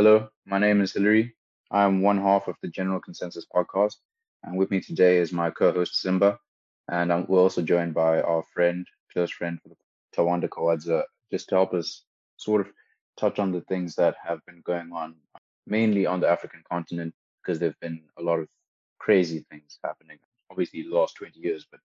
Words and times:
Hello, 0.00 0.28
my 0.46 0.60
name 0.60 0.80
is 0.80 0.92
Hilary. 0.92 1.34
I'm 1.72 2.02
one 2.02 2.18
half 2.18 2.46
of 2.46 2.54
the 2.62 2.68
General 2.68 3.00
Consensus 3.00 3.44
podcast, 3.52 3.96
and 4.44 4.56
with 4.56 4.70
me 4.70 4.80
today 4.80 5.16
is 5.16 5.32
my 5.32 5.50
co-host 5.50 6.00
Simba, 6.00 6.38
and 6.86 7.10
um, 7.10 7.26
we're 7.28 7.40
also 7.40 7.62
joined 7.62 7.94
by 7.94 8.20
our 8.20 8.44
friend, 8.54 8.86
close 9.12 9.32
friend, 9.32 9.58
Tawanda 10.16 10.48
Kawadza, 10.48 11.02
just 11.32 11.48
to 11.48 11.56
help 11.56 11.74
us 11.74 12.04
sort 12.36 12.60
of 12.60 12.72
touch 13.18 13.40
on 13.40 13.50
the 13.50 13.62
things 13.62 13.96
that 13.96 14.14
have 14.24 14.38
been 14.46 14.62
going 14.64 14.92
on, 14.92 15.16
mainly 15.66 16.06
on 16.06 16.20
the 16.20 16.28
African 16.28 16.62
continent, 16.70 17.12
because 17.42 17.58
there've 17.58 17.80
been 17.80 18.00
a 18.20 18.22
lot 18.22 18.38
of 18.38 18.46
crazy 19.00 19.44
things 19.50 19.80
happening. 19.82 20.20
Obviously, 20.48 20.82
the 20.82 20.94
last 20.94 21.16
20 21.16 21.40
years, 21.40 21.66
but 21.68 21.80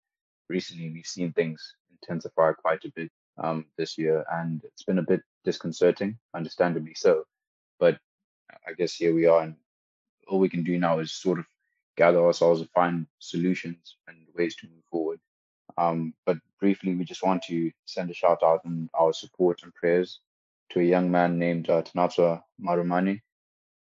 recently 0.50 0.92
we've 0.92 1.08
seen 1.08 1.34
things 1.34 1.78
intensify 1.90 2.52
quite 2.54 2.86
a 2.86 2.92
bit 2.96 3.10
um, 3.40 3.66
this 3.76 3.98
year, 3.98 4.24
and 4.34 4.62
it's 4.66 4.84
been 4.84 5.00
a 5.00 5.02
bit 5.02 5.24
disconcerting, 5.44 6.16
understandably 6.36 6.94
so. 6.94 7.24
But 7.84 8.00
I 8.66 8.72
guess 8.72 8.94
here 8.96 9.14
we 9.14 9.26
are, 9.26 9.42
and 9.42 9.56
all 10.30 10.40
we 10.40 10.48
can 10.48 10.64
do 10.64 10.80
now 10.80 11.00
is 11.00 11.12
sort 11.12 11.38
of 11.40 11.46
gather 11.98 12.24
ourselves 12.24 12.62
and 12.62 12.70
find 12.70 13.08
solutions 13.20 13.98
and 14.08 14.18
ways 14.34 14.56
to 14.56 14.68
move 14.68 14.86
forward. 14.90 15.20
Um, 15.78 16.14
but 16.26 16.38
briefly, 16.62 16.96
we 16.96 17.04
just 17.04 17.24
want 17.24 17.44
to 17.50 17.72
send 17.84 18.10
a 18.10 18.14
shout 18.14 18.42
out 18.42 18.64
and 18.64 18.90
our 18.94 19.12
support 19.12 19.64
and 19.64 19.76
prayers 19.76 20.22
to 20.70 20.80
a 20.80 20.92
young 20.94 21.12
man 21.12 21.38
named 21.38 21.70
uh, 21.70 21.84
Marumani, 22.58 23.20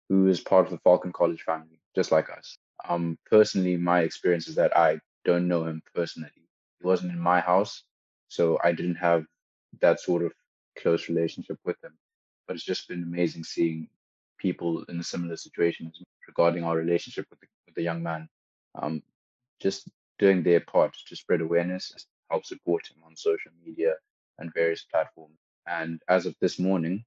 who 0.10 0.28
is 0.30 0.40
part 0.40 0.66
of 0.66 0.72
the 0.72 0.80
Falcon 0.80 1.14
College 1.14 1.44
family, 1.44 1.80
just 1.94 2.12
like 2.12 2.32
us. 2.32 2.58
Um, 2.90 3.20
personally, 3.30 3.78
my 3.78 4.00
experience 4.02 4.48
is 4.48 4.56
that 4.56 4.76
I 4.76 5.00
don't 5.26 5.48
know 5.48 5.66
him 5.66 5.84
personally. 5.94 6.32
He 6.34 6.88
wasn't 6.88 7.12
in 7.12 7.20
my 7.20 7.40
house, 7.40 7.84
so 8.30 8.58
I 8.64 8.72
didn't 8.72 8.96
have 8.96 9.26
that 9.80 10.00
sort 10.00 10.24
of 10.24 10.32
close 10.76 11.08
relationship 11.08 11.60
with 11.64 11.78
him. 11.84 11.94
But 12.52 12.58
it's 12.58 12.66
just 12.66 12.90
been 12.90 13.04
amazing 13.04 13.46
seeing 13.46 13.88
people 14.38 14.84
in 14.90 15.00
a 15.00 15.06
similar 15.06 15.38
situation 15.38 15.90
regarding 16.28 16.66
our 16.66 16.76
relationship 16.76 17.26
with 17.30 17.40
the, 17.40 17.48
with 17.66 17.76
the 17.76 17.82
young 17.82 18.04
man, 18.04 18.28
um, 18.76 19.02
just 19.62 19.88
doing 20.20 20.44
their 20.44 20.60
part 20.60 20.94
to 21.08 21.16
spread 21.16 21.40
awareness, 21.40 21.94
help 22.30 22.46
support 22.46 22.86
him 22.92 22.98
on 23.06 23.16
social 23.16 23.54
media 23.66 23.94
and 24.38 24.54
various 24.54 24.84
platforms. 24.84 25.38
And 25.66 26.02
as 26.10 26.26
of 26.26 26.36
this 26.42 26.60
morning, 26.60 27.06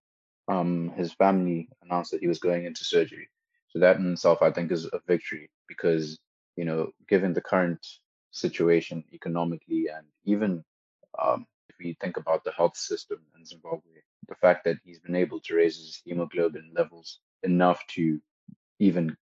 um, 0.48 0.94
his 0.96 1.12
family 1.12 1.68
announced 1.82 2.12
that 2.12 2.22
he 2.22 2.26
was 2.26 2.38
going 2.38 2.64
into 2.64 2.82
surgery. 2.82 3.28
So 3.68 3.80
that 3.80 3.98
in 3.98 4.14
itself, 4.14 4.40
I 4.40 4.50
think, 4.50 4.72
is 4.72 4.86
a 4.86 5.00
victory 5.06 5.50
because 5.68 6.18
you 6.56 6.64
know, 6.64 6.90
given 7.06 7.34
the 7.34 7.42
current 7.42 7.86
situation 8.30 9.04
economically 9.12 9.88
and 9.94 10.06
even 10.24 10.64
um, 11.22 11.46
if 11.68 11.76
we 11.78 11.96
think 12.00 12.16
about 12.16 12.44
the 12.44 12.52
health 12.52 12.76
system 12.76 13.18
in 13.36 13.44
Zimbabwe, 13.44 14.02
the 14.28 14.34
fact 14.34 14.64
that 14.64 14.78
he's 14.84 14.98
been 14.98 15.16
able 15.16 15.40
to 15.40 15.54
raise 15.54 15.76
his 15.76 16.00
hemoglobin 16.04 16.72
levels 16.74 17.20
enough 17.42 17.86
to 17.88 18.20
even 18.78 19.16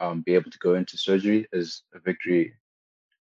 um, 0.00 0.22
be 0.22 0.34
able 0.34 0.50
to 0.50 0.58
go 0.58 0.74
into 0.74 0.96
surgery 0.96 1.46
is 1.52 1.82
a 1.94 1.98
victory 1.98 2.54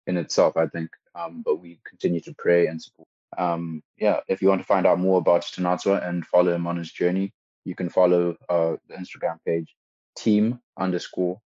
in 0.07 0.17
itself, 0.17 0.57
I 0.57 0.67
think. 0.67 0.91
Um, 1.15 1.43
but 1.45 1.57
we 1.57 1.81
continue 1.87 2.21
to 2.21 2.35
pray 2.39 2.67
and 2.67 2.81
support. 2.81 3.09
Um, 3.39 3.83
yeah, 3.99 4.21
if 4.29 4.43
you 4.43 4.49
want 4.49 4.61
to 4.61 4.67
find 4.67 4.87
out 4.87 4.99
more 4.99 5.19
about 5.19 5.43
Tanatswa 5.43 6.07
and 6.07 6.27
follow 6.27 6.55
him 6.55 6.67
on 6.67 6.77
his 6.77 6.91
journey, 6.91 7.33
you 7.65 7.75
can 7.75 7.89
follow 7.89 8.37
uh, 8.49 8.77
the 8.89 8.95
Instagram 8.95 9.39
page 9.47 9.75
team 10.17 10.61
underscore 10.79 11.41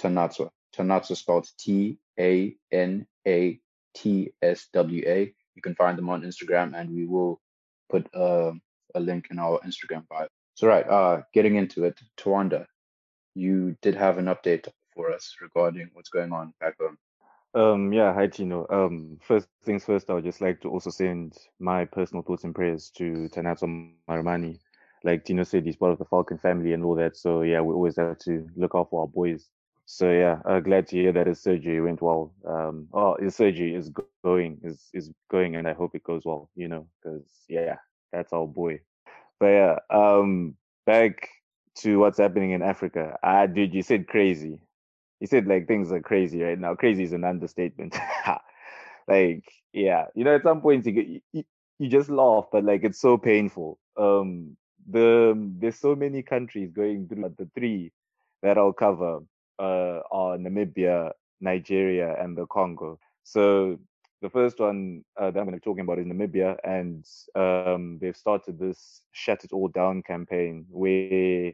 Tanatswa. 0.00 0.50
Tanatswa 0.74 1.16
spelled 1.16 1.46
T 1.58 1.98
A 2.18 2.56
N 2.70 3.06
A 3.26 3.60
T 3.94 4.32
S 4.40 4.68
W 4.72 5.04
A. 5.06 5.34
You 5.54 5.62
can 5.62 5.74
find 5.74 5.96
them 5.98 6.08
on 6.08 6.22
Instagram, 6.22 6.78
and 6.78 6.90
we 6.90 7.06
will 7.06 7.40
put 7.90 8.08
uh, 8.14 8.52
a 8.94 9.00
link 9.00 9.28
in 9.30 9.38
our 9.38 9.60
Instagram 9.60 10.06
bio. 10.08 10.28
So, 10.54 10.66
right, 10.66 10.88
uh, 10.88 11.22
getting 11.32 11.56
into 11.56 11.84
it, 11.84 11.98
Tawanda, 12.18 12.66
you 13.34 13.76
did 13.82 13.94
have 13.94 14.18
an 14.18 14.26
update 14.26 14.68
for 14.94 15.12
us 15.12 15.36
regarding 15.40 15.90
what's 15.94 16.10
going 16.10 16.32
on 16.32 16.52
back 16.60 16.74
home. 16.78 16.98
Um, 17.54 17.92
yeah, 17.92 18.14
hi 18.14 18.28
Tino. 18.28 18.66
Um, 18.70 19.18
first 19.20 19.46
things 19.64 19.84
first, 19.84 20.08
I 20.08 20.14
would 20.14 20.24
just 20.24 20.40
like 20.40 20.60
to 20.62 20.70
also 20.70 20.90
send 20.90 21.36
my 21.58 21.84
personal 21.84 22.22
thoughts 22.22 22.44
and 22.44 22.54
prayers 22.54 22.90
to 22.96 23.28
Tanato 23.30 23.92
Marumani. 24.08 24.58
Like 25.04 25.24
Tino 25.24 25.42
said, 25.42 25.66
he's 25.66 25.76
part 25.76 25.92
of 25.92 25.98
the 25.98 26.06
Falcon 26.06 26.38
family 26.38 26.72
and 26.72 26.84
all 26.84 26.94
that. 26.96 27.16
So 27.16 27.42
yeah, 27.42 27.60
we 27.60 27.74
always 27.74 27.96
have 27.96 28.18
to 28.20 28.48
look 28.56 28.72
out 28.74 28.88
for 28.88 29.02
our 29.02 29.06
boys. 29.06 29.48
So 29.86 30.10
yeah, 30.10 30.40
uh, 30.46 30.60
glad 30.60 30.86
to 30.88 30.96
hear 30.96 31.12
that 31.12 31.26
his 31.26 31.40
surgery 31.42 31.80
went 31.80 32.00
well. 32.02 32.32
Um, 32.46 32.88
oh, 32.94 33.16
his 33.20 33.36
surgery 33.36 33.74
is 33.74 33.90
going, 33.90 34.58
is 34.62 34.88
is 34.94 35.10
going, 35.30 35.56
and 35.56 35.68
I 35.68 35.72
hope 35.74 35.94
it 35.94 36.04
goes 36.04 36.22
well. 36.24 36.50
You 36.54 36.68
know, 36.68 36.86
because 37.02 37.26
yeah, 37.48 37.76
that's 38.12 38.32
our 38.32 38.46
boy. 38.46 38.80
But 39.40 39.46
yeah, 39.48 39.78
um, 39.90 40.56
back 40.86 41.28
to 41.78 41.98
what's 41.98 42.18
happening 42.18 42.52
in 42.52 42.62
Africa. 42.62 43.18
Ah, 43.22 43.46
dude, 43.46 43.74
you 43.74 43.82
said 43.82 44.06
crazy. 44.08 44.60
You 45.20 45.26
said 45.26 45.46
like 45.46 45.66
things 45.68 45.92
are 45.92 46.00
crazy 46.00 46.42
right 46.42 46.58
now. 46.58 46.74
Crazy 46.74 47.04
is 47.04 47.12
an 47.12 47.24
understatement. 47.24 47.96
like, 49.08 49.44
yeah, 49.72 50.06
you 50.14 50.24
know, 50.24 50.36
at 50.36 50.42
some 50.42 50.60
point 50.60 50.86
you, 50.86 51.20
you 51.32 51.44
you 51.78 51.88
just 51.88 52.10
laugh, 52.10 52.46
but 52.52 52.64
like 52.64 52.84
it's 52.84 53.00
so 53.00 53.18
painful. 53.18 53.78
Um, 53.96 54.56
the 54.88 55.34
there's 55.58 55.78
so 55.78 55.94
many 55.94 56.22
countries 56.22 56.70
going 56.72 57.08
through 57.08 57.34
the 57.38 57.48
three 57.54 57.92
that 58.42 58.58
I'll 58.58 58.72
cover 58.72 59.20
uh, 59.62 60.00
are 60.10 60.36
Namibia, 60.36 61.12
Nigeria, 61.40 62.16
and 62.20 62.36
the 62.36 62.46
Congo. 62.46 62.98
So 63.22 63.78
the 64.20 64.30
first 64.30 64.58
one 64.58 65.04
uh, 65.16 65.30
that 65.30 65.38
I'm 65.38 65.46
going 65.46 65.58
to 65.58 65.60
be 65.60 65.60
talking 65.60 65.82
about 65.84 65.98
is 65.98 66.06
Namibia, 66.06 66.56
and 66.64 67.04
um, 67.34 67.98
they've 68.00 68.16
started 68.16 68.58
this 68.58 69.02
"Shut 69.12 69.44
It 69.44 69.52
All 69.52 69.68
Down" 69.68 70.02
campaign 70.02 70.66
where 70.68 71.52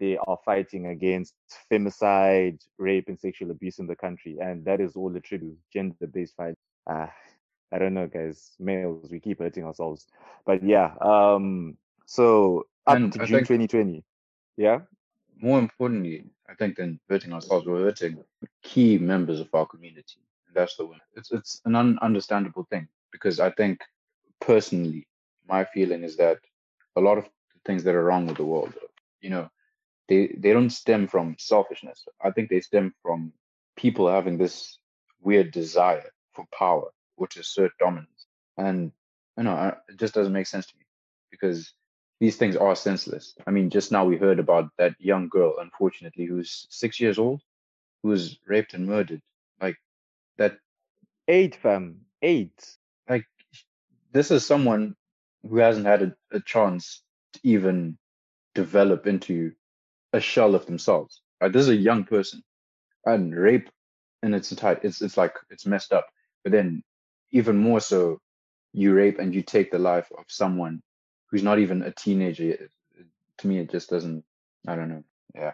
they 0.00 0.18
are 0.26 0.38
fighting 0.44 0.86
against 0.86 1.34
femicide, 1.70 2.60
rape, 2.78 3.08
and 3.08 3.20
sexual 3.20 3.50
abuse 3.50 3.78
in 3.78 3.86
the 3.86 3.96
country, 3.96 4.38
and 4.40 4.64
that 4.64 4.80
is 4.80 4.96
all 4.96 5.14
attributed 5.14 5.58
gender-based 5.72 6.36
fight. 6.36 6.54
Uh, 6.90 7.06
I 7.72 7.78
don't 7.78 7.94
know, 7.94 8.06
guys. 8.06 8.52
Males, 8.58 9.08
we 9.10 9.20
keep 9.20 9.40
hurting 9.40 9.64
ourselves, 9.64 10.06
but 10.46 10.62
yeah. 10.62 10.94
Um, 11.00 11.76
so 12.06 12.66
up 12.86 12.96
and 12.96 13.12
to 13.12 13.22
I 13.22 13.26
June 13.26 13.40
2020, 13.40 14.04
yeah. 14.56 14.80
More 15.44 15.58
importantly, 15.58 16.24
I 16.48 16.54
think 16.54 16.76
than 16.76 17.00
hurting 17.10 17.34
ourselves, 17.34 17.66
we're 17.66 17.84
hurting 17.84 18.24
key 18.62 18.98
members 18.98 19.40
of 19.40 19.54
our 19.54 19.66
community 19.66 20.20
And 20.46 20.56
that's 20.56 20.76
the 20.76 20.86
one. 20.86 21.00
It's 21.16 21.30
it's 21.32 21.60
an 21.66 21.74
un- 21.76 21.98
understandable 22.00 22.64
thing 22.70 22.88
because 23.12 23.40
I 23.40 23.50
think 23.50 23.80
personally, 24.40 25.06
my 25.48 25.64
feeling 25.74 26.02
is 26.02 26.16
that 26.16 26.38
a 26.96 27.02
lot 27.02 27.18
of 27.18 27.24
the 27.24 27.60
things 27.66 27.84
that 27.84 27.94
are 27.94 28.04
wrong 28.04 28.26
with 28.26 28.38
the 28.38 28.46
world, 28.54 28.74
you 29.20 29.30
know, 29.30 29.50
they 30.08 30.28
they 30.42 30.52
don't 30.54 30.70
stem 30.82 31.08
from 31.08 31.36
selfishness. 31.38 32.06
I 32.22 32.30
think 32.30 32.48
they 32.48 32.62
stem 32.62 32.94
from 33.02 33.32
people 33.76 34.08
having 34.08 34.38
this 34.38 34.78
weird 35.20 35.52
desire 35.52 36.10
for 36.34 36.46
power 36.58 36.88
or 37.18 37.26
to 37.28 37.40
assert 37.40 37.72
dominance, 37.78 38.26
and 38.56 38.92
you 39.38 39.44
know, 39.44 39.56
it 39.90 39.98
just 39.98 40.14
doesn't 40.14 40.38
make 40.38 40.46
sense 40.46 40.66
to 40.68 40.76
me 40.78 40.86
because 41.30 41.74
these 42.20 42.36
things 42.36 42.56
are 42.56 42.76
senseless. 42.76 43.34
I 43.46 43.50
mean, 43.50 43.70
just 43.70 43.92
now 43.92 44.04
we 44.04 44.16
heard 44.16 44.38
about 44.38 44.70
that 44.78 44.94
young 44.98 45.28
girl, 45.28 45.56
unfortunately, 45.60 46.26
who's 46.26 46.66
six 46.70 47.00
years 47.00 47.18
old, 47.18 47.42
who 48.02 48.10
was 48.10 48.38
raped 48.46 48.74
and 48.74 48.86
murdered. 48.86 49.20
Like 49.60 49.76
that 50.38 50.58
eight 51.28 51.56
fam. 51.56 52.00
Eight. 52.22 52.76
Like 53.08 53.26
this 54.12 54.30
is 54.30 54.46
someone 54.46 54.96
who 55.42 55.58
hasn't 55.58 55.86
had 55.86 56.02
a, 56.02 56.14
a 56.32 56.40
chance 56.40 57.02
to 57.34 57.40
even 57.42 57.98
develop 58.54 59.06
into 59.06 59.52
a 60.12 60.20
shell 60.20 60.54
of 60.54 60.66
themselves. 60.66 61.20
Right 61.40 61.52
this 61.52 61.62
is 61.62 61.68
a 61.68 61.76
young 61.76 62.04
person. 62.04 62.42
And 63.04 63.36
rape 63.36 63.68
and 64.22 64.34
it's 64.34 64.52
a 64.52 64.56
type 64.56 64.84
it's 64.84 65.02
it's 65.02 65.16
like 65.16 65.34
it's 65.50 65.66
messed 65.66 65.92
up. 65.92 66.06
But 66.42 66.52
then 66.52 66.82
even 67.32 67.58
more 67.58 67.80
so 67.80 68.20
you 68.72 68.94
rape 68.94 69.18
and 69.18 69.34
you 69.34 69.42
take 69.42 69.70
the 69.70 69.78
life 69.78 70.10
of 70.16 70.24
someone 70.28 70.82
who's 71.34 71.42
not 71.42 71.58
even 71.58 71.82
a 71.82 71.90
teenager 71.90 72.50
it, 72.50 72.60
it, 72.98 73.06
to 73.38 73.46
me 73.46 73.58
it 73.58 73.70
just 73.70 73.90
doesn't 73.90 74.24
i 74.66 74.74
don't 74.74 74.88
know 74.88 75.04
yeah 75.34 75.52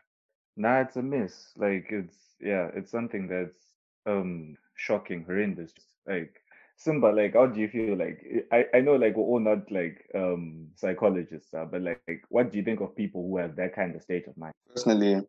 nah 0.57 0.81
it's 0.81 0.97
a 0.97 1.03
miss 1.03 1.53
like 1.57 1.87
it's 1.91 2.17
yeah 2.41 2.69
it's 2.75 2.91
something 2.91 3.27
that's 3.27 3.61
um 4.07 4.57
shocking, 4.81 5.25
horrendous. 5.25 5.73
Like 6.07 6.35
Simba, 6.77 7.09
like 7.09 7.35
how 7.35 7.47
do 7.47 7.61
you 7.61 7.69
feel? 7.69 7.97
Like 7.97 8.25
I, 8.53 8.65
I 8.75 8.81
know 8.81 8.97
like 8.97 9.17
we're 9.17 9.25
all 9.25 9.41
not 9.41 9.71
like 9.71 10.05
um 10.15 10.69
psychologists, 10.75 11.53
uh, 11.55 11.67
but 11.67 11.83
like, 11.83 12.01
like 12.09 12.23
what 12.29 12.51
do 12.51 12.59
you 12.59 12.65
think 12.65 12.81
of 12.81 12.97
people 12.97 13.23
who 13.23 13.37
have 13.37 13.57
that 13.57 13.75
kind 13.75 13.95
of 13.95 14.03
state 14.03 14.27
of 14.27 14.37
mind? 14.37 14.55
Personally, 14.75 15.21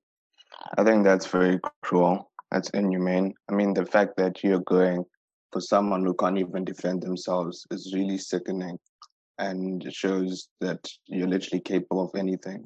I 0.77 0.83
think 0.83 1.03
that's 1.03 1.27
very 1.27 1.59
cruel. 1.83 2.31
That's 2.51 2.69
inhumane. 2.71 3.33
I 3.49 3.53
mean, 3.53 3.73
the 3.73 3.85
fact 3.85 4.17
that 4.17 4.43
you're 4.43 4.61
going 4.61 5.05
for 5.51 5.61
someone 5.61 6.03
who 6.03 6.13
can't 6.13 6.37
even 6.37 6.63
defend 6.63 7.01
themselves 7.01 7.65
is 7.71 7.93
really 7.93 8.17
sickening, 8.17 8.77
and 9.41 9.85
it 9.85 9.93
shows 9.93 10.47
that 10.61 10.79
you're 11.07 11.27
literally 11.27 11.59
capable 11.59 12.05
of 12.05 12.11
anything. 12.17 12.65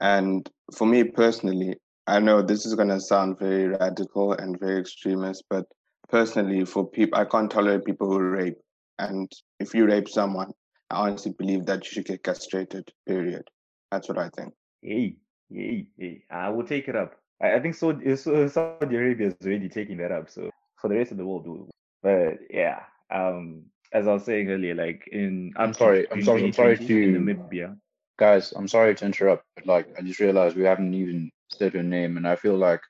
And 0.00 0.48
for 0.76 0.86
me 0.86 1.04
personally, 1.04 1.76
I 2.06 2.18
know 2.18 2.42
this 2.42 2.66
is 2.66 2.74
going 2.74 2.88
to 2.88 3.00
sound 3.00 3.38
very 3.38 3.68
radical 3.68 4.32
and 4.32 4.58
very 4.58 4.80
extremist, 4.80 5.44
but 5.48 5.66
personally, 6.08 6.64
for 6.64 6.86
people, 6.86 7.18
I 7.18 7.24
can't 7.24 7.50
tolerate 7.50 7.84
people 7.84 8.10
who 8.10 8.18
rape. 8.18 8.58
And 8.98 9.30
if 9.60 9.74
you 9.74 9.86
rape 9.86 10.08
someone, 10.08 10.50
I 10.90 10.96
honestly 10.96 11.32
believe 11.38 11.66
that 11.66 11.84
you 11.84 11.90
should 11.90 12.06
get 12.06 12.24
castrated. 12.24 12.90
Period. 13.06 13.44
That's 13.90 14.08
what 14.08 14.18
I 14.18 14.28
think. 14.36 14.52
Hey, 14.82 15.16
Hey, 15.52 15.86
hey, 15.98 16.24
I 16.30 16.48
will 16.48 16.64
take 16.64 16.88
it 16.88 16.96
up. 16.96 17.14
I, 17.40 17.54
I 17.54 17.60
think 17.60 17.74
so, 17.74 17.98
so. 18.16 18.48
Saudi 18.48 18.96
Arabia 18.96 19.28
is 19.28 19.34
already 19.44 19.68
taking 19.68 19.98
that 19.98 20.10
up. 20.10 20.30
So 20.30 20.50
for 20.80 20.88
the 20.88 20.96
rest 20.96 21.12
of 21.12 21.18
the 21.18 21.26
world, 21.26 21.70
but 22.02 22.38
yeah. 22.50 22.80
Um, 23.10 23.66
as 23.94 24.08
I 24.08 24.12
was 24.12 24.24
saying 24.24 24.50
earlier, 24.50 24.74
like 24.74 25.08
in 25.12 25.54
I'm 25.56 25.72
sorry, 25.72 26.10
I'm 26.10 26.22
sorry, 26.22 26.44
I'm 26.44 26.52
sorry 26.52 26.76
to 26.76 26.84
Namibia. 26.84 27.78
Guys, 28.18 28.52
I'm 28.52 28.68
sorry 28.68 28.94
to 28.96 29.04
interrupt, 29.04 29.44
but 29.54 29.66
like 29.66 29.86
I 29.96 30.02
just 30.02 30.20
realized 30.20 30.56
we 30.56 30.64
haven't 30.64 30.92
even 30.94 31.30
said 31.48 31.74
her 31.74 31.82
name, 31.82 32.16
and 32.16 32.26
I 32.26 32.34
feel 32.34 32.56
like 32.56 32.80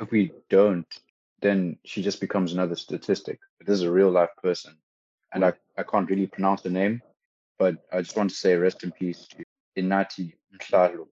if 0.00 0.10
we 0.12 0.32
don't, 0.48 0.86
then 1.40 1.78
she 1.84 2.02
just 2.02 2.20
becomes 2.20 2.52
another 2.52 2.76
statistic. 2.76 3.40
But 3.58 3.66
this 3.66 3.74
is 3.74 3.82
a 3.82 3.90
real 3.90 4.10
life 4.10 4.30
person, 4.40 4.76
and 5.34 5.44
I, 5.44 5.52
I 5.76 5.82
can't 5.82 6.08
really 6.08 6.28
pronounce 6.28 6.62
the 6.62 6.70
name, 6.70 7.02
but 7.58 7.76
I 7.92 8.00
just 8.00 8.16
want 8.16 8.30
to 8.30 8.36
say 8.36 8.54
rest 8.54 8.84
in 8.84 8.92
peace 8.92 9.26
to 9.32 9.44
Inati 9.82 10.34
Mhlalo. 10.56 11.06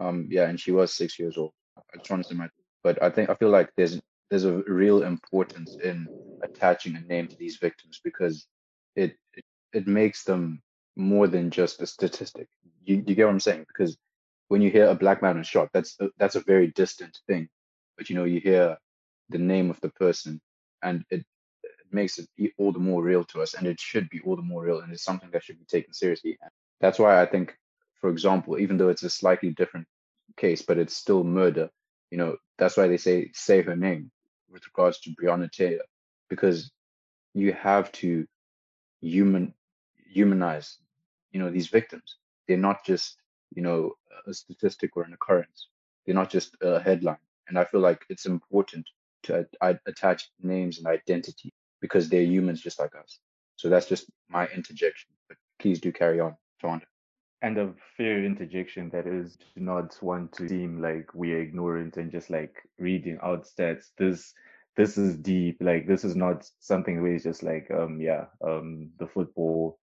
Um, 0.00 0.28
yeah, 0.30 0.48
and 0.48 0.58
she 0.58 0.72
was 0.72 0.92
six 0.92 1.18
years 1.18 1.38
old. 1.38 1.52
I 1.78 1.98
just 1.98 2.10
want 2.10 2.24
to 2.24 2.28
say 2.28 2.34
my, 2.34 2.48
but 2.82 3.00
I 3.02 3.10
think 3.10 3.30
I 3.30 3.34
feel 3.34 3.50
like 3.50 3.70
there's 3.76 4.00
there's 4.30 4.44
a 4.44 4.62
real 4.66 5.04
importance 5.04 5.76
in 5.76 6.08
attaching 6.42 6.96
a 6.96 7.00
name 7.00 7.28
to 7.28 7.36
these 7.36 7.58
victims 7.58 8.00
because 8.02 8.48
it 8.96 9.16
it, 9.72 9.86
makes 9.86 10.24
them 10.24 10.62
more 10.96 11.26
than 11.28 11.50
just 11.50 11.82
a 11.82 11.86
statistic. 11.86 12.48
You, 12.84 13.04
you 13.06 13.14
get 13.14 13.26
what 13.26 13.32
I'm 13.32 13.40
saying? 13.40 13.66
Because 13.68 13.96
when 14.48 14.62
you 14.62 14.70
hear 14.70 14.86
a 14.88 14.94
black 14.94 15.22
man 15.22 15.38
was 15.38 15.46
shot, 15.46 15.68
that's 15.72 15.96
a, 16.00 16.08
that's 16.18 16.36
a 16.36 16.40
very 16.40 16.68
distant 16.68 17.18
thing. 17.26 17.48
But 17.96 18.08
you 18.10 18.16
know, 18.16 18.24
you 18.24 18.40
hear 18.40 18.78
the 19.28 19.38
name 19.38 19.70
of 19.70 19.80
the 19.80 19.90
person, 19.90 20.40
and 20.82 21.04
it, 21.10 21.24
it 21.62 21.86
makes 21.92 22.18
it 22.18 22.28
all 22.58 22.72
the 22.72 22.78
more 22.78 23.02
real 23.02 23.24
to 23.24 23.42
us, 23.42 23.54
and 23.54 23.66
it 23.66 23.80
should 23.80 24.08
be 24.08 24.20
all 24.24 24.36
the 24.36 24.42
more 24.42 24.64
real, 24.64 24.80
and 24.80 24.92
it's 24.92 25.04
something 25.04 25.30
that 25.32 25.44
should 25.44 25.58
be 25.58 25.66
taken 25.66 25.92
seriously. 25.92 26.38
And 26.40 26.50
that's 26.80 26.98
why 26.98 27.20
I 27.20 27.26
think, 27.26 27.56
for 28.00 28.10
example, 28.10 28.58
even 28.58 28.78
though 28.78 28.88
it's 28.88 29.02
a 29.02 29.10
slightly 29.10 29.50
different 29.50 29.86
case, 30.36 30.62
but 30.62 30.78
it's 30.78 30.96
still 30.96 31.24
murder. 31.24 31.70
You 32.10 32.18
know, 32.18 32.36
that's 32.58 32.76
why 32.76 32.88
they 32.88 32.98
say 32.98 33.30
say 33.34 33.62
her 33.62 33.76
name 33.76 34.10
with 34.50 34.62
regards 34.66 35.00
to 35.00 35.10
Breonna 35.10 35.50
Taylor, 35.50 35.84
because 36.30 36.70
you 37.34 37.52
have 37.52 37.90
to 37.92 38.26
human 39.00 39.54
humanize, 40.08 40.78
you 41.32 41.40
know, 41.40 41.50
these 41.50 41.68
victims. 41.68 42.16
They're 42.48 42.56
not 42.56 42.84
just 42.84 43.16
you 43.54 43.62
know 43.62 43.92
a 44.26 44.34
statistic 44.34 44.96
or 44.96 45.02
an 45.02 45.12
occurrence. 45.12 45.68
They're 46.04 46.14
not 46.14 46.30
just 46.30 46.56
a 46.62 46.80
headline. 46.80 47.18
And 47.48 47.58
I 47.58 47.64
feel 47.64 47.80
like 47.80 48.04
it's 48.08 48.26
important 48.26 48.88
to 49.24 49.46
I, 49.60 49.78
attach 49.86 50.30
names 50.42 50.78
and 50.78 50.86
identity 50.86 51.52
because 51.80 52.08
they're 52.08 52.22
humans 52.22 52.60
just 52.60 52.78
like 52.78 52.94
us. 52.96 53.18
So 53.56 53.68
that's 53.68 53.86
just 53.86 54.06
my 54.28 54.46
interjection. 54.48 55.10
But 55.28 55.36
please 55.58 55.80
do 55.80 55.92
carry 55.92 56.20
on, 56.20 56.36
Tawanda. 56.62 56.82
And 57.42 57.58
a 57.58 57.72
fair 57.96 58.24
interjection 58.24 58.88
that 58.90 59.06
is 59.06 59.36
to 59.54 59.62
not 59.62 59.98
want 60.02 60.32
to 60.32 60.48
seem 60.48 60.80
like 60.80 61.14
we 61.14 61.32
are 61.34 61.40
ignorant 61.40 61.96
and 61.96 62.10
just 62.10 62.30
like 62.30 62.56
reading 62.78 63.18
out 63.22 63.46
stats. 63.46 63.90
This 63.98 64.32
this 64.76 64.98
is 64.98 65.16
deep. 65.16 65.58
Like 65.60 65.86
this 65.86 66.04
is 66.04 66.16
not 66.16 66.48
something 66.60 67.02
where 67.02 67.14
it's 67.14 67.24
just 67.24 67.42
like 67.42 67.70
um 67.70 68.00
yeah 68.00 68.26
um 68.46 68.90
the 68.98 69.06
football 69.06 69.78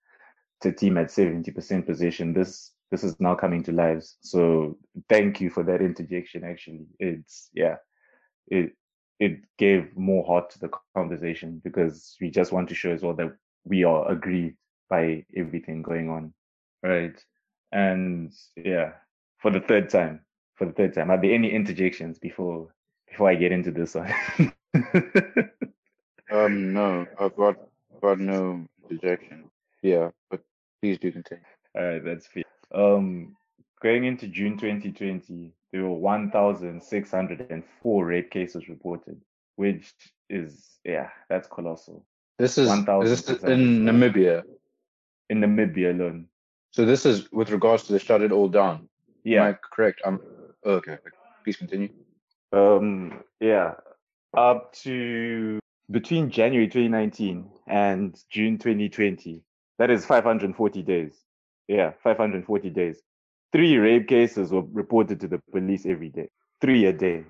to 0.61 0.71
team 0.71 0.97
at 0.97 1.11
seventy 1.11 1.51
percent 1.51 1.85
position. 1.85 2.33
This 2.33 2.73
this 2.91 3.03
is 3.03 3.19
now 3.19 3.35
coming 3.35 3.63
to 3.63 3.71
lives. 3.71 4.17
So 4.21 4.77
thank 5.09 5.41
you 5.41 5.49
for 5.49 5.63
that 5.63 5.81
interjection. 5.81 6.43
Actually, 6.43 6.85
it's 6.99 7.49
yeah, 7.53 7.77
it 8.47 8.73
it 9.19 9.39
gave 9.57 9.95
more 9.97 10.25
heart 10.25 10.49
to 10.51 10.59
the 10.59 10.69
conversation 10.95 11.61
because 11.63 12.15
we 12.21 12.29
just 12.29 12.51
want 12.51 12.69
to 12.69 12.75
show 12.75 12.91
as 12.91 13.01
well 13.01 13.13
that 13.15 13.35
we 13.65 13.83
are 13.83 14.11
agreed 14.11 14.55
by 14.89 15.25
everything 15.35 15.81
going 15.81 16.09
on, 16.09 16.33
right? 16.83 17.19
And 17.71 18.33
yeah, 18.55 18.91
for 19.39 19.49
the 19.51 19.61
third 19.61 19.89
time, 19.89 20.21
for 20.55 20.65
the 20.65 20.73
third 20.73 20.93
time, 20.93 21.09
are 21.09 21.21
there 21.21 21.33
any 21.33 21.51
interjections 21.51 22.19
before 22.19 22.73
before 23.09 23.29
I 23.29 23.35
get 23.35 23.51
into 23.51 23.71
this 23.71 23.95
one? 23.95 24.13
um, 26.31 26.73
no, 26.73 27.05
I've 27.19 27.35
got 27.35 27.57
got 28.01 28.19
no 28.19 28.65
interjection. 28.89 29.51
Yeah, 29.81 30.09
but 30.29 30.41
please 30.81 30.97
do 30.97 31.11
continue. 31.11 31.43
All 31.75 31.83
right, 31.83 32.03
that's 32.03 32.27
fair. 32.27 32.43
Um, 32.73 33.35
going 33.81 34.05
into 34.05 34.27
June 34.27 34.57
2020, 34.57 35.53
there 35.71 35.83
were 35.83 35.93
1,604 35.93 38.05
rape 38.05 38.31
cases 38.31 38.69
reported, 38.69 39.21
which 39.55 39.93
is, 40.29 40.79
yeah, 40.83 41.09
that's 41.29 41.47
colossal. 41.47 42.05
This 42.39 42.57
is, 42.57 42.71
is 42.71 43.25
this 43.25 43.43
in 43.43 43.85
Namibia? 43.85 44.43
In 45.29 45.41
Namibia 45.41 45.91
alone. 45.91 46.27
So 46.71 46.85
this 46.85 47.05
is 47.05 47.31
with 47.31 47.51
regards 47.51 47.83
to 47.83 47.93
the 47.93 47.99
shut 47.99 48.21
it 48.21 48.31
all 48.31 48.49
down. 48.49 48.89
Yeah. 49.23 49.53
Correct? 49.53 50.01
I'm 50.05 50.19
okay. 50.65 50.97
Please 51.43 51.57
continue. 51.57 51.89
Um, 52.51 53.23
yeah. 53.39 53.73
Up 54.35 54.73
to 54.73 55.59
between 55.91 56.31
January 56.31 56.67
2019 56.67 57.49
and 57.67 58.19
June 58.29 58.57
2020, 58.57 59.43
that 59.77 59.91
is 59.91 60.05
540 60.05 60.81
days. 60.81 61.13
Yeah, 61.67 61.91
540 62.03 62.69
days. 62.71 62.99
Three 63.51 63.77
rape 63.77 64.07
cases 64.07 64.51
were 64.51 64.63
reported 64.63 65.19
to 65.19 65.27
the 65.27 65.39
police 65.51 65.85
every 65.85 66.09
day. 66.09 66.29
Three 66.61 66.85
a 66.85 66.93
day. 66.93 67.25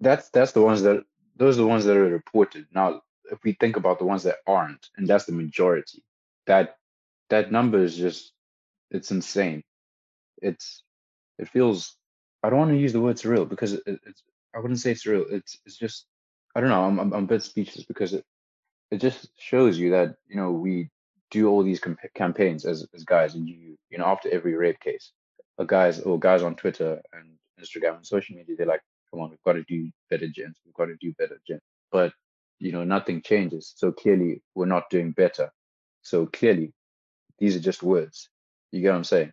That's 0.00 0.28
that's 0.30 0.52
the 0.52 0.60
ones 0.60 0.82
that 0.82 1.04
those 1.36 1.58
are 1.58 1.62
the 1.62 1.68
ones 1.68 1.86
that 1.86 1.96
are 1.96 2.04
reported. 2.04 2.66
Now, 2.74 3.00
if 3.30 3.38
we 3.44 3.52
think 3.54 3.76
about 3.76 3.98
the 3.98 4.04
ones 4.04 4.24
that 4.24 4.36
aren't, 4.46 4.88
and 4.96 5.08
that's 5.08 5.24
the 5.24 5.32
majority, 5.32 6.04
that 6.46 6.76
that 7.30 7.50
number 7.50 7.82
is 7.82 7.96
just 7.96 8.32
it's 8.90 9.10
insane. 9.10 9.62
It's 10.42 10.82
it 11.38 11.48
feels 11.48 11.96
I 12.42 12.50
don't 12.50 12.58
want 12.58 12.70
to 12.72 12.76
use 12.76 12.92
the 12.92 13.00
word 13.00 13.16
surreal 13.16 13.48
because 13.48 13.72
it, 13.72 13.82
it's 13.86 14.22
I 14.54 14.58
wouldn't 14.58 14.80
say 14.80 14.92
surreal. 14.92 15.24
It's 15.32 15.58
it's 15.64 15.78
just 15.78 16.06
I 16.54 16.60
don't 16.60 16.70
know. 16.70 16.84
I'm, 16.84 16.98
I'm 17.00 17.12
I'm 17.12 17.24
a 17.24 17.26
bit 17.26 17.42
speechless 17.42 17.84
because 17.84 18.14
it 18.14 18.24
it 18.90 18.98
just 19.00 19.28
shows 19.38 19.78
you 19.78 19.90
that 19.90 20.16
you 20.28 20.36
know 20.36 20.52
we 20.52 20.90
do 21.30 21.48
all 21.48 21.62
these 21.62 21.80
campaigns 22.14 22.66
as, 22.66 22.86
as 22.94 23.04
guys 23.04 23.34
and 23.34 23.48
you 23.48 23.76
you 23.90 23.98
know 23.98 24.04
after 24.04 24.28
every 24.30 24.54
rape 24.54 24.80
case 24.80 25.12
a 25.58 25.64
guys 25.64 26.00
or 26.00 26.18
guys 26.18 26.42
on 26.42 26.54
twitter 26.54 27.00
and 27.14 27.30
instagram 27.58 27.96
and 27.96 28.06
social 28.06 28.36
media 28.36 28.54
they're 28.56 28.66
like 28.66 28.82
come 29.10 29.20
on 29.20 29.30
we've 29.30 29.42
got 29.44 29.54
to 29.54 29.64
do 29.64 29.90
better 30.10 30.28
gents 30.28 30.60
we've 30.66 30.74
got 30.74 30.86
to 30.86 30.96
do 31.00 31.14
better 31.18 31.40
gents 31.46 31.64
but 31.90 32.12
you 32.62 32.70
know 32.70 32.84
nothing 32.84 33.20
changes. 33.22 33.72
So 33.76 33.90
clearly 33.92 34.40
we're 34.54 34.66
not 34.66 34.88
doing 34.88 35.10
better. 35.10 35.50
So 36.02 36.26
clearly 36.26 36.72
these 37.38 37.56
are 37.56 37.60
just 37.60 37.82
words. 37.82 38.28
You 38.70 38.80
get 38.80 38.90
what 38.90 38.96
i'm 38.96 39.04
saying? 39.04 39.32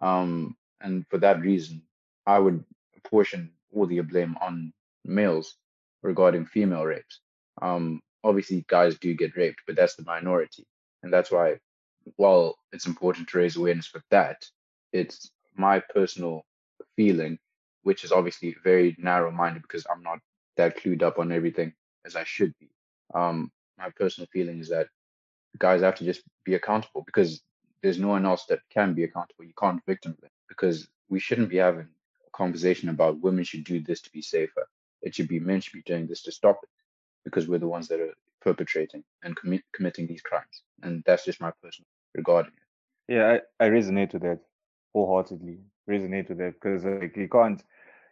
Um 0.00 0.56
and 0.80 1.06
for 1.10 1.18
that 1.18 1.40
reason 1.40 1.82
i 2.26 2.38
would 2.38 2.64
portion 3.04 3.50
all 3.72 3.86
the 3.86 4.00
blame 4.00 4.36
on 4.40 4.72
males 5.04 5.56
regarding 6.02 6.46
female 6.46 6.84
rapes 6.84 7.20
um 7.62 8.00
obviously 8.24 8.64
guys 8.68 8.98
do 8.98 9.14
get 9.14 9.36
raped 9.36 9.60
but 9.66 9.76
that's 9.76 9.96
the 9.96 10.04
minority 10.04 10.66
and 11.02 11.12
that's 11.12 11.30
why, 11.30 11.56
while 12.16 12.56
it's 12.72 12.86
important 12.86 13.28
to 13.28 13.38
raise 13.38 13.56
awareness 13.56 13.86
for 13.86 14.02
that, 14.10 14.44
it's 14.92 15.30
my 15.56 15.80
personal 15.80 16.44
feeling, 16.96 17.38
which 17.82 18.04
is 18.04 18.12
obviously 18.12 18.56
very 18.62 18.96
narrow 18.98 19.30
minded 19.30 19.62
because 19.62 19.86
I'm 19.90 20.02
not 20.02 20.18
that 20.56 20.78
clued 20.78 21.02
up 21.02 21.18
on 21.18 21.32
everything 21.32 21.72
as 22.04 22.16
I 22.16 22.24
should 22.24 22.54
be. 22.60 22.70
Um, 23.14 23.50
my 23.78 23.90
personal 23.96 24.28
feeling 24.32 24.60
is 24.60 24.68
that 24.70 24.88
guys 25.58 25.82
have 25.82 25.96
to 25.96 26.04
just 26.04 26.22
be 26.44 26.54
accountable 26.54 27.02
because 27.06 27.42
there's 27.82 27.98
no 27.98 28.08
one 28.08 28.26
else 28.26 28.46
that 28.46 28.60
can 28.70 28.94
be 28.94 29.04
accountable. 29.04 29.44
You 29.44 29.54
can't 29.58 29.84
victim 29.86 30.16
them 30.20 30.30
because 30.48 30.88
we 31.08 31.20
shouldn't 31.20 31.50
be 31.50 31.58
having 31.58 31.88
a 32.26 32.30
conversation 32.36 32.88
about 32.88 33.20
women 33.20 33.44
should 33.44 33.64
do 33.64 33.80
this 33.80 34.02
to 34.02 34.12
be 34.12 34.22
safer. 34.22 34.68
It 35.02 35.14
should 35.14 35.28
be 35.28 35.40
men 35.40 35.60
should 35.60 35.72
be 35.72 35.82
doing 35.82 36.06
this 36.06 36.22
to 36.22 36.32
stop 36.32 36.60
it 36.62 36.68
because 37.24 37.48
we're 37.48 37.58
the 37.58 37.68
ones 37.68 37.88
that 37.88 38.00
are 38.00 38.14
perpetrating 38.40 39.04
and 39.22 39.36
commit, 39.36 39.62
committing 39.74 40.06
these 40.06 40.22
crimes. 40.22 40.62
And 40.82 41.02
that's 41.06 41.24
just 41.24 41.40
my 41.40 41.52
personal 41.62 41.86
regarding 42.14 42.52
it. 42.52 43.12
Yeah, 43.12 43.38
I, 43.60 43.66
I 43.66 43.68
resonate 43.70 44.12
with 44.12 44.22
that 44.22 44.40
wholeheartedly. 44.94 45.58
Resonate 45.88 46.28
with 46.28 46.38
that 46.38 46.54
because 46.54 46.84
like 46.84 47.16
you 47.16 47.28
can't 47.28 47.62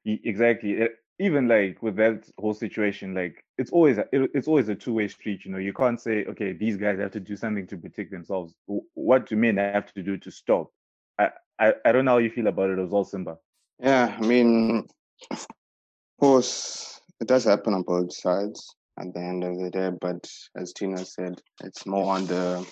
you, 0.05 0.19
exactly 0.25 0.73
it, 0.73 0.97
even 1.19 1.47
like 1.49 1.83
with 1.83 1.97
that 1.97 2.29
whole 2.39 2.55
situation, 2.55 3.15
like 3.15 3.45
it's 3.59 3.71
always 3.71 3.99
a, 3.99 4.07
it, 4.13 4.31
it's 4.35 4.49
always 4.49 4.69
a 4.69 4.75
two 4.75 4.95
way 4.95 5.07
street. 5.07 5.45
You 5.45 5.53
know, 5.53 5.59
you 5.59 5.73
can't 5.73 6.01
say 6.01 6.25
okay, 6.27 6.53
these 6.53 6.77
guys 6.77 6.99
have 6.99 7.13
to 7.13 7.21
do 7.21 7.37
something 7.37 7.67
to 7.69 7.77
protect 7.77 8.11
themselves. 8.11 8.55
What 8.95 9.27
do 9.27 9.37
men 9.37 9.57
have 9.59 9.93
to 9.95 10.03
do 10.03 10.17
to 10.17 10.31
stop? 10.31 10.73
I 11.19 11.31
I, 11.59 11.75
I 11.85 11.93
don't 11.93 12.05
know 12.05 12.13
how 12.13 12.19
you 12.19 12.31
feel 12.31 12.49
about 12.49 12.71
it 12.71 12.79
as 12.79 12.91
well, 12.91 13.05
Simba. 13.05 13.39
Yeah, 13.79 14.17
I 14.19 14.27
mean, 14.27 14.89
of 15.31 15.47
course, 16.21 17.01
it 17.21 17.27
does 17.27 17.45
happen 17.45 17.75
on 17.75 17.83
both 17.83 18.13
sides 18.15 18.77
at 18.99 19.13
the 19.15 19.21
end 19.21 19.43
of 19.43 19.59
the 19.59 19.71
day. 19.71 19.91
But 20.01 20.29
as 20.57 20.73
Tina 20.73 21.05
said, 21.05 21.41
it's 21.65 21.87
more 21.87 22.15
on 22.15 22.27
the 22.27 22.67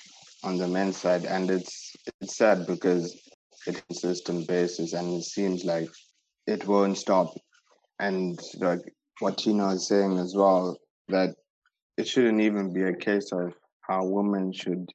on 0.44 0.56
the 0.56 0.68
men's 0.68 0.98
side, 0.98 1.24
and 1.24 1.50
it's 1.50 1.96
it's 2.20 2.36
sad 2.36 2.66
because 2.66 3.18
it's 3.66 3.78
a 3.78 3.82
consistent 3.82 4.46
basis, 4.46 4.92
and 4.92 5.14
it 5.14 5.24
seems 5.24 5.64
like 5.64 5.88
it 6.46 6.66
won't 6.66 6.98
stop. 6.98 7.32
And 7.98 8.38
like 8.58 8.80
what 9.20 9.38
Tina 9.38 9.70
is 9.70 9.88
saying 9.88 10.18
as 10.18 10.34
well, 10.36 10.78
that 11.08 11.34
it 11.96 12.06
shouldn't 12.06 12.40
even 12.40 12.72
be 12.72 12.82
a 12.82 12.94
case 12.94 13.32
of 13.32 13.52
how 13.80 14.04
women 14.04 14.52
should 14.52 14.86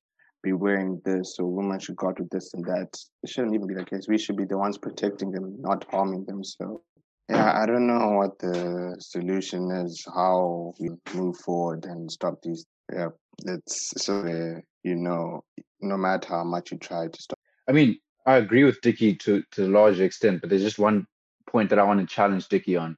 be 0.43 0.53
wearing 0.53 1.01
this 1.03 1.37
or 1.39 1.47
women 1.47 1.79
should 1.79 1.95
go 1.95 2.11
to 2.11 2.27
this 2.31 2.53
and 2.53 2.63
that. 2.65 2.89
It 3.23 3.29
shouldn't 3.29 3.55
even 3.55 3.67
be 3.67 3.73
the 3.73 3.85
case. 3.85 4.07
We 4.07 4.17
should 4.17 4.37
be 4.37 4.45
the 4.45 4.57
ones 4.57 4.77
protecting 4.77 5.31
them, 5.31 5.55
not 5.59 5.85
harming 5.89 6.25
them. 6.25 6.43
So 6.43 6.81
Yeah, 7.29 7.61
I 7.61 7.65
don't 7.65 7.87
know 7.87 8.11
what 8.11 8.37
the 8.39 8.97
solution 8.99 9.71
is, 9.71 10.05
how 10.13 10.73
we 10.79 10.89
move 11.13 11.37
forward 11.37 11.85
and 11.85 12.11
stop 12.11 12.41
these. 12.41 12.65
Yeah, 12.91 13.09
it's 13.45 13.93
so 14.03 14.19
uh, 14.19 14.59
you 14.83 14.95
know, 14.95 15.43
no 15.81 15.97
matter 15.97 16.29
how 16.29 16.43
much 16.43 16.71
you 16.71 16.77
try 16.77 17.07
to 17.07 17.21
stop. 17.21 17.39
I 17.67 17.71
mean, 17.71 17.97
I 18.25 18.35
agree 18.35 18.63
with 18.65 18.81
Dicky 18.81 19.15
to 19.15 19.43
to 19.51 19.65
a 19.65 19.67
large 19.67 19.99
extent, 19.99 20.41
but 20.41 20.49
there's 20.49 20.61
just 20.63 20.79
one 20.79 21.07
point 21.47 21.69
that 21.69 21.79
I 21.79 21.83
want 21.83 22.01
to 22.01 22.15
challenge 22.15 22.49
Dicky 22.49 22.75
on. 22.75 22.97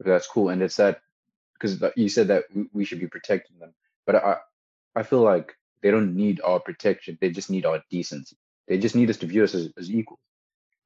If 0.00 0.06
that's 0.06 0.26
cool, 0.26 0.48
and 0.48 0.60
it's 0.60 0.76
that 0.76 1.00
because 1.54 1.82
you 1.96 2.08
said 2.08 2.28
that 2.28 2.44
we, 2.72 2.84
should 2.84 3.00
be 3.00 3.06
protecting 3.06 3.58
them, 3.58 3.72
but 4.06 4.16
I 4.16 4.36
I 4.96 5.04
feel 5.04 5.20
like 5.20 5.54
they 5.82 5.92
don't 5.92 6.16
need 6.16 6.40
our 6.42 6.58
protection; 6.58 7.18
they 7.20 7.30
just 7.30 7.50
need 7.50 7.66
our 7.66 7.82
decency. 7.90 8.36
They 8.66 8.78
just 8.78 8.96
need 8.96 9.10
us 9.10 9.18
to 9.18 9.26
view 9.26 9.44
us 9.44 9.54
as, 9.54 9.68
as 9.78 9.90
equals, 9.90 10.20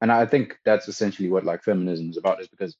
and 0.01 0.11
I 0.11 0.25
think 0.25 0.57
that's 0.65 0.87
essentially 0.87 1.29
what 1.29 1.45
like 1.45 1.63
feminism 1.63 2.09
is 2.09 2.17
about. 2.17 2.41
Is 2.41 2.47
because 2.47 2.75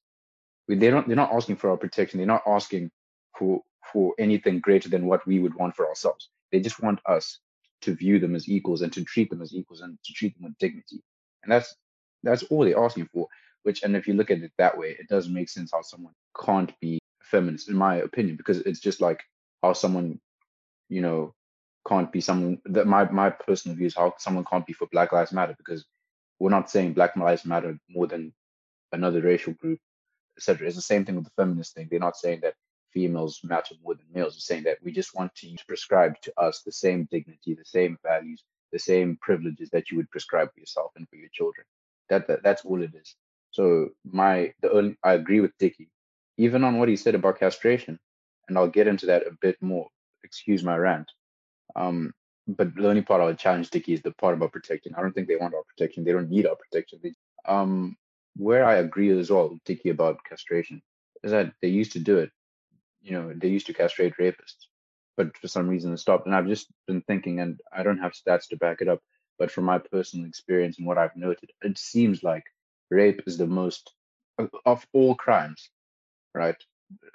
we, 0.68 0.76
they 0.76 0.90
don't 0.90 1.08
they're 1.08 1.16
not 1.16 1.34
asking 1.34 1.58
for 1.58 1.70
our 1.70 1.78
protection. 1.78 2.18
They're 2.18 2.28
not 2.28 2.44
asking 2.48 2.92
for 3.38 3.62
for 3.92 4.14
anything 4.20 4.60
greater 4.60 4.90
than 4.90 5.06
what 5.06 5.26
we 5.26 5.40
would 5.40 5.56
want 5.56 5.76
for 5.76 5.88
ourselves. 5.88 6.30
They 6.52 6.60
just 6.60 6.82
want 6.82 7.00
us 7.06 7.40
to 7.82 7.96
view 7.96 8.20
them 8.20 8.36
as 8.36 8.48
equals 8.48 8.82
and 8.82 8.92
to 8.94 9.04
treat 9.04 9.30
them 9.30 9.42
as 9.42 9.54
equals 9.54 9.82
and 9.82 9.98
to 10.04 10.14
treat 10.14 10.36
them 10.36 10.46
with 10.46 10.58
dignity. 10.58 11.02
And 11.44 11.52
that's 11.52 11.76
that's 12.24 12.44
all 12.44 12.64
they're 12.64 12.84
asking 12.84 13.10
for. 13.14 13.28
Which 13.64 13.84
and 13.84 13.96
if 13.96 14.08
you 14.08 14.14
look 14.14 14.32
at 14.32 14.40
it 14.40 14.52
that 14.58 14.78
way, 14.78 14.96
it 15.00 15.08
doesn't 15.10 15.34
make 15.34 15.50
sense 15.50 15.72
how 15.74 15.82
someone 15.82 16.14
can't 16.46 16.72
be 16.80 17.00
a 17.22 17.26
feminist, 17.26 17.70
in 17.70 17.76
my 17.76 17.98
opinion, 17.98 18.38
because 18.38 18.60
it's 18.60 18.80
just 18.80 19.02
like 19.02 19.22
how 19.62 19.74
someone, 19.74 20.20
you 20.88 21.02
know, 21.02 21.34
can't 21.88 22.12
be 22.12 22.22
someone 22.22 22.60
that 22.66 22.88
my 22.88 23.10
my 23.12 23.30
personal 23.30 23.76
view 23.76 23.88
is 23.88 23.96
how 23.96 24.14
someone 24.18 24.46
can't 24.46 24.66
be 24.66 24.74
for 24.74 24.88
Black 24.92 25.12
Lives 25.12 25.34
Matter 25.34 25.56
because 25.58 25.86
we're 26.40 26.50
not 26.50 26.70
saying 26.70 26.94
Black 26.94 27.16
Lives 27.16 27.46
Matter 27.46 27.78
more 27.90 28.08
than 28.08 28.34
another 28.92 29.22
racial 29.22 29.54
group, 29.54 29.80
etc. 30.38 30.68
It's 30.68 30.76
the 30.76 30.82
same 30.82 31.06
thing 31.06 31.16
with 31.16 31.26
the 31.26 31.32
feminist 31.38 31.76
thing. 31.76 31.88
They're 31.90 32.00
not 32.00 32.18
saying 32.18 32.42
that 32.44 32.56
females 32.94 33.42
matter 33.44 33.76
more 33.84 33.96
than 33.96 34.06
males. 34.14 34.34
They're 34.36 34.42
saying 34.56 34.64
that 34.64 34.78
we 34.84 34.92
just 34.92 35.16
want 35.16 35.34
to 35.36 35.56
prescribe 35.68 36.20
to 36.24 36.34
us 36.40 36.62
the 36.62 36.72
same 36.72 37.08
dignity, 37.12 37.54
the 37.56 37.66
same 37.66 37.98
values, 38.04 38.44
the 38.72 38.80
same 38.80 39.18
privileges 39.22 39.70
that 39.72 39.92
you 39.92 39.98
would 39.98 40.12
prescribe 40.12 40.54
for 40.54 40.60
yourself 40.60 40.92
and 40.96 41.08
for 41.10 41.18
your 41.18 41.30
children. 41.34 41.66
That, 42.10 42.28
that 42.28 42.44
that's 42.44 42.66
all 42.66 42.82
it 42.82 42.96
is. 42.96 43.16
So 43.52 43.90
my 44.06 44.54
the 44.62 44.72
only, 44.72 44.98
I 45.04 45.14
agree 45.14 45.42
with 45.42 45.58
Dicky, 45.60 45.90
even 46.38 46.64
on 46.64 46.80
what 46.80 46.90
he 46.90 46.96
said 46.96 47.16
about 47.16 47.40
castration, 47.40 48.00
and 48.48 48.58
I'll 48.58 48.68
get 48.68 48.88
into 48.88 49.08
that 49.08 49.28
a 49.28 49.32
bit 49.42 49.58
more. 49.62 49.88
Excuse 50.24 50.64
my 50.64 50.78
rant. 50.78 51.12
Um, 51.76 52.14
but 52.58 52.76
the 52.76 52.90
only 52.90 53.02
part 53.02 53.22
I 53.22 53.26
would 53.26 53.40
challenge 53.40 53.70
Dicky 53.70 53.94
is 53.94 54.02
the 54.02 54.12
part 54.12 54.34
about 54.36 54.52
protection. 54.52 54.96
I 54.98 55.02
don't 55.02 55.14
think 55.14 55.28
they 55.28 55.36
want 55.36 55.54
our 55.54 55.64
protection. 55.64 56.04
They 56.04 56.12
don't 56.12 56.30
need 56.30 56.48
our 56.48 56.56
protection. 56.56 57.00
They, 57.04 57.14
um, 57.46 57.96
where 58.36 58.66
I 58.66 58.76
agree 58.76 59.18
as 59.18 59.30
well, 59.30 59.58
Dicky, 59.66 59.90
about 59.90 60.24
castration 60.28 60.82
is 61.24 61.32
that 61.32 61.54
they 61.62 61.68
used 61.68 61.94
to 61.94 62.00
do 62.00 62.18
it. 62.18 62.32
You 63.02 63.14
know, 63.14 63.34
they 63.36 63.48
used 63.50 63.68
to 63.68 63.74
castrate 63.74 64.18
rapists, 64.18 64.68
but 65.18 65.38
for 65.38 65.48
some 65.48 65.68
reason 65.70 65.94
it 65.94 65.98
stopped. 65.98 66.26
And 66.26 66.36
I've 66.36 66.48
just 66.48 66.68
been 66.88 67.02
thinking, 67.02 67.40
and 67.40 67.60
I 67.72 67.84
don't 67.84 68.00
have 68.00 68.14
stats 68.14 68.48
to 68.50 68.58
back 68.58 68.82
it 68.82 68.88
up, 68.88 69.02
but 69.38 69.52
from 69.52 69.66
my 69.66 69.78
personal 69.80 70.28
experience 70.28 70.78
and 70.78 70.88
what 70.88 70.98
I've 70.98 71.16
noted, 71.16 71.52
it 71.62 71.78
seems 71.78 72.24
like 72.24 72.46
rape 72.90 73.22
is 73.28 73.38
the 73.38 73.48
most 73.48 73.94
of 74.66 74.86
all 74.94 75.16
crimes, 75.16 75.70
right? 76.34 76.56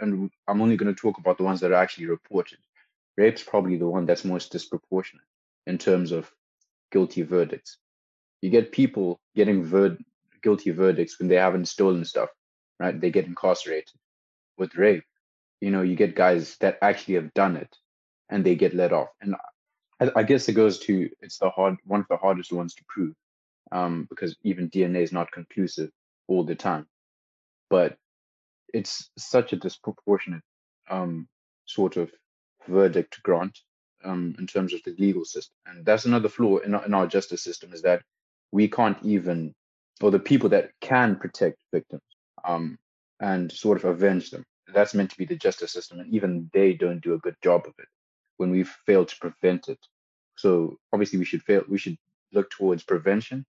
And 0.01 0.31
I'm 0.47 0.63
only 0.63 0.77
going 0.77 0.95
to 0.95 1.01
talk 1.01 1.19
about 1.19 1.39
the 1.39 1.45
ones 1.45 1.61
that 1.61 1.73
are 1.73 1.83
actually 1.83 2.07
reported. 2.07 2.59
Rape's 3.17 3.43
probably 3.43 3.77
the 3.77 3.89
one 3.89 4.07
that's 4.07 4.25
most 4.25 4.53
disproportionate 4.53 5.25
in 5.67 5.79
terms 5.79 6.13
of 6.13 6.31
guilty 6.91 7.23
verdicts. 7.23 7.79
You 8.43 8.51
get 8.51 8.73
people 8.73 9.21
getting 9.35 9.65
ver- 9.65 9.99
guilty 10.43 10.71
verdicts 10.71 11.19
when 11.19 11.29
they 11.29 11.37
haven't 11.37 11.67
stolen 11.67 12.05
stuff, 12.05 12.29
right? 12.79 13.01
They 13.01 13.11
get 13.11 13.27
incarcerated. 13.27 13.95
With 14.59 14.77
rape, 14.77 15.05
you 15.61 15.71
know, 15.71 15.83
you 15.83 15.97
get 15.97 16.15
guys 16.15 16.57
that 16.59 16.79
actually 16.83 17.15
have 17.15 17.35
done 17.35 17.57
it 17.57 17.75
and 18.31 18.45
they 18.45 18.55
get 18.55 18.75
let 18.75 18.93
off. 18.93 19.09
And 19.21 19.35
I, 20.01 20.11
I 20.17 20.23
guess 20.23 20.49
it 20.49 20.53
goes 20.53 20.79
to 20.81 21.09
it's 21.21 21.39
the 21.39 21.51
hard 21.51 21.77
one 21.85 22.01
of 22.01 22.07
the 22.09 22.17
hardest 22.17 22.53
ones 22.53 22.75
to 22.75 22.85
prove 22.89 23.15
um, 23.73 24.07
because 24.11 24.37
even 24.43 24.71
DNA 24.71 25.03
is 25.03 25.13
not 25.13 25.33
conclusive 25.33 25.91
all 26.29 26.45
the 26.45 26.55
time. 26.55 26.87
But 27.71 27.97
it's 28.73 29.11
such 29.19 29.53
a 29.53 29.57
disproportionate 29.57 30.43
um, 30.91 31.29
sort 31.67 31.97
of 31.97 32.11
verdict 32.67 33.23
grant 33.23 33.59
um, 34.05 34.35
in 34.39 34.47
terms 34.47 34.73
of 34.75 34.83
the 34.85 34.95
legal 34.99 35.25
system, 35.25 35.57
and 35.67 35.85
that's 35.85 36.05
another 36.05 36.29
flaw 36.29 36.59
in 36.59 36.75
our, 36.75 36.85
in 36.85 36.95
our 36.95 37.07
justice 37.07 37.43
system 37.43 37.73
is 37.73 37.83
that 37.83 38.03
we 38.53 38.69
can't 38.69 38.99
even, 39.03 39.55
or 40.01 40.11
the 40.11 40.19
people 40.19 40.49
that 40.51 40.71
can 40.81 41.17
protect 41.17 41.59
victims 41.73 42.03
um, 42.45 42.79
and 43.21 43.51
sort 43.51 43.79
of 43.79 43.85
avenge 43.85 44.31
them. 44.31 44.45
That's 44.73 44.95
meant 44.95 45.11
to 45.11 45.19
be 45.19 45.25
the 45.25 45.37
justice 45.37 45.73
system, 45.73 46.01
and 46.01 46.13
even 46.13 46.51
they 46.53 46.73
don't 46.73 47.03
do 47.03 47.15
a 47.15 47.19
good 47.19 47.37
job 47.43 47.63
of 47.67 47.75
it 47.79 47.89
when 48.37 48.51
we 48.51 48.65
fail 48.65 49.05
to 49.05 49.17
prevent 49.21 49.69
it. 49.69 49.79
So 50.37 50.79
obviously, 50.93 51.19
we 51.19 51.25
should 51.25 51.43
fail. 51.43 51.63
We 51.69 51.79
should 51.79 51.97
look 52.33 52.51
towards 52.51 52.83
prevention, 52.83 53.45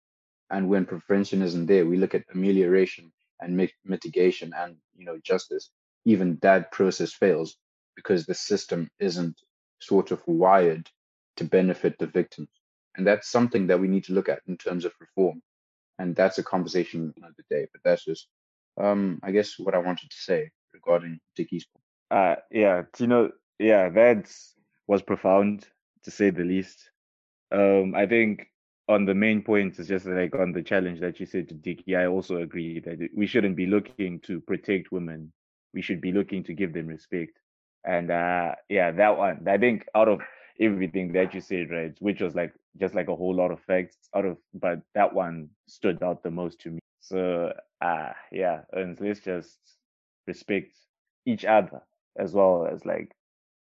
and 0.50 0.70
when 0.70 0.86
prevention 0.86 1.42
isn't 1.42 1.66
there, 1.66 1.86
we 1.86 1.98
look 1.98 2.16
at 2.16 2.26
amelioration 2.34 3.12
and 3.42 3.70
mitigation 3.84 4.54
and 4.56 4.78
you 4.96 5.06
know 5.06 5.20
justice. 5.24 5.70
Even 6.06 6.38
that 6.42 6.72
process 6.72 7.12
fails 7.14 7.58
because 7.96 8.26
the 8.26 8.34
system 8.34 8.90
isn't 9.00 9.40
sort 9.80 10.12
of 10.12 10.22
wired 10.28 10.90
to 11.38 11.44
benefit 11.44 11.98
the 12.00 12.08
victims, 12.08 12.50
and 12.96 13.06
that's 13.06 13.30
something 13.30 13.68
that 13.68 13.80
we 13.80 13.88
need 13.88 14.06
to 14.06 14.14
look 14.14 14.30
at 14.30 14.42
in 14.48 14.58
terms 14.58 14.86
of 14.86 14.94
reform. 15.00 15.42
And 15.98 16.16
that's 16.16 16.38
a 16.38 16.44
conversation 16.44 17.14
another 17.18 17.44
day. 17.50 17.68
But 17.72 17.82
that's 17.84 18.04
just, 18.04 18.28
um, 18.82 19.20
I 19.24 19.32
guess, 19.32 19.58
what 19.58 19.76
I 19.76 19.80
wanted 19.80 20.10
to 20.10 20.18
say 20.18 20.52
regarding 20.74 21.20
Dicky's 21.36 21.66
point. 21.66 21.84
Uh, 22.12 22.42
yeah, 22.52 22.84
you 23.00 23.08
know, 23.08 23.32
yeah, 23.60 23.90
that 23.90 24.30
was 24.88 25.02
profound 25.02 25.68
to 26.04 26.12
say 26.12 26.30
the 26.30 26.44
least. 26.44 26.90
Um, 27.52 27.96
I 27.96 28.06
think 28.06 28.48
on 28.88 29.06
the 29.06 29.16
main 29.16 29.42
point 29.42 29.80
is 29.80 29.88
just 29.88 30.06
like 30.06 30.36
on 30.36 30.52
the 30.52 30.62
challenge 30.62 31.00
that 31.00 31.20
you 31.20 31.26
said 31.26 31.50
to 31.50 31.56
Dicky, 31.56 31.96
I 31.96 32.08
also 32.08 32.38
agree 32.38 32.80
that 32.82 33.10
we 33.16 33.26
shouldn't 33.28 33.56
be 33.56 33.66
looking 33.66 34.20
to 34.22 34.42
protect 34.42 34.92
women. 34.92 35.32
We 35.74 35.82
should 35.82 36.02
be 36.02 36.12
looking 36.12 36.44
to 36.44 36.54
give 36.54 36.74
them 36.74 36.88
respect. 36.88 37.40
And 37.86 38.12
uh, 38.12 38.56
yeah, 38.70 38.92
that 38.92 39.18
one, 39.18 39.48
I 39.48 39.58
think 39.58 39.86
out 39.96 40.08
of 40.10 40.22
everything 40.60 41.14
that 41.14 41.34
you 41.34 41.42
said, 41.42 41.72
right, 41.72 41.96
which 42.00 42.22
was 42.22 42.36
like 42.36 42.54
just 42.80 42.96
like 42.96 43.08
a 43.10 43.16
whole 43.16 43.36
lot 43.36 43.52
of 43.52 43.60
facts 43.62 43.98
out 44.16 44.26
of, 44.26 44.38
but 44.54 44.82
that 44.96 45.14
one 45.14 45.50
stood 45.68 46.02
out 46.04 46.24
the 46.24 46.32
most 46.32 46.60
to 46.62 46.72
me. 46.72 46.80
So 47.02 47.54
uh, 47.82 48.12
yeah, 48.32 48.62
and 48.74 49.00
let's 49.00 49.20
just 49.22 49.60
respect 50.28 50.74
each 51.26 51.46
other 51.46 51.82
as 52.18 52.34
well 52.34 52.68
as 52.72 52.86
like 52.86 53.16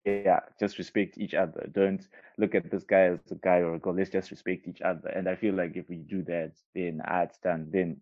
yeah, 0.04 0.40
just 0.58 0.78
respect 0.78 1.18
each 1.18 1.34
other. 1.34 1.68
Don't 1.72 2.06
look 2.38 2.54
at 2.54 2.70
this 2.70 2.84
guy 2.84 3.02
as 3.12 3.20
a 3.30 3.36
guy 3.36 3.58
or 3.58 3.74
a 3.74 3.78
girl. 3.78 3.94
Let's 3.94 4.10
just 4.10 4.30
respect 4.30 4.66
each 4.66 4.80
other. 4.80 5.08
And 5.08 5.28
I 5.28 5.34
feel 5.36 5.54
like 5.54 5.76
if 5.76 5.88
we 5.88 5.96
do 5.98 6.22
that, 6.24 6.52
then 6.74 7.02
it's 7.08 7.38
done. 7.38 7.68
Then 7.70 7.98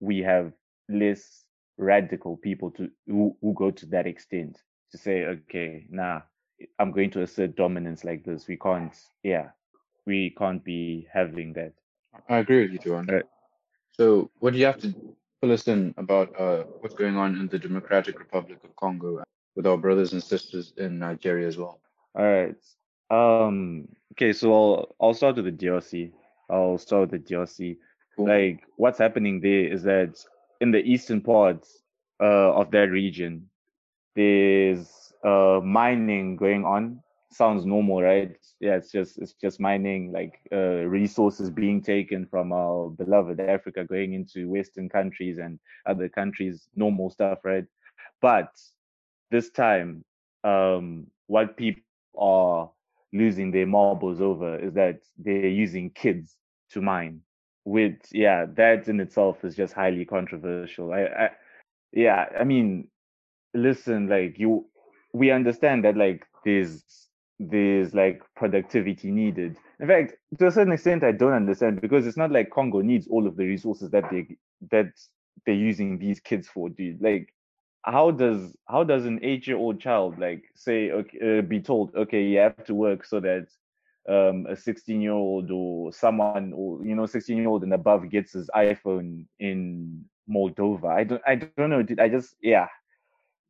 we 0.00 0.18
have 0.20 0.52
less 0.88 1.44
radical 1.78 2.36
people 2.36 2.70
to 2.72 2.90
who, 3.06 3.36
who 3.42 3.54
go 3.54 3.70
to 3.70 3.86
that 3.86 4.06
extent 4.06 4.58
to 4.92 4.98
say, 4.98 5.24
okay, 5.24 5.86
nah, 5.90 6.22
I'm 6.78 6.92
going 6.92 7.10
to 7.10 7.22
assert 7.22 7.56
dominance 7.56 8.04
like 8.04 8.24
this. 8.24 8.46
We 8.46 8.56
can't, 8.56 8.94
yeah, 9.22 9.50
we 10.06 10.34
can't 10.38 10.64
be 10.64 11.06
having 11.12 11.52
that. 11.54 11.72
I 12.28 12.38
agree 12.38 12.62
with 12.62 12.72
you, 12.72 12.92
Johan. 12.92 13.06
Right. 13.06 13.24
So, 13.92 14.30
what 14.38 14.52
do 14.52 14.58
you 14.58 14.66
have 14.66 14.80
to 14.80 14.94
fill 15.40 15.52
us 15.52 15.68
in 15.68 15.94
about 15.96 16.38
uh, 16.38 16.64
what's 16.80 16.94
going 16.94 17.16
on 17.16 17.38
in 17.38 17.48
the 17.48 17.58
Democratic 17.58 18.18
Republic 18.18 18.58
of 18.64 18.74
Congo 18.76 19.22
with 19.54 19.66
our 19.66 19.76
brothers 19.76 20.12
and 20.12 20.22
sisters 20.22 20.72
in 20.76 20.98
Nigeria 20.98 21.46
as 21.46 21.56
well? 21.56 21.80
All 22.14 22.24
right. 22.24 22.56
Um. 23.10 23.88
Okay. 24.12 24.32
So 24.32 24.52
I'll 24.52 24.94
I'll 25.00 25.14
start 25.14 25.36
with 25.36 25.44
the 25.44 25.66
DRC. 25.66 26.12
I'll 26.50 26.78
start 26.78 27.10
with 27.10 27.26
the 27.26 27.34
DRC. 27.34 27.76
Cool. 28.16 28.28
Like 28.28 28.64
what's 28.76 28.98
happening 28.98 29.40
there 29.40 29.72
is 29.72 29.82
that 29.82 30.18
in 30.60 30.70
the 30.70 30.78
eastern 30.78 31.20
parts 31.20 31.82
uh, 32.20 32.52
of 32.54 32.70
that 32.70 32.90
region, 32.90 33.48
there's 34.16 35.12
uh, 35.24 35.60
mining 35.62 36.36
going 36.36 36.64
on. 36.64 37.02
Sounds 37.30 37.66
normal, 37.66 38.02
right? 38.02 38.34
Yeah, 38.60 38.76
it's 38.76 38.90
just 38.90 39.18
it's 39.18 39.34
just 39.34 39.60
mining, 39.60 40.10
like 40.10 40.40
uh, 40.50 40.86
resources 40.86 41.50
being 41.50 41.82
taken 41.82 42.26
from 42.26 42.52
our 42.52 42.88
beloved 42.88 43.38
Africa 43.40 43.84
going 43.84 44.14
into 44.14 44.48
Western 44.48 44.88
countries 44.88 45.38
and 45.38 45.58
other 45.84 46.08
countries, 46.08 46.68
normal 46.74 47.10
stuff, 47.10 47.40
right? 47.44 47.66
But 48.22 48.48
this 49.30 49.50
time, 49.50 50.04
um, 50.44 51.08
what 51.26 51.56
people 51.58 51.82
are 52.16 52.70
losing 53.12 53.50
their 53.50 53.66
marbles 53.66 54.20
over 54.20 54.58
is 54.58 54.72
that 54.74 55.00
they're 55.18 55.48
using 55.48 55.90
kids 55.90 56.36
to 56.70 56.80
mine. 56.80 57.20
With 57.66 57.98
yeah, 58.12 58.46
that 58.54 58.88
in 58.88 59.00
itself 59.00 59.44
is 59.44 59.56
just 59.56 59.74
highly 59.74 60.04
controversial. 60.04 60.92
I, 60.92 61.02
I 61.02 61.30
yeah, 61.92 62.26
I 62.38 62.44
mean, 62.44 62.88
listen, 63.56 64.08
like 64.08 64.38
you, 64.38 64.66
we 65.12 65.30
understand 65.30 65.84
that 65.84 65.96
like 65.96 66.24
there's 66.44 66.84
there's 67.38 67.94
like 67.94 68.22
productivity 68.34 69.10
needed. 69.10 69.56
In 69.80 69.88
fact, 69.88 70.14
to 70.38 70.46
a 70.46 70.50
certain 70.50 70.72
extent, 70.72 71.04
I 71.04 71.12
don't 71.12 71.32
understand 71.34 71.80
because 71.80 72.06
it's 72.06 72.16
not 72.16 72.30
like 72.32 72.50
Congo 72.50 72.80
needs 72.80 73.08
all 73.08 73.26
of 73.26 73.36
the 73.36 73.44
resources 73.44 73.90
that 73.90 74.10
they 74.10 74.36
that 74.70 74.92
they're 75.44 75.54
using 75.54 75.98
these 75.98 76.20
kids 76.20 76.48
for, 76.48 76.68
dude. 76.70 77.02
Like, 77.02 77.34
how 77.84 78.10
does 78.10 78.56
how 78.68 78.84
does 78.84 79.06
an 79.06 79.20
eight 79.22 79.46
year 79.46 79.56
old 79.56 79.80
child 79.80 80.18
like 80.18 80.44
say 80.54 80.90
okay, 80.90 81.38
uh, 81.38 81.42
be 81.42 81.60
told 81.60 81.94
okay 81.94 82.22
you 82.22 82.38
have 82.38 82.64
to 82.64 82.74
work 82.74 83.04
so 83.04 83.20
that 83.20 83.46
um, 84.08 84.46
a 84.48 84.56
16 84.56 85.00
year 85.00 85.12
old 85.12 85.50
or 85.50 85.92
someone 85.92 86.52
or 86.54 86.84
you 86.84 86.94
know 86.94 87.06
16 87.06 87.36
year 87.36 87.48
old 87.48 87.62
and 87.64 87.72
above 87.72 88.08
gets 88.10 88.32
his 88.32 88.50
iphone 88.56 89.24
in 89.40 90.04
moldova 90.28 90.86
i 90.86 91.04
don't 91.04 91.22
i 91.26 91.34
don't 91.34 91.70
know 91.70 91.84
i 92.00 92.08
just 92.08 92.36
yeah 92.40 92.66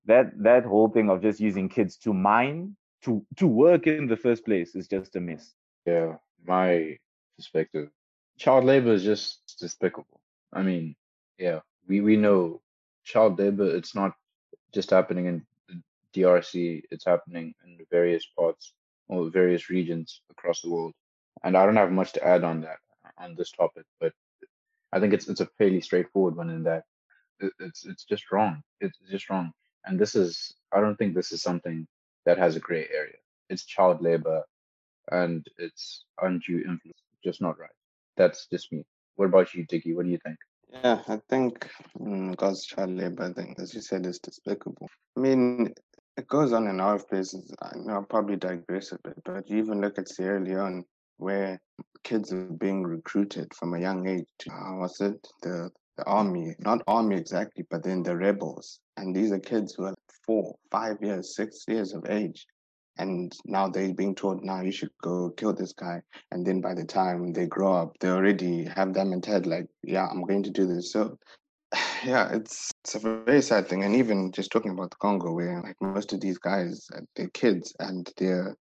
that 0.06 0.30
that 0.42 0.64
whole 0.64 0.88
thing 0.88 1.10
of 1.10 1.22
just 1.22 1.40
using 1.40 1.68
kids 1.68 1.96
to 1.96 2.12
mine 2.12 2.76
to 3.02 3.24
to 3.36 3.46
work 3.46 3.86
in 3.86 4.06
the 4.06 4.16
first 4.16 4.44
place 4.44 4.74
is 4.74 4.88
just 4.88 5.16
a 5.16 5.20
miss 5.20 5.54
yeah 5.86 6.14
my 6.44 6.96
perspective 7.36 7.88
child 8.38 8.64
labor 8.64 8.92
is 8.92 9.04
just 9.04 9.56
despicable 9.60 10.20
i 10.52 10.62
mean 10.62 10.94
yeah 11.38 11.60
we 11.88 12.00
we 12.00 12.16
know 12.16 12.60
child 13.04 13.38
labor 13.38 13.68
it's 13.76 13.94
not 13.94 14.12
just 14.72 14.90
happening 14.90 15.26
in 15.26 15.82
drc 16.14 16.82
it's 16.90 17.04
happening 17.04 17.54
in 17.64 17.78
various 17.90 18.26
parts 18.38 18.72
or 19.08 19.30
various 19.30 19.70
regions 19.70 20.20
across 20.30 20.60
the 20.62 20.70
world. 20.70 20.92
And 21.44 21.56
I 21.56 21.64
don't 21.64 21.76
have 21.76 21.92
much 21.92 22.12
to 22.14 22.26
add 22.26 22.44
on 22.44 22.62
that 22.62 22.78
on 23.18 23.34
this 23.36 23.50
topic, 23.50 23.84
but 24.00 24.12
I 24.92 25.00
think 25.00 25.14
it's 25.14 25.28
it's 25.28 25.40
a 25.40 25.48
fairly 25.58 25.80
straightforward 25.80 26.36
one 26.36 26.50
in 26.50 26.62
that 26.64 26.84
it's 27.60 27.84
it's 27.84 28.04
just 28.04 28.32
wrong. 28.32 28.62
It's 28.80 28.98
just 29.10 29.30
wrong. 29.30 29.52
And 29.86 29.98
this 29.98 30.14
is 30.14 30.54
I 30.72 30.80
don't 30.80 30.96
think 30.96 31.14
this 31.14 31.32
is 31.32 31.42
something 31.42 31.86
that 32.24 32.38
has 32.38 32.56
a 32.56 32.60
gray 32.60 32.86
area. 32.92 33.16
It's 33.48 33.64
child 33.64 34.02
labor 34.02 34.42
and 35.10 35.46
it's 35.58 36.04
undue 36.20 36.58
influence. 36.58 37.02
Just 37.24 37.40
not 37.40 37.58
right. 37.58 37.70
That's 38.16 38.46
just 38.46 38.72
me. 38.72 38.84
What 39.14 39.26
about 39.26 39.54
you, 39.54 39.64
Dicky? 39.64 39.94
What 39.94 40.04
do 40.04 40.10
you 40.10 40.18
think? 40.24 40.36
Yeah, 40.70 41.00
I 41.08 41.20
think 41.30 41.68
mm, 41.98 42.36
God's 42.36 42.66
child 42.66 42.90
labor 42.90 43.32
thing, 43.32 43.54
as 43.58 43.72
you 43.74 43.80
said, 43.80 44.04
is 44.04 44.18
despicable. 44.18 44.88
I 45.16 45.20
mean, 45.20 45.72
it 46.16 46.28
goes 46.28 46.52
on 46.52 46.66
in 46.66 46.80
other 46.80 47.02
places. 47.02 47.52
I 47.62 47.76
know 47.76 47.94
I'll 47.94 48.02
probably 48.02 48.36
digress 48.36 48.92
a 48.92 48.98
bit, 49.02 49.22
but 49.24 49.48
you 49.48 49.58
even 49.58 49.80
look 49.80 49.98
at 49.98 50.08
Sierra 50.08 50.40
Leone, 50.40 50.84
where 51.18 51.60
kids 52.02 52.32
are 52.32 52.46
being 52.46 52.82
recruited 52.82 53.52
from 53.54 53.74
a 53.74 53.80
young 53.80 54.06
age 54.08 54.26
to, 54.40 54.50
was 54.78 55.00
it, 55.00 55.26
the, 55.42 55.70
the 55.96 56.04
army, 56.04 56.54
not 56.58 56.82
army 56.86 57.16
exactly, 57.16 57.64
but 57.70 57.82
then 57.82 58.02
the 58.02 58.16
rebels. 58.16 58.80
And 58.96 59.14
these 59.14 59.32
are 59.32 59.38
kids 59.38 59.74
who 59.74 59.84
are 59.84 59.94
four, 60.26 60.56
five 60.70 60.98
years, 61.00 61.34
six 61.34 61.64
years 61.68 61.92
of 61.94 62.08
age. 62.08 62.46
And 62.98 63.32
now 63.44 63.68
they're 63.68 63.92
being 63.92 64.14
told, 64.14 64.42
now 64.42 64.62
you 64.62 64.72
should 64.72 64.90
go 65.02 65.30
kill 65.30 65.52
this 65.52 65.72
guy. 65.72 66.00
And 66.30 66.46
then 66.46 66.60
by 66.60 66.74
the 66.74 66.84
time 66.84 67.32
they 67.32 67.46
grow 67.46 67.74
up, 67.74 67.98
they 68.00 68.08
already 68.08 68.64
have 68.64 68.94
them 68.94 69.12
in 69.12 69.22
head 69.22 69.46
like, 69.46 69.66
yeah, 69.82 70.06
I'm 70.06 70.22
going 70.22 70.42
to 70.44 70.50
do 70.50 70.66
this. 70.66 70.92
So 70.92 71.18
yeah, 72.04 72.30
it's 72.32 72.70
it's 72.84 72.94
a 72.94 72.98
very 72.98 73.42
sad 73.42 73.68
thing. 73.68 73.84
And 73.84 73.94
even 73.94 74.32
just 74.32 74.50
talking 74.50 74.72
about 74.72 74.90
the 74.90 74.96
Congo, 74.96 75.32
where 75.32 75.60
like 75.62 75.76
most 75.80 76.12
of 76.12 76.20
these 76.20 76.38
guys, 76.38 76.88
uh, 76.94 77.00
they're 77.14 77.28
kids 77.28 77.74
and 77.78 78.10
they're 78.16 78.56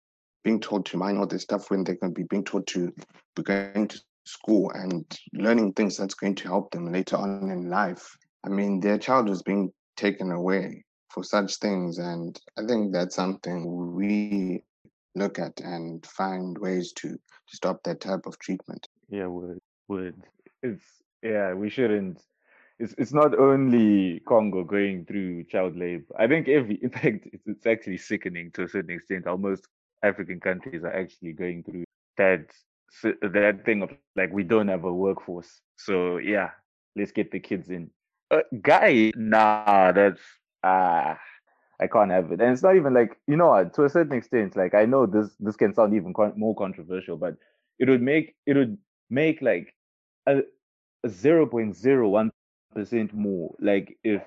being 0.44 0.60
told 0.60 0.86
to 0.86 0.96
mine 0.96 1.18
all 1.18 1.26
this 1.26 1.42
stuff 1.42 1.70
when 1.70 1.84
they're 1.84 1.96
going 1.96 2.14
to 2.14 2.20
be 2.20 2.26
being 2.28 2.44
told 2.44 2.66
to 2.68 2.92
be 3.36 3.42
going 3.42 3.88
to 3.88 4.00
school 4.24 4.70
and 4.74 5.04
learning 5.32 5.72
things 5.72 5.96
that's 5.96 6.14
going 6.14 6.34
to 6.36 6.48
help 6.48 6.70
them 6.70 6.92
later 6.92 7.16
on 7.16 7.50
in 7.50 7.68
life. 7.68 8.16
I 8.44 8.48
mean, 8.48 8.80
their 8.80 8.98
child 8.98 9.28
is 9.30 9.42
being 9.42 9.72
taken 9.96 10.30
away 10.30 10.84
for 11.10 11.22
such 11.22 11.56
things, 11.56 11.98
and 11.98 12.38
I 12.58 12.66
think 12.66 12.92
that's 12.92 13.14
something 13.14 13.94
we 13.94 14.64
look 15.14 15.38
at 15.38 15.60
and 15.60 16.04
find 16.06 16.56
ways 16.58 16.92
to 16.94 17.08
to 17.10 17.56
stop 17.56 17.82
that 17.84 18.00
type 18.00 18.26
of 18.26 18.38
treatment. 18.38 18.88
Yeah, 19.08 19.26
would 19.26 19.58
would 19.88 20.22
it's 20.62 20.84
yeah, 21.22 21.52
we 21.52 21.70
shouldn't 21.70 22.22
it's 22.78 22.94
it's 22.98 23.12
not 23.12 23.38
only 23.38 24.20
Congo 24.20 24.64
going 24.64 25.04
through 25.04 25.44
child 25.44 25.76
labor. 25.76 26.04
I 26.18 26.26
think 26.26 26.48
every, 26.48 26.76
in 26.82 26.90
fact, 26.90 27.28
it's, 27.32 27.46
it's 27.46 27.66
actually 27.66 27.98
sickening 27.98 28.50
to 28.52 28.64
a 28.64 28.68
certain 28.68 28.90
extent. 28.90 29.26
Almost 29.26 29.68
African 30.02 30.40
countries 30.40 30.82
are 30.82 30.92
actually 30.92 31.32
going 31.32 31.62
through 31.62 31.84
that 32.16 32.46
that 33.00 33.62
thing 33.64 33.82
of 33.82 33.90
like 34.16 34.32
we 34.32 34.42
don't 34.44 34.68
have 34.68 34.84
a 34.84 34.92
workforce. 34.92 35.60
So 35.76 36.18
yeah, 36.18 36.50
let's 36.96 37.12
get 37.12 37.30
the 37.30 37.40
kids 37.40 37.70
in. 37.70 37.90
Uh, 38.30 38.42
guy, 38.62 39.12
nah, 39.16 39.92
that's 39.92 40.20
ah. 40.62 41.18
I 41.80 41.86
can't 41.88 42.10
have 42.10 42.30
it, 42.32 42.40
and 42.40 42.52
it's 42.52 42.62
not 42.62 42.76
even 42.76 42.94
like 42.94 43.16
you 43.26 43.36
know. 43.36 43.68
To 43.74 43.84
a 43.84 43.88
certain 43.88 44.12
extent, 44.12 44.56
like 44.56 44.74
I 44.74 44.84
know 44.84 45.06
this 45.06 45.34
this 45.38 45.56
can 45.56 45.74
sound 45.74 45.94
even 45.94 46.12
con- 46.12 46.34
more 46.36 46.54
controversial, 46.54 47.16
but 47.16 47.34
it 47.78 47.88
would 47.88 48.02
make 48.02 48.34
it 48.46 48.56
would 48.56 48.78
make 49.10 49.42
like 49.42 49.74
a, 50.26 50.42
a 51.04 51.08
0.01 51.08 52.30
percent 52.74 53.12
more. 53.14 53.54
Like 53.60 53.98
if 54.04 54.22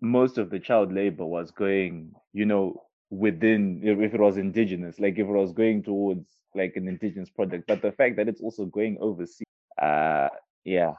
most 0.00 0.38
of 0.38 0.50
the 0.50 0.58
child 0.60 0.92
labor 0.92 1.24
was 1.26 1.50
going, 1.50 2.12
you 2.32 2.44
know, 2.46 2.87
within 3.10 3.80
if 3.82 4.14
it 4.14 4.20
was 4.20 4.36
indigenous, 4.36 4.98
like 4.98 5.14
if 5.14 5.26
it 5.26 5.26
was 5.26 5.52
going 5.52 5.82
towards 5.82 6.26
like 6.54 6.74
an 6.76 6.88
indigenous 6.88 7.30
project, 7.30 7.64
but 7.66 7.82
the 7.82 7.92
fact 7.92 8.16
that 8.16 8.28
it's 8.28 8.40
also 8.40 8.64
going 8.66 8.98
overseas, 9.00 9.46
uh, 9.80 10.28
yeah, 10.64 10.94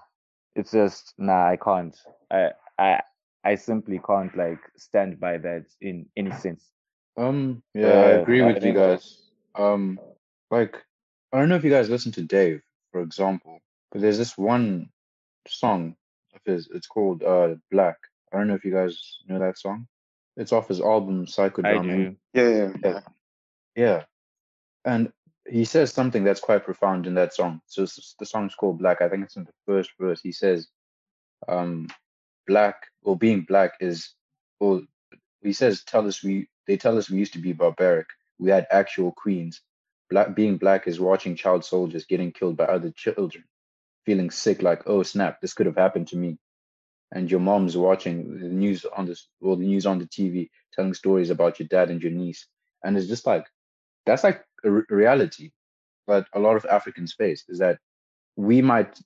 it's 0.56 0.72
just 0.72 1.14
nah, 1.18 1.48
I 1.48 1.58
can't. 1.58 1.96
I 2.32 2.52
I 2.78 3.02
I 3.44 3.56
simply 3.56 4.00
can't 4.06 4.36
like 4.36 4.60
stand 4.78 5.20
by 5.20 5.38
that 5.38 5.66
in 5.82 6.08
any 6.18 6.32
sense. 6.32 6.66
Um, 7.18 7.64
yeah, 7.74 7.88
uh, 7.88 8.02
I 8.02 8.10
agree 8.12 8.42
with 8.42 8.64
you 8.64 8.74
guys. 8.74 9.30
Um, 9.56 10.00
like 10.50 10.78
I 11.32 11.40
don't 11.40 11.50
know 11.50 11.56
if 11.56 11.64
you 11.64 11.72
guys 11.72 11.90
listen 11.90 12.12
to 12.14 12.22
Dave, 12.22 12.62
for 12.92 13.02
example, 13.02 13.60
but 13.92 14.02
there's 14.02 14.18
this 14.18 14.38
one 14.38 14.90
song 15.48 15.96
of 16.34 16.42
his. 16.46 16.70
It's 16.74 16.88
called 16.88 17.24
uh 17.24 17.56
Black. 17.72 17.98
I 18.34 18.38
don't 18.38 18.48
know 18.48 18.56
if 18.56 18.66
you 18.66 18.74
guys 18.74 19.20
know 19.28 19.40
that 19.40 19.58
song. 19.58 19.88
It's 20.40 20.52
off 20.54 20.70
his 20.70 20.82
album 20.82 21.26
Psychodrama. 21.26 22.16
Yeah, 22.34 22.50
yeah, 22.50 22.70
yeah. 22.84 23.00
Yeah. 23.76 24.04
And 24.86 25.12
he 25.48 25.66
says 25.66 25.94
something 25.94 26.24
that's 26.24 26.40
quite 26.40 26.66
profound 26.66 27.06
in 27.06 27.16
that 27.16 27.34
song. 27.34 27.62
So 27.68 27.86
the 28.20 28.26
song's 28.26 28.56
called 28.56 28.80
Black. 28.80 29.02
I 29.02 29.10
think 29.10 29.26
it's 29.26 29.36
in 29.36 29.44
the 29.44 29.54
first 29.66 29.92
verse. 30.00 30.22
He 30.22 30.32
says, 30.32 30.68
um, 31.48 31.88
black 32.48 32.88
or 33.04 33.16
being 33.16 33.42
black 33.42 33.74
is 33.80 34.16
or 34.60 34.82
he 35.44 35.54
says 35.54 35.84
tell 35.84 36.08
us 36.08 36.24
we 36.24 36.50
they 36.68 36.76
tell 36.78 36.98
us 36.98 37.10
we 37.10 37.20
used 37.20 37.34
to 37.34 37.40
be 37.40 37.54
barbaric. 37.54 38.08
We 38.40 38.50
had 38.50 38.68
actual 38.72 39.12
queens. 39.12 39.62
Black 40.10 40.36
being 40.36 40.58
black 40.58 40.88
is 40.88 41.00
watching 41.00 41.36
child 41.36 41.64
soldiers 41.64 42.06
getting 42.06 42.32
killed 42.32 42.58
by 42.58 42.66
other 42.66 42.92
children 42.92 43.44
feeling 44.06 44.32
sick, 44.32 44.64
like, 44.64 44.84
oh 44.88 45.04
snap, 45.04 45.40
this 45.40 45.54
could 45.54 45.68
have 45.68 45.76
happened 45.76 46.08
to 46.08 46.18
me. 46.18 46.40
And 47.12 47.30
your 47.30 47.40
mom's 47.40 47.76
watching 47.76 48.40
the 48.40 48.48
news 48.48 48.86
on 48.86 49.06
this 49.06 49.28
or 49.42 49.58
the 49.58 49.66
news 49.66 49.86
on 49.86 50.00
the 50.00 50.06
TV, 50.06 50.50
telling 50.74 50.94
stories 50.94 51.32
about 51.32 51.60
your 51.60 51.68
dad 51.68 51.90
and 51.90 52.02
your 52.02 52.12
niece. 52.12 52.46
And 52.84 52.98
it's 52.98 53.08
just 53.08 53.26
like 53.26 53.46
that's 54.06 54.24
like 54.24 54.44
a, 54.64 54.70
a 54.70 54.82
reality 54.90 55.52
that 56.08 56.28
a 56.34 56.40
lot 56.40 56.56
of 56.56 56.66
Africans 56.66 57.14
face 57.14 57.44
is 57.48 57.60
that 57.60 57.80
we 58.36 58.62
might 58.62 59.00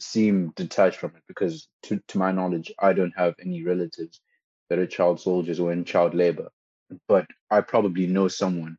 seem 0.00 0.52
detached 0.56 0.98
from 0.98 1.12
it 1.16 1.22
because 1.28 1.68
to, 1.84 2.00
to 2.08 2.18
my 2.18 2.32
knowledge, 2.32 2.72
I 2.78 2.92
don't 2.92 3.14
have 3.16 3.34
any 3.40 3.62
relatives 3.62 4.20
that 4.68 4.78
are 4.78 4.86
child 4.86 5.20
soldiers 5.20 5.60
or 5.60 5.72
in 5.72 5.84
child 5.84 6.14
labor. 6.14 6.50
But 7.08 7.26
I 7.50 7.60
probably 7.60 8.06
know 8.06 8.28
someone 8.28 8.76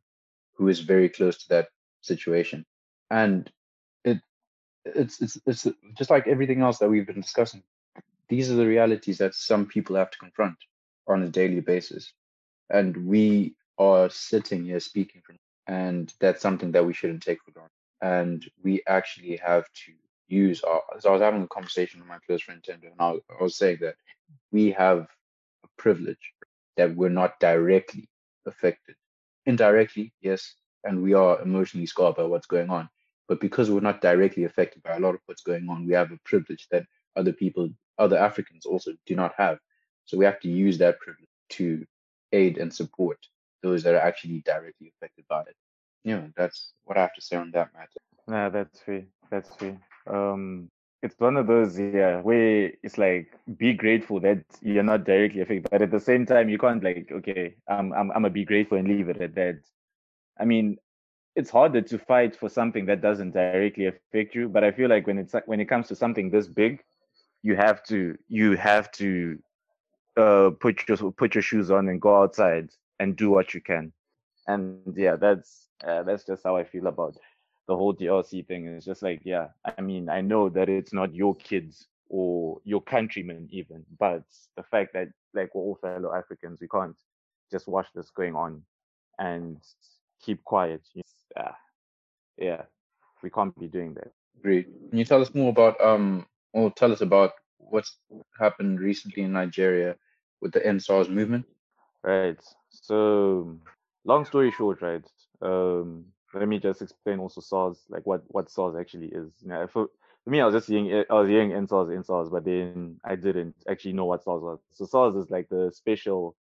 who 0.56 0.68
is 0.68 0.80
very 0.82 1.10
close 1.10 1.38
to 1.40 1.50
that 1.50 1.70
situation. 2.02 2.66
And 3.10 3.50
it 4.04 4.20
it's 4.86 5.22
it's 5.22 5.38
it's 5.46 5.68
just 5.98 6.10
like 6.10 6.28
everything 6.28 6.62
else 6.62 6.80
that 6.80 6.90
we've 6.90 7.08
been 7.08 7.22
discussing. 7.22 7.64
These 8.30 8.52
are 8.52 8.56
the 8.56 8.68
realities 8.68 9.18
that 9.20 9.36
some 9.36 9.66
people 9.66 9.96
have 9.96 10.12
to 10.12 10.18
confront 10.18 10.58
on 11.08 11.24
a 11.24 11.30
daily 11.30 11.60
basis, 11.60 12.14
and 12.70 12.96
we 13.06 13.56
are 13.78 14.10
sitting 14.10 14.66
here 14.66 14.80
speaking 14.80 15.22
from, 15.26 15.38
and 15.68 16.14
that's 16.20 16.42
something 16.42 16.72
that 16.72 16.86
we 16.86 16.94
shouldn't 16.94 17.24
take 17.24 17.40
for 17.44 17.52
granted. 17.52 17.72
And 18.02 18.50
we 18.64 18.82
actually 18.88 19.38
have 19.38 19.66
to 19.86 19.94
use 20.28 20.64
our. 20.64 20.82
So 21.00 21.10
I 21.10 21.14
was 21.14 21.22
having 21.22 21.44
a 21.44 21.48
conversation 21.48 22.00
with 22.00 22.10
my 22.10 22.20
close 22.26 22.42
friend 22.42 22.64
Tendo, 22.64 22.92
and 22.92 23.00
I, 23.00 23.12
I 23.40 23.44
was 23.44 23.58
saying 23.58 23.78
that 23.82 23.96
we 24.52 24.72
have 24.72 25.08
a 25.64 25.68
privilege 25.78 26.34
that 26.78 26.96
we're 26.96 27.10
not 27.10 27.40
directly 27.40 28.10
affected. 28.46 28.96
Indirectly, 29.46 30.14
yes, 30.22 30.56
and 30.84 31.04
we 31.04 31.14
are 31.14 31.42
emotionally 31.42 31.86
scarred 31.86 32.16
by 32.16 32.24
what's 32.24 32.48
going 32.48 32.70
on 32.70 32.90
but 33.28 33.40
because 33.40 33.72
we're 33.72 33.80
not 33.80 34.02
directly 34.02 34.44
affected 34.44 34.84
by 34.84 34.96
a 34.96 35.00
lot 35.00 35.16
of 35.16 35.22
what's 35.26 35.42
going 35.44 35.70
on, 35.70 35.88
we 35.88 35.94
have 35.94 36.12
a 36.12 36.20
privilege 36.26 36.68
that 36.72 36.86
other 37.16 37.34
people, 37.34 37.70
other 37.98 38.18
Africans 38.18 38.66
also 38.66 38.94
do 39.06 39.16
not 39.16 39.34
have. 39.38 39.60
So 40.06 40.18
we 40.18 40.26
have 40.26 40.40
to 40.42 40.50
use 40.50 40.78
that 40.80 41.00
privilege 41.00 41.30
to 41.52 41.86
aid 42.32 42.58
and 42.58 42.74
support 42.74 43.18
those 43.62 43.84
that 43.84 43.96
are 43.96 44.02
actually 44.02 44.42
directly 44.42 44.92
affected 44.96 45.26
by 45.30 45.42
it. 45.42 45.56
Yeah, 46.04 46.28
that's 46.36 46.74
what 46.84 46.98
I 46.98 47.02
have 47.02 47.14
to 47.16 47.22
say 47.22 47.38
on 47.38 47.52
that 47.52 47.70
matter. 47.74 48.00
Nah, 48.28 48.50
that's 48.50 48.80
fair. 48.82 49.04
That's 49.30 49.56
fair. 49.56 49.80
Um, 50.08 50.70
it's 51.02 51.20
one 51.20 51.38
of 51.38 51.48
those 51.48 51.78
yeah 51.78 52.22
where 52.22 52.72
it's 52.82 52.98
like 52.98 53.34
be 53.58 53.74
grateful 53.74 54.20
that 54.22 54.44
you're 54.62 54.84
not 54.84 55.04
directly 55.06 55.42
affected, 55.42 55.70
but 55.70 55.82
at 55.82 55.92
the 55.92 56.00
same 56.00 56.26
time 56.26 56.50
you 56.50 56.58
can't 56.58 56.84
like 56.84 57.10
okay, 57.12 57.56
I'm 57.68 57.94
I'm 57.94 58.12
I'm 58.12 58.24
gonna 58.24 58.30
be 58.30 58.46
grateful 58.46 58.78
and 58.78 58.88
leave 58.88 59.10
it 59.10 59.22
at 59.22 59.36
that. 59.36 59.60
I 60.40 60.46
mean, 60.46 60.78
it's 61.36 61.50
harder 61.50 61.82
to 61.82 61.98
fight 62.00 62.36
for 62.36 62.50
something 62.50 62.86
that 62.86 63.02
doesn't 63.02 63.32
directly 63.32 63.88
affect 63.88 64.36
you. 64.36 64.50
But 64.50 64.64
I 64.64 64.72
feel 64.72 64.90
like 64.90 65.08
when 65.08 65.18
it's 65.18 65.36
when 65.46 65.60
it 65.60 65.66
comes 65.66 65.88
to 65.90 65.96
something 65.96 66.30
this 66.30 66.48
big, 66.48 66.82
you 67.44 67.56
have 67.56 67.84
to 67.84 68.18
you 68.28 68.56
have 68.56 68.92
to 68.94 69.38
uh 70.18 70.50
put 70.60 70.88
your 70.88 71.12
put 71.12 71.36
your 71.36 71.42
shoes 71.42 71.70
on 71.70 71.90
and 71.90 72.02
go 72.02 72.22
outside 72.22 72.70
and 73.00 73.16
do 73.16 73.30
what 73.30 73.54
you 73.54 73.62
can. 73.62 73.92
And 74.48 74.80
yeah, 74.96 75.16
that's 75.16 75.68
uh, 75.86 76.04
that's 76.04 76.24
just 76.24 76.44
how 76.44 76.56
I 76.56 76.64
feel 76.64 76.88
about 76.88 77.18
the 77.68 77.76
whole 77.76 77.94
DRC 77.94 78.48
thing. 78.48 78.68
It's 78.68 78.86
just 78.86 79.02
like, 79.02 79.22
yeah, 79.24 79.48
I 79.78 79.82
mean, 79.82 80.10
I 80.10 80.22
know 80.22 80.50
that 80.50 80.70
it's 80.70 80.94
not 80.94 81.14
your 81.14 81.36
kids 81.36 81.88
or 82.10 82.60
your 82.64 82.82
countrymen 82.82 83.48
even, 83.52 83.86
but 84.00 84.24
the 84.58 84.64
fact 84.64 84.94
that 84.94 85.10
like 85.34 85.54
we're 85.56 85.62
all 85.62 85.80
fellow 85.82 86.14
Africans, 86.14 86.60
we 86.62 86.68
can't 86.68 86.96
just 87.52 87.68
watch 87.68 87.88
this 87.96 88.10
going 88.10 88.36
on 88.36 88.62
and 89.20 89.58
keep 90.22 90.44
quiet. 90.44 90.82
Uh, 91.36 91.52
yeah, 92.38 92.64
we 93.22 93.30
can't 93.30 93.58
be 93.60 93.68
doing 93.68 93.94
that. 93.96 94.12
Great. 94.42 94.68
Can 94.90 95.00
you 95.00 95.06
tell 95.06 95.22
us 95.22 95.34
more 95.34 95.50
about 95.50 95.80
um 95.82 96.26
or 96.54 96.72
tell 96.72 96.92
us 96.92 97.02
about 97.02 97.32
what's 97.58 97.98
happened 98.40 98.80
recently 98.80 99.24
in 99.24 99.34
Nigeria 99.34 99.96
with 100.42 100.52
the 100.54 100.60
EndSARS 100.60 101.10
movement? 101.10 101.46
Right. 102.04 102.40
So 102.70 103.58
long 104.06 104.26
story 104.26 104.52
short, 104.52 104.82
right? 104.82 105.06
Um 105.42 106.06
let 106.34 106.48
me 106.48 106.60
just 106.60 106.82
explain 106.82 107.20
also 107.20 107.42
SARS, 107.42 107.84
like 107.90 108.06
what 108.06 108.24
what 108.28 108.50
SARS 108.50 108.76
actually 108.76 109.08
is. 109.08 109.32
You 109.42 109.50
know, 109.50 109.68
for, 109.68 109.88
for 110.24 110.30
me, 110.30 110.42
I 110.42 110.46
was 110.46 110.56
just 110.56 110.68
hearing 110.68 111.04
I 111.10 111.14
was 111.14 111.30
hearing 111.30 111.52
EndSARS, 111.52 111.90
EndSARS, 111.90 112.32
but 112.32 112.46
then 112.46 113.00
I 113.06 113.16
didn't 113.16 113.56
actually 113.70 113.94
know 113.94 114.06
what 114.06 114.24
SARS 114.24 114.42
was. 114.42 114.60
So 114.74 114.86
SARS 114.86 115.16
is 115.16 115.30
like 115.30 115.48
the 115.50 115.72
special 115.74 116.36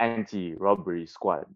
anti-robbery 0.00 1.06
squad 1.06 1.46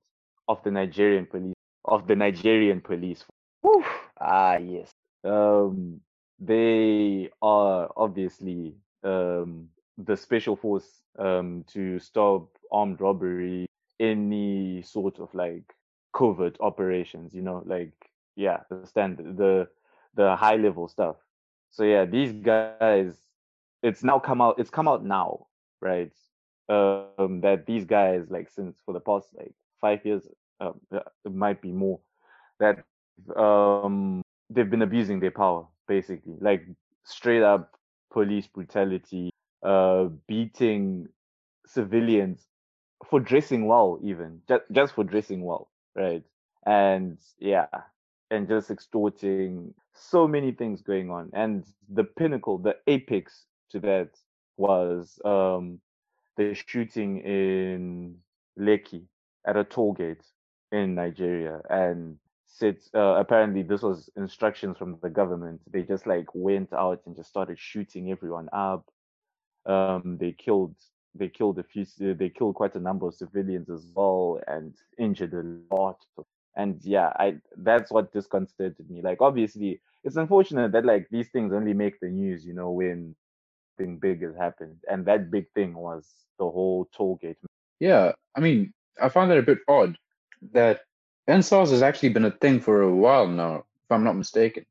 of 0.49 0.63
the 0.63 0.71
Nigerian 0.71 1.27
police 1.27 1.55
of 1.85 2.07
the 2.07 2.17
Nigerian 2.17 2.81
police. 2.81 3.25
Woo! 3.63 3.83
Ah, 4.21 4.57
yes. 4.57 4.91
Um, 5.25 6.01
they 6.39 7.31
are 7.43 7.91
obviously 7.97 8.75
um, 9.03 9.69
the 9.97 10.17
special 10.17 10.57
force 10.57 11.03
um, 11.19 11.65
to 11.69 11.99
stop 11.99 12.49
armed 12.71 13.01
robbery, 13.01 13.67
any 13.99 14.83
sort 14.83 15.19
of 15.19 15.35
like 15.35 15.75
covert 16.13 16.57
operations. 16.61 17.35
You 17.35 17.43
know, 17.43 17.63
like 17.67 17.93
yeah, 18.37 18.61
the 18.71 18.87
standard, 18.87 19.37
the 19.37 19.69
the 20.15 20.37
high 20.37 20.57
level 20.57 20.89
stuff. 20.89 21.17
So 21.71 21.85
yeah, 21.85 22.05
these 22.05 22.33
guys, 22.33 23.15
it's 23.83 24.05
now 24.05 24.19
come 24.19 24.41
out. 24.41 24.59
It's 24.59 24.71
come 24.71 24.89
out 24.89 25.05
now, 25.05 25.47
right? 25.81 26.13
Um, 26.69 27.41
that 27.41 27.65
these 27.67 27.85
guys, 27.85 28.27
like 28.31 28.51
since 28.51 28.77
for 28.85 28.93
the 28.93 29.01
past 29.01 29.29
like 29.37 29.55
five 29.81 30.05
years, 30.05 30.29
um, 30.61 30.81
it 30.93 31.33
might 31.33 31.61
be 31.61 31.73
more, 31.73 31.99
that 32.61 32.85
um 33.37 34.23
they've 34.51 34.71
been 34.71 34.83
abusing 34.83 35.19
their 35.19 35.33
power 35.33 35.67
basically, 35.89 36.35
like 36.41 36.65
straight 37.05 37.43
up 37.43 37.77
police 38.13 38.47
brutality, 38.47 39.31
uh, 39.63 40.05
beating 40.29 41.09
civilians 41.67 42.47
for 43.09 43.21
dressing 43.21 43.67
well, 43.67 43.99
even 44.03 44.41
just 44.49 44.65
just 44.73 44.95
for 44.95 45.05
dressing 45.05 45.45
well, 45.45 45.71
right? 45.97 46.23
And 46.67 47.19
yeah, 47.39 47.67
and 48.31 48.49
just 48.49 48.71
extorting 48.71 49.75
so 49.95 50.29
many 50.29 50.53
things 50.53 50.83
going 50.83 51.11
on. 51.11 51.31
And 51.33 51.65
the 51.89 52.05
pinnacle, 52.05 52.59
the 52.59 52.77
apex 52.87 53.45
to 53.71 53.81
that 53.81 54.11
was 54.57 55.19
um, 55.25 55.81
the 56.37 56.55
shooting 56.55 57.19
in 57.19 58.17
Lekki 58.59 59.05
at 59.47 59.57
a 59.57 59.65
toll 59.65 59.93
gate 59.93 60.25
in 60.73 60.95
Nigeria, 60.95 61.63
and 61.71 62.19
said 62.59 62.77
uh, 62.95 63.17
apparently 63.17 63.63
this 63.63 63.83
was 63.83 64.11
instructions 64.17 64.77
from 64.77 64.99
the 65.03 65.11
government. 65.11 65.61
They 65.71 65.83
just 65.83 66.07
like 66.07 66.27
went 66.35 66.73
out 66.73 67.01
and 67.07 67.15
just 67.15 67.29
started 67.29 67.59
shooting 67.59 68.11
everyone 68.11 68.49
up. 68.53 68.85
Um, 69.67 70.19
they 70.21 70.33
killed 70.33 70.75
they 71.15 71.29
killed 71.29 71.59
a 71.59 71.63
few 71.63 71.85
they 71.99 72.29
killed 72.29 72.55
quite 72.55 72.75
a 72.75 72.81
number 72.81 73.07
of 73.07 73.15
civilians 73.15 73.71
as 73.71 73.87
well 73.95 74.41
and 74.47 74.75
injured 74.99 75.35
a 75.35 75.75
lot. 75.75 75.99
And 76.57 76.81
yeah, 76.83 77.13
I 77.17 77.37
that's 77.57 77.91
what 77.91 78.13
disconcerted 78.13 78.91
me. 78.91 79.03
Like 79.03 79.21
obviously 79.21 79.81
it's 80.05 80.17
unfortunate 80.17 80.73
that 80.73 80.85
like 80.85 81.07
these 81.11 81.29
things 81.29 81.53
only 81.53 81.75
make 81.75 82.01
the 82.01 82.09
news, 82.09 82.45
you 82.45 82.55
know, 82.55 82.71
when 82.71 83.15
thing 83.77 83.99
big 83.99 84.23
has 84.23 84.35
happened. 84.35 84.77
And 84.91 85.07
that 85.07 85.31
big 85.31 85.47
thing 85.55 85.75
was 85.75 86.07
the 86.39 86.51
whole 86.51 86.89
toll 86.97 87.19
gate. 87.23 87.39
Yeah, 87.81 88.13
I 88.37 88.41
mean, 88.41 88.73
I 89.01 89.09
found 89.09 89.31
that 89.31 89.39
a 89.39 89.43
bit 89.43 89.59
odd 89.69 89.97
that 90.53 90.81
EndSARS 91.29 91.71
has 91.71 91.83
actually 91.83 92.09
been 92.09 92.25
a 92.25 92.31
thing 92.31 92.59
for 92.59 92.83
a 92.83 92.95
while 92.95 93.27
now, 93.29 93.57
if 93.57 93.91
I'm 93.93 94.05
not 94.05 94.17
mistaken. 94.17 94.65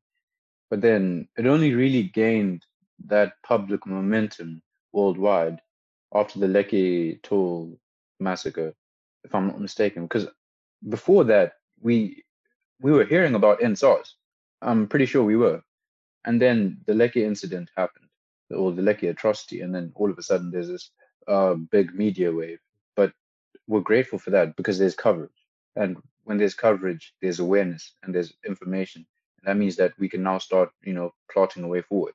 But 0.70 0.82
then 0.82 1.28
it 1.38 1.46
only 1.46 1.74
really 1.76 2.04
gained 2.04 2.66
that 3.06 3.34
public 3.44 3.86
momentum 3.86 4.64
worldwide 4.92 5.62
after 6.14 6.40
the 6.40 6.48
Lekki 6.48 7.22
toll 7.22 7.80
massacre, 8.20 8.74
if 9.24 9.36
I'm 9.36 9.48
not 9.48 9.62
mistaken. 9.62 10.04
Because 10.04 10.28
before 10.90 11.24
that, 11.26 11.54
we 11.82 12.24
we 12.82 12.92
were 12.92 13.06
hearing 13.06 13.36
about 13.36 13.60
EndSARS. 13.60 14.14
I'm 14.62 14.88
pretty 14.88 15.06
sure 15.06 15.24
we 15.24 15.36
were. 15.36 15.62
And 16.26 16.42
then 16.42 16.80
the 16.88 16.94
Lekki 16.94 17.24
incident 17.24 17.70
happened, 17.78 18.10
or 18.50 18.72
the 18.72 18.82
Lekki 18.82 19.10
atrocity, 19.10 19.62
and 19.62 19.74
then 19.74 19.92
all 19.96 20.10
of 20.10 20.18
a 20.18 20.24
sudden 20.24 20.52
there's 20.52 20.68
this 20.68 20.90
uh, 21.28 21.54
big 21.54 21.94
media 21.94 22.32
wave. 22.32 22.60
But 22.96 23.14
we're 23.68 23.82
grateful 23.82 24.18
for 24.18 24.32
that 24.32 24.56
because 24.56 24.80
there's 24.80 24.96
coverage. 24.96 25.30
And 25.76 25.98
when 26.28 26.38
there's 26.38 26.54
coverage, 26.54 27.14
there's 27.22 27.40
awareness 27.40 27.94
and 28.04 28.14
there's 28.14 28.34
information. 28.46 29.06
And 29.38 29.48
that 29.48 29.58
means 29.58 29.78
that 29.78 29.94
we 29.98 30.10
can 30.10 30.24
now 30.24 30.40
start, 30.40 30.72
you 30.84 30.94
know, 30.94 31.14
plotting 31.32 31.64
a 31.64 31.68
way 31.70 31.82
forward. 31.82 32.14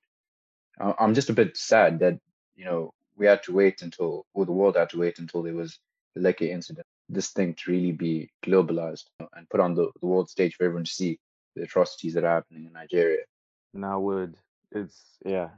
I'm 0.78 1.14
just 1.14 1.30
a 1.30 1.32
bit 1.32 1.56
sad 1.56 1.98
that, 2.00 2.18
you 2.54 2.66
know, 2.66 2.92
we 3.16 3.24
had 3.24 3.42
to 3.44 3.52
wait 3.52 3.80
until, 3.80 4.26
or 4.34 4.44
the 4.44 4.52
world 4.52 4.76
had 4.76 4.90
to 4.90 4.98
wait 4.98 5.18
until 5.18 5.42
there 5.42 5.54
was 5.54 5.78
the 6.14 6.20
Lekki 6.20 6.50
incident, 6.50 6.86
this 7.08 7.30
thing 7.30 7.54
to 7.54 7.70
really 7.70 7.92
be 7.92 8.30
globalized 8.44 9.04
and 9.34 9.48
put 9.48 9.60
on 9.60 9.74
the, 9.74 9.90
the 10.00 10.06
world 10.06 10.28
stage 10.28 10.56
for 10.56 10.64
everyone 10.64 10.84
to 10.84 10.90
see 10.90 11.18
the 11.56 11.62
atrocities 11.62 12.12
that 12.12 12.24
are 12.24 12.34
happening 12.34 12.66
in 12.66 12.72
Nigeria. 12.74 13.24
Now, 13.72 13.98
would 14.00 14.36
it's 14.72 15.00
yeah, 15.24 15.48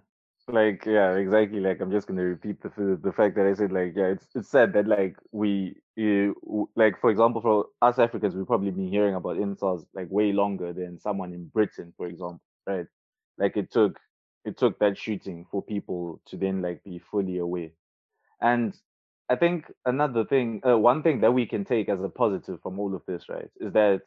like 0.48 0.84
yeah 0.84 1.12
exactly 1.14 1.60
like 1.60 1.80
i'm 1.80 1.90
just 1.90 2.06
going 2.06 2.18
to 2.18 2.24
repeat 2.24 2.60
the 2.62 2.98
the 3.02 3.12
fact 3.12 3.34
that 3.34 3.46
i 3.46 3.54
said 3.54 3.72
like 3.72 3.94
yeah 3.96 4.06
it's 4.06 4.26
it's 4.34 4.50
sad 4.50 4.74
that 4.74 4.86
like 4.86 5.16
we 5.32 5.74
you, 5.96 6.68
like 6.76 7.00
for 7.00 7.10
example 7.10 7.40
for 7.40 7.66
us 7.80 7.98
africans 7.98 8.34
we've 8.34 8.46
probably 8.46 8.70
been 8.70 8.88
hearing 8.88 9.14
about 9.14 9.36
EndSARS 9.38 9.86
like 9.94 10.08
way 10.10 10.32
longer 10.32 10.72
than 10.72 10.98
someone 10.98 11.32
in 11.32 11.46
britain 11.46 11.94
for 11.96 12.06
example 12.06 12.40
right? 12.66 12.86
Like 13.38 13.56
it 13.56 13.70
took 13.70 13.98
it 14.44 14.58
took 14.58 14.78
that 14.78 14.98
shooting 14.98 15.46
for 15.50 15.62
people 15.62 16.20
to 16.26 16.36
then 16.36 16.60
like 16.62 16.84
be 16.84 16.98
fully 17.10 17.38
aware. 17.38 17.70
And 18.40 18.74
i 19.30 19.36
think 19.36 19.72
another 19.86 20.24
thing 20.26 20.60
uh, 20.68 20.76
one 20.76 21.02
thing 21.02 21.20
that 21.22 21.32
we 21.32 21.46
can 21.46 21.64
take 21.64 21.88
as 21.88 22.02
a 22.02 22.10
positive 22.10 22.60
from 22.62 22.78
all 22.78 22.94
of 22.94 23.02
this 23.06 23.28
right 23.30 23.50
is 23.58 23.72
that 23.72 24.02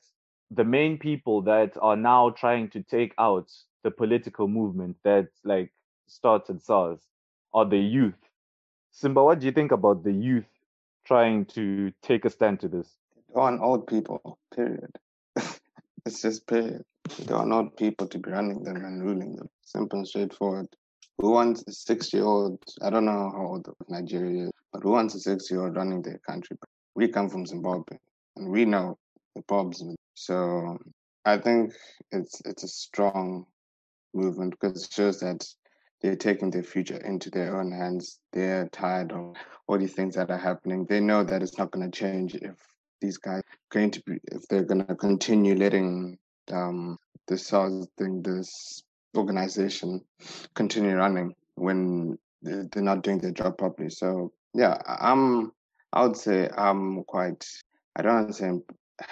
the 0.52 0.64
main 0.64 1.00
people 1.00 1.42
that 1.42 1.72
are 1.82 1.98
now 1.98 2.30
trying 2.30 2.70
to 2.70 2.84
take 2.84 3.14
out 3.18 3.50
the 3.84 3.90
political 3.92 4.48
movement 4.48 4.96
that 5.04 5.28
like 5.44 5.72
started 6.08 6.62
SARS 6.62 7.00
are 7.54 7.66
the 7.66 7.78
youth. 7.78 8.30
Simba, 8.92 9.24
what 9.24 9.40
do 9.40 9.46
you 9.46 9.52
think 9.52 9.72
about 9.72 10.04
the 10.04 10.12
youth 10.12 10.48
trying 11.06 11.46
to 11.46 11.92
take 12.02 12.26
a 12.26 12.30
stand 12.30 12.60
to 12.62 12.68
this? 12.68 12.98
On 13.36 13.60
old 13.60 13.88
people, 13.88 14.40
period. 14.54 14.92
it's 16.06 16.22
just 16.22 16.48
period. 16.48 16.84
There 17.26 17.38
are 17.38 17.46
not 17.46 17.78
people 17.78 18.08
to 18.08 18.20
be 18.20 18.32
running 18.32 18.64
them 18.64 18.78
and 18.78 19.04
ruling 19.04 19.36
them. 19.36 19.50
Simple 19.62 20.00
and 20.00 20.08
straightforward. 20.08 20.68
Who 21.20 21.32
wants 21.32 21.64
a 21.68 21.72
six 21.72 22.14
year 22.14 22.24
old? 22.24 22.60
I 22.82 22.90
don't 22.90 23.06
know 23.06 23.32
how 23.36 23.48
old 23.48 23.76
Nigeria 23.90 24.46
is, 24.46 24.52
but 24.72 24.84
who 24.84 24.92
wants 24.92 25.16
a 25.16 25.20
six 25.20 25.50
year 25.50 25.64
old 25.64 25.76
running 25.76 26.02
their 26.02 26.20
country? 26.20 26.58
We 26.96 27.08
come 27.08 27.30
from 27.30 27.46
Zimbabwe 27.46 27.98
and 28.36 28.50
we 28.50 28.66
know 28.66 28.98
the 29.36 29.42
problems. 29.44 29.96
So 30.14 30.78
I 31.26 31.38
think 31.38 31.74
it's 32.12 32.42
it's 32.46 32.64
a 32.64 32.68
strong 32.68 33.46
movement 34.14 34.56
because 34.60 34.84
it 34.84 34.92
shows 34.92 35.20
that 35.22 35.46
they're 36.02 36.16
taking 36.16 36.52
their 36.52 36.64
future 36.64 36.98
into 36.98 37.30
their 37.30 37.60
own 37.60 37.72
hands. 37.72 38.20
They're 38.32 38.68
tired 38.70 39.12
of 39.12 39.36
all 39.68 39.78
these 39.78 39.94
things 39.94 40.16
that 40.16 40.30
are 40.30 40.38
happening. 40.38 40.86
They 40.86 41.00
know 41.00 41.24
that 41.24 41.42
it's 41.42 41.58
not 41.58 41.72
going 41.72 41.90
to 41.90 41.98
change 41.98 42.36
if 42.36 42.56
these 43.02 43.18
guys 43.18 43.42
going 43.70 43.92
to 43.92 44.02
be 44.04 44.20
if 44.32 44.48
they're 44.48 44.64
going 44.64 44.86
to 44.86 44.96
continue 44.96 45.56
letting 45.56 46.18
um, 46.52 46.98
this 47.28 47.48
SARS 47.48 47.88
thing, 47.98 48.22
this 48.22 48.84
organization, 49.16 50.02
continue 50.56 50.96
running 50.96 51.34
when 51.56 52.18
they're 52.42 52.68
not 52.76 53.04
doing 53.04 53.20
their 53.20 53.32
job 53.32 53.58
properly. 53.58 53.90
So 53.90 54.32
yeah, 54.54 54.78
I'm. 54.86 55.52
I 55.94 56.06
would 56.06 56.18
say 56.18 56.50
I'm 56.58 57.04
quite. 57.06 57.48
I 57.96 58.02
don't 58.02 58.16
want 58.16 58.28
to 58.28 58.34
say. 58.34 58.52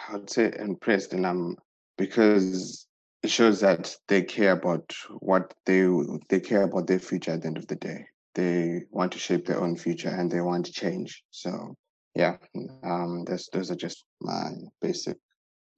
I 0.10 0.14
would 0.14 0.30
say 0.30 0.52
impressed, 0.58 1.14
and 1.14 1.26
I'm 1.26 1.58
because 1.98 2.88
it 3.24 3.30
shows 3.30 3.60
that 3.62 3.96
they 4.08 4.22
care 4.22 4.52
about 4.52 4.94
what 5.20 5.54
they 5.66 5.88
they 6.30 6.40
care 6.40 6.64
about 6.64 6.88
their 6.88 7.00
future 7.00 7.32
at 7.32 7.42
the 7.42 7.48
end 7.48 7.58
of 7.58 7.68
the 7.68 7.76
day. 7.76 8.06
They 8.36 8.82
want 8.92 9.14
to 9.14 9.20
shape 9.20 9.46
their 9.46 9.62
own 9.62 9.78
future 9.78 10.10
and 10.10 10.30
they 10.30 10.42
want 10.42 10.66
to 10.66 10.72
change. 10.74 11.24
So 11.32 11.76
yeah, 12.14 12.38
um, 12.84 13.26
those 13.26 13.50
those 13.52 13.72
are 13.72 13.76
just 13.76 14.06
my 14.22 14.52
basic 14.82 15.18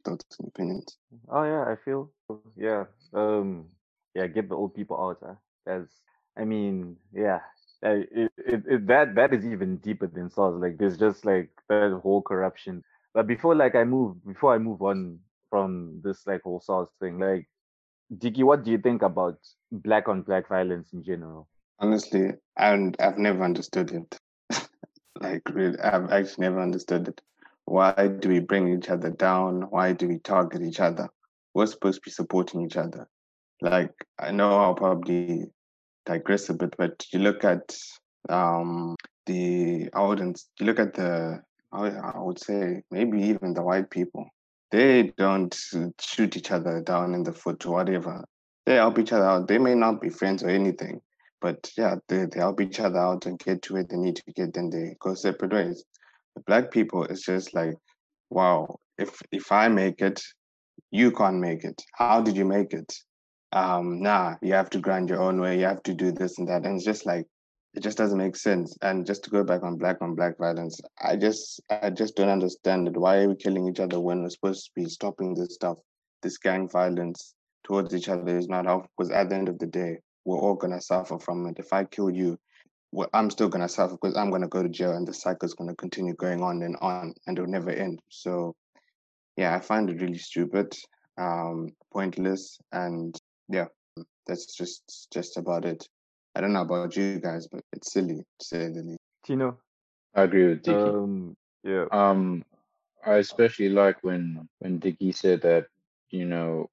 thoughts 0.04 0.26
and 0.40 0.48
opinions. 0.50 0.98
Oh 1.30 1.44
yeah, 1.44 1.64
I 1.64 1.76
feel 1.84 2.12
yeah, 2.56 2.86
um, 3.14 3.66
yeah. 4.14 4.28
Get 4.28 4.50
the 4.50 4.56
old 4.56 4.76
people 4.76 4.98
out. 5.00 5.18
Huh? 5.26 5.36
That's 5.66 6.02
I 6.38 6.46
mean, 6.46 6.98
yeah, 7.14 7.40
it, 7.82 8.32
it, 8.38 8.64
it, 8.68 8.88
that 8.88 9.16
that 9.16 9.34
is 9.34 9.46
even 9.46 9.78
deeper 9.78 10.08
than 10.08 10.30
SARS. 10.30 10.62
Like 10.62 10.78
there's 10.78 10.98
just 10.98 11.26
like 11.26 11.50
that 11.70 12.00
whole 12.04 12.22
corruption. 12.22 12.84
But 13.14 13.28
before 13.28 13.56
like 13.56 13.76
I 13.76 13.84
move 13.84 14.24
before 14.26 14.54
I 14.54 14.58
move 14.58 14.82
on 14.82 15.20
from 15.50 16.02
this 16.04 16.26
like 16.26 16.42
whole 16.44 16.60
SARS 16.60 16.90
thing, 17.00 17.20
like 17.20 17.48
Dicky, 18.18 18.44
what 18.44 18.64
do 18.64 18.72
you 18.72 18.78
think 18.78 19.02
about 19.02 19.38
black 19.72 20.08
on 20.08 20.22
black 20.22 20.48
violence 20.48 20.94
in 20.94 21.04
general? 21.04 21.48
Honestly, 21.80 22.32
and 22.58 22.96
I've 23.00 23.18
never 23.18 23.44
understood 23.44 23.92
it. 23.92 24.20
like 25.20 25.44
really, 25.50 25.80
I've 25.80 26.12
actually 26.12 26.48
never 26.48 26.62
understood 26.62 27.10
it. 27.10 27.22
Why 27.66 28.08
do 28.08 28.30
we 28.30 28.40
bring 28.40 28.74
each 28.78 28.90
other 28.90 29.10
down? 29.10 29.64
Why 29.70 29.92
do 29.92 30.08
we 30.08 30.20
target 30.20 30.62
each 30.62 30.80
other? 30.80 31.10
We're 31.54 31.66
supposed 31.66 31.98
to 31.98 32.10
be 32.10 32.12
supporting 32.12 32.66
each 32.66 32.78
other. 32.78 33.08
Like 33.62 33.94
I 34.18 34.32
know 34.32 34.58
I'll 34.58 34.76
probably 34.76 35.48
digress 36.06 36.50
a 36.50 36.54
bit, 36.54 36.76
but 36.78 37.06
you 37.12 37.20
look 37.20 37.44
at 37.44 37.78
um, 38.30 38.96
the 39.26 39.90
audience, 39.94 40.50
you 40.60 40.66
look 40.66 40.80
at 40.80 40.94
the, 40.94 41.42
I 41.72 42.20
would 42.20 42.40
say 42.40 42.82
maybe 42.90 43.22
even 43.22 43.54
the 43.54 43.62
white 43.62 43.90
people, 43.90 44.28
they 44.72 45.14
don't 45.18 45.56
shoot 46.00 46.38
each 46.38 46.52
other 46.52 46.82
down 46.82 47.14
in 47.14 47.24
the 47.24 47.34
foot 47.34 47.66
or 47.66 47.74
whatever. 47.74 48.24
They 48.66 48.76
help 48.76 49.00
each 49.00 49.14
other 49.14 49.26
out. 49.26 49.48
They 49.48 49.58
may 49.58 49.76
not 49.76 50.02
be 50.02 50.10
friends 50.10 50.44
or 50.44 50.50
anything, 50.50 51.02
but 51.42 51.72
yeah, 51.78 51.96
they, 52.10 52.26
they 52.26 52.40
help 52.40 52.60
each 52.60 52.80
other 52.80 53.00
out 53.00 53.26
and 53.26 53.40
get 53.40 53.62
to 53.64 53.74
where 53.74 53.84
they 53.84 53.98
need 53.98 54.18
to 54.18 54.34
get, 54.34 54.54
then 54.54 54.70
they 54.70 54.96
go 55.00 55.14
separate 55.14 55.54
ways. 55.54 55.84
The 56.36 56.42
black 56.44 56.72
people, 56.72 57.04
it's 57.06 57.26
just 57.26 57.54
like, 57.54 57.76
wow, 58.30 58.80
if 58.98 59.22
if 59.32 59.52
I 59.52 59.70
make 59.70 60.02
it, 60.02 60.22
you 60.92 61.12
can't 61.12 61.38
make 61.40 61.64
it. 61.64 61.82
How 61.94 62.22
did 62.22 62.36
you 62.36 62.46
make 62.46 62.74
it? 62.74 62.94
um, 63.52 64.02
nah, 64.02 64.36
you 64.42 64.54
have 64.54 64.70
to 64.72 64.80
grind 64.80 65.10
your 65.10 65.22
own 65.22 65.40
way, 65.40 65.60
you 65.60 65.66
have 65.66 65.84
to 65.84 65.94
do 65.94 66.12
this 66.12 66.38
and 66.38 66.48
that. 66.48 66.66
And 66.66 66.76
it's 66.76 66.86
just 66.86 67.06
like, 67.06 67.26
it 67.78 67.84
just 67.84 67.98
doesn't 67.98 68.18
make 68.18 68.36
sense. 68.36 68.76
And 68.82 69.06
just 69.06 69.24
to 69.26 69.30
go 69.30 69.44
back 69.44 69.62
on 69.62 69.78
black 69.78 70.02
on 70.02 70.16
black 70.16 70.40
violence, 70.40 70.82
I 71.00 71.16
just 71.16 71.62
I 71.70 71.92
just 71.92 72.16
don't 72.16 72.28
understand 72.28 72.88
it. 72.88 72.98
Why 72.98 73.18
are 73.20 73.30
we 73.30 73.36
killing 73.36 73.68
each 73.68 73.80
other 73.80 74.00
when 74.00 74.24
we're 74.24 74.32
supposed 74.32 74.66
to 74.66 74.72
be 74.76 74.90
stopping 74.90 75.36
this 75.36 75.54
stuff? 75.54 75.78
This 76.24 76.40
gang 76.40 76.68
violence 76.68 77.36
towards 77.64 77.94
each 77.94 78.10
other 78.10 78.36
is 78.36 78.50
not 78.50 78.66
helpful 78.66 78.90
because 78.98 79.12
at 79.12 79.30
the 79.30 79.36
end 79.36 79.48
of 79.48 79.60
the 79.60 79.68
day, 79.68 79.98
we're 80.26 80.40
all 80.40 80.56
gonna 80.56 80.82
suffer 80.82 81.20
from 81.20 81.46
it. 81.46 81.60
If 81.60 81.72
I 81.72 81.84
kill 81.84 82.10
you, 82.10 82.40
well, 82.92 83.10
I'm 83.14 83.30
still 83.30 83.48
gonna 83.48 83.70
suffer 83.70 83.94
because 83.94 84.18
I'm 84.18 84.32
gonna 84.32 84.48
go 84.48 84.64
to 84.64 84.70
jail 84.70 84.94
and 84.94 85.08
the 85.08 85.14
cycle's 85.14 85.54
gonna 85.54 85.76
continue 85.76 86.16
going 86.16 86.42
on 86.42 86.64
and 86.64 86.78
on 86.82 87.14
and 87.28 87.38
it'll 87.38 87.48
never 87.48 87.70
end. 87.70 88.00
So 88.10 88.56
yeah, 89.36 89.56
I 89.56 89.60
find 89.60 89.88
it 89.92 90.02
really 90.02 90.18
stupid, 90.18 90.76
um, 91.20 91.70
pointless, 91.94 92.58
and 92.72 93.16
yeah, 93.50 93.66
that's 94.26 94.56
just 94.56 95.10
just 95.14 95.38
about 95.38 95.64
it. 95.64 95.88
I 96.38 96.40
don't 96.40 96.54
know 96.54 96.62
about 96.62 96.96
you 96.96 97.20
guys, 97.20 97.48
but 97.48 97.64
it's 97.74 97.92
silly 97.92 98.18
to 98.18 98.46
say 98.46 98.70
the 98.70 98.84
least. 98.84 99.00
Tino, 99.26 99.58
I 100.14 100.22
agree 100.22 100.50
with 100.50 100.62
Dicky. 100.62 100.78
um, 100.78 101.36
yeah, 101.64 101.86
Um, 101.92 102.46
I 103.04 103.16
especially 103.16 103.70
like 103.70 104.04
when 104.04 104.48
when 104.60 104.78
Dicky 104.78 105.12
said 105.14 105.42
that 105.42 105.66
you 106.12 106.26
know 106.26 106.70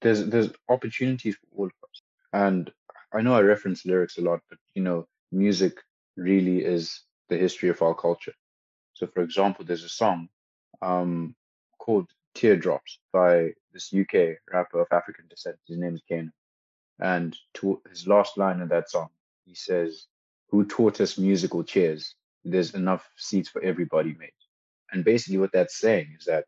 there's 0.00 0.26
there's 0.26 0.50
opportunities 0.68 1.34
for 1.34 1.46
all 1.56 1.66
of 1.66 1.72
us, 1.82 2.02
and 2.32 2.70
I 3.12 3.20
know 3.20 3.34
I 3.34 3.40
reference 3.40 3.84
lyrics 3.84 4.16
a 4.18 4.20
lot, 4.20 4.42
but 4.48 4.58
you 4.76 4.82
know 4.84 5.08
music 5.32 5.78
really 6.16 6.64
is 6.64 7.00
the 7.28 7.36
history 7.36 7.68
of 7.68 7.82
our 7.82 7.94
culture. 7.94 8.34
So, 8.94 9.08
for 9.08 9.22
example, 9.22 9.64
there's 9.64 9.82
a 9.82 9.88
song 9.88 10.28
um, 10.82 11.34
called 11.78 12.08
Teardrops 12.34 13.00
by 13.12 13.54
this 13.72 13.92
UK 13.92 14.36
rapper 14.52 14.80
of 14.80 14.86
African 14.92 15.26
descent. 15.28 15.56
His 15.66 15.78
name 15.78 15.96
is 15.96 16.02
Kano. 16.08 16.30
And 17.00 17.36
to 17.54 17.80
his 17.88 18.06
last 18.06 18.36
line 18.36 18.60
in 18.60 18.68
that 18.68 18.90
song, 18.90 19.08
he 19.46 19.54
says, 19.54 20.06
Who 20.50 20.64
taught 20.64 21.00
us 21.00 21.18
musical 21.18 21.64
chairs? 21.64 22.14
There's 22.44 22.74
enough 22.74 23.08
seats 23.16 23.48
for 23.48 23.62
everybody, 23.62 24.14
mate. 24.18 24.34
And 24.92 25.04
basically, 25.04 25.38
what 25.38 25.52
that's 25.52 25.78
saying 25.78 26.16
is 26.18 26.26
that 26.26 26.44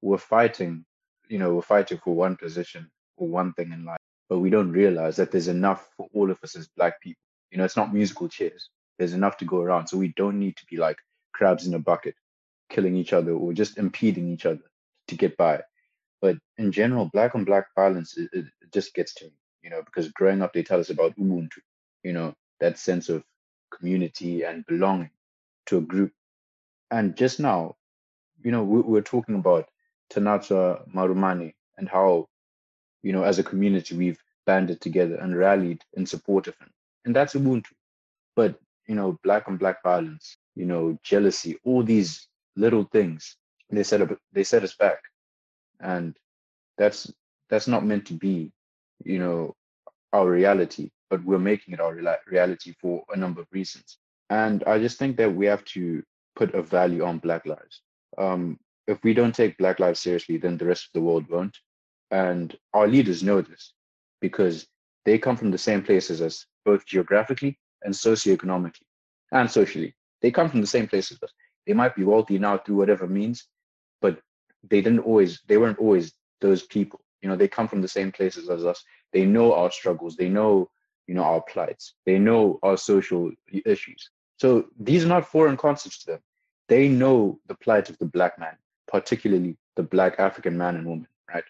we're 0.00 0.18
fighting, 0.18 0.84
you 1.28 1.38
know, 1.38 1.54
we're 1.54 1.62
fighting 1.62 1.98
for 2.02 2.14
one 2.14 2.36
position 2.36 2.90
or 3.16 3.28
one 3.28 3.52
thing 3.52 3.72
in 3.72 3.84
life, 3.84 3.98
but 4.28 4.38
we 4.38 4.50
don't 4.50 4.72
realize 4.72 5.16
that 5.16 5.30
there's 5.30 5.48
enough 5.48 5.88
for 5.96 6.08
all 6.12 6.30
of 6.30 6.38
us 6.42 6.56
as 6.56 6.68
black 6.68 7.00
people. 7.00 7.20
You 7.50 7.58
know, 7.58 7.64
it's 7.64 7.76
not 7.76 7.94
musical 7.94 8.28
chairs. 8.28 8.70
There's 8.98 9.12
enough 9.12 9.36
to 9.38 9.44
go 9.44 9.60
around. 9.60 9.88
So 9.88 9.98
we 9.98 10.12
don't 10.16 10.38
need 10.38 10.56
to 10.56 10.66
be 10.66 10.76
like 10.76 10.98
crabs 11.32 11.66
in 11.66 11.74
a 11.74 11.78
bucket, 11.78 12.14
killing 12.70 12.96
each 12.96 13.12
other 13.12 13.32
or 13.32 13.52
just 13.52 13.78
impeding 13.78 14.32
each 14.32 14.46
other 14.46 14.64
to 15.08 15.16
get 15.16 15.36
by. 15.36 15.62
But 16.20 16.38
in 16.56 16.72
general, 16.72 17.10
black 17.12 17.34
on 17.34 17.44
black 17.44 17.66
violence, 17.74 18.16
it, 18.16 18.30
it, 18.32 18.46
just 18.72 18.94
gets 18.94 19.14
to 19.14 19.26
me, 19.26 19.32
you 19.66 19.70
know, 19.70 19.82
because 19.82 20.12
growing 20.12 20.42
up, 20.42 20.52
they 20.52 20.62
tell 20.62 20.78
us 20.78 20.90
about 20.90 21.16
Ubuntu, 21.16 21.58
you 22.04 22.12
know, 22.12 22.32
that 22.60 22.78
sense 22.78 23.08
of 23.08 23.24
community 23.72 24.44
and 24.44 24.64
belonging 24.66 25.10
to 25.66 25.78
a 25.78 25.80
group. 25.80 26.12
And 26.92 27.16
just 27.16 27.40
now, 27.40 27.74
you 28.44 28.52
know, 28.52 28.62
we, 28.62 28.80
we're 28.80 29.00
talking 29.00 29.34
about 29.34 29.66
Tanatswa 30.12 30.88
Marumani 30.94 31.54
and 31.76 31.88
how, 31.88 32.28
you 33.02 33.12
know, 33.12 33.24
as 33.24 33.40
a 33.40 33.42
community, 33.42 33.96
we've 33.96 34.22
banded 34.46 34.80
together 34.80 35.16
and 35.16 35.36
rallied 35.36 35.82
in 35.94 36.06
support 36.06 36.46
of 36.46 36.56
him. 36.58 36.70
And 37.04 37.16
that's 37.16 37.34
Ubuntu. 37.34 37.72
But, 38.36 38.60
you 38.86 38.94
know, 38.94 39.18
black 39.24 39.48
on 39.48 39.56
black 39.56 39.82
violence, 39.82 40.36
you 40.54 40.66
know, 40.66 40.96
jealousy, 41.02 41.58
all 41.64 41.82
these 41.82 42.28
little 42.54 42.84
things, 42.84 43.36
they 43.68 43.82
set 43.82 44.00
up 44.00 44.16
they 44.32 44.44
set 44.44 44.62
us 44.62 44.76
back. 44.76 44.98
And 45.80 46.16
that's 46.78 47.12
that's 47.50 47.66
not 47.66 47.84
meant 47.84 48.06
to 48.06 48.14
be, 48.14 48.52
you 49.04 49.18
know, 49.18 49.54
our 50.12 50.28
reality, 50.28 50.90
but 51.10 51.22
we're 51.24 51.38
making 51.38 51.74
it 51.74 51.80
our 51.80 51.94
reali- 51.94 52.26
reality 52.26 52.74
for 52.80 53.04
a 53.12 53.16
number 53.16 53.40
of 53.40 53.46
reasons. 53.52 53.98
And 54.30 54.64
I 54.64 54.78
just 54.78 54.98
think 54.98 55.16
that 55.18 55.34
we 55.34 55.46
have 55.46 55.64
to 55.66 56.02
put 56.34 56.54
a 56.54 56.62
value 56.62 57.04
on 57.04 57.18
Black 57.18 57.46
lives. 57.46 57.82
Um, 58.18 58.58
if 58.86 59.02
we 59.02 59.14
don't 59.14 59.34
take 59.34 59.58
Black 59.58 59.80
lives 59.80 60.00
seriously, 60.00 60.36
then 60.36 60.56
the 60.56 60.66
rest 60.66 60.86
of 60.86 60.92
the 60.94 61.00
world 61.00 61.28
won't. 61.28 61.56
And 62.10 62.56
our 62.72 62.86
leaders 62.86 63.22
know 63.22 63.40
this 63.40 63.72
because 64.20 64.66
they 65.04 65.18
come 65.18 65.36
from 65.36 65.50
the 65.50 65.58
same 65.58 65.82
places 65.82 66.20
as 66.20 66.46
both 66.64 66.86
geographically 66.86 67.58
and 67.82 67.94
socioeconomically 67.94 68.86
and 69.32 69.50
socially. 69.50 69.94
They 70.22 70.30
come 70.30 70.50
from 70.50 70.60
the 70.60 70.66
same 70.66 70.86
places 70.86 71.18
as 71.22 71.28
us. 71.28 71.34
They 71.66 71.72
might 71.72 71.96
be 71.96 72.04
wealthy 72.04 72.38
now 72.38 72.58
through 72.58 72.76
whatever 72.76 73.06
means, 73.06 73.46
but 74.00 74.20
they 74.68 74.80
didn't 74.80 75.00
always, 75.00 75.40
they 75.46 75.56
weren't 75.56 75.78
always 75.78 76.12
those 76.40 76.62
people. 76.64 77.00
You 77.22 77.28
know, 77.28 77.36
they 77.36 77.48
come 77.48 77.68
from 77.68 77.82
the 77.82 77.88
same 77.88 78.12
places 78.12 78.48
as 78.48 78.64
us. 78.64 78.82
They 79.12 79.24
know 79.24 79.54
our 79.54 79.70
struggles. 79.70 80.16
They 80.16 80.28
know, 80.28 80.70
you 81.06 81.14
know, 81.14 81.22
our 81.22 81.40
plights. 81.40 81.94
They 82.04 82.18
know 82.18 82.58
our 82.62 82.76
social 82.76 83.30
issues. 83.64 84.10
So 84.38 84.66
these 84.78 85.04
are 85.04 85.08
not 85.08 85.28
foreign 85.28 85.56
concepts 85.56 86.00
to 86.04 86.12
them. 86.12 86.20
They 86.68 86.88
know 86.88 87.40
the 87.46 87.54
plight 87.54 87.88
of 87.90 87.98
the 87.98 88.04
black 88.04 88.38
man, 88.38 88.56
particularly 88.88 89.56
the 89.76 89.82
black 89.82 90.18
African 90.18 90.56
man 90.58 90.76
and 90.76 90.86
woman, 90.86 91.08
right? 91.32 91.44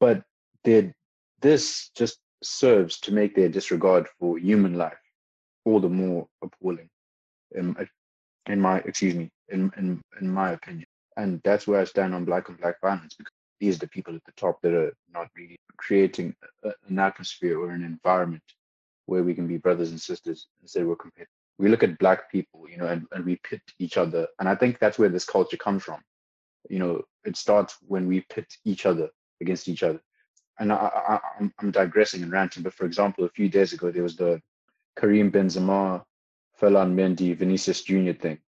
But 0.00 0.24
this 0.64 1.90
just 1.96 2.18
serves 2.42 3.00
to 3.00 3.12
make 3.12 3.34
their 3.34 3.48
disregard 3.48 4.06
for 4.18 4.38
human 4.38 4.74
life 4.74 4.98
all 5.64 5.80
the 5.80 5.88
more 5.88 6.28
appalling. 6.42 6.88
In, 7.52 7.74
in 8.46 8.60
my 8.60 8.78
excuse 8.78 9.14
me, 9.14 9.30
in, 9.48 9.70
in 9.76 10.02
in 10.20 10.30
my 10.30 10.52
opinion. 10.52 10.86
And 11.16 11.40
that's 11.44 11.66
where 11.66 11.80
I 11.80 11.84
stand 11.84 12.14
on 12.14 12.24
black 12.24 12.48
on 12.48 12.56
black 12.56 12.80
violence 12.80 13.14
because 13.14 13.32
these 13.60 13.76
are 13.76 13.80
the 13.80 13.88
people 13.88 14.14
at 14.14 14.24
the 14.24 14.32
top 14.32 14.60
that 14.62 14.74
are 14.74 14.92
not 15.12 15.28
really 15.36 15.58
creating 15.76 16.34
a, 16.64 16.72
an 16.88 16.98
atmosphere 16.98 17.58
or 17.58 17.70
an 17.70 17.84
environment 17.84 18.42
where 19.06 19.22
we 19.22 19.34
can 19.34 19.46
be 19.46 19.56
brothers 19.56 19.90
and 19.90 20.00
sisters 20.00 20.48
instead 20.62 20.86
we're 20.86 20.96
compared. 20.96 21.28
We 21.58 21.68
look 21.68 21.82
at 21.82 21.98
black 21.98 22.30
people, 22.30 22.68
you 22.68 22.76
know, 22.76 22.86
and, 22.86 23.06
and 23.12 23.24
we 23.24 23.36
pit 23.36 23.62
each 23.78 23.96
other. 23.96 24.28
And 24.38 24.48
I 24.48 24.54
think 24.54 24.78
that's 24.78 24.98
where 24.98 25.08
this 25.08 25.24
culture 25.24 25.56
comes 25.56 25.82
from. 25.82 26.00
You 26.68 26.78
know, 26.78 27.02
it 27.24 27.36
starts 27.36 27.76
when 27.86 28.06
we 28.06 28.20
pit 28.28 28.46
each 28.64 28.86
other 28.86 29.08
against 29.40 29.68
each 29.68 29.82
other. 29.82 30.00
And 30.60 30.72
I, 30.72 30.76
I, 30.76 31.48
I'm, 31.60 31.70
digressing 31.70 32.22
and 32.22 32.32
ranting, 32.32 32.62
but 32.62 32.74
for 32.74 32.84
example, 32.84 33.24
a 33.24 33.30
few 33.30 33.48
days 33.48 33.72
ago, 33.72 33.90
there 33.90 34.02
was 34.02 34.16
the 34.16 34.40
Karim 34.98 35.30
Benzema, 35.30 36.02
Ferland 36.56 36.98
Mendy, 36.98 37.36
Vinicius 37.36 37.82
Jr. 37.82 38.12
thing. 38.12 38.38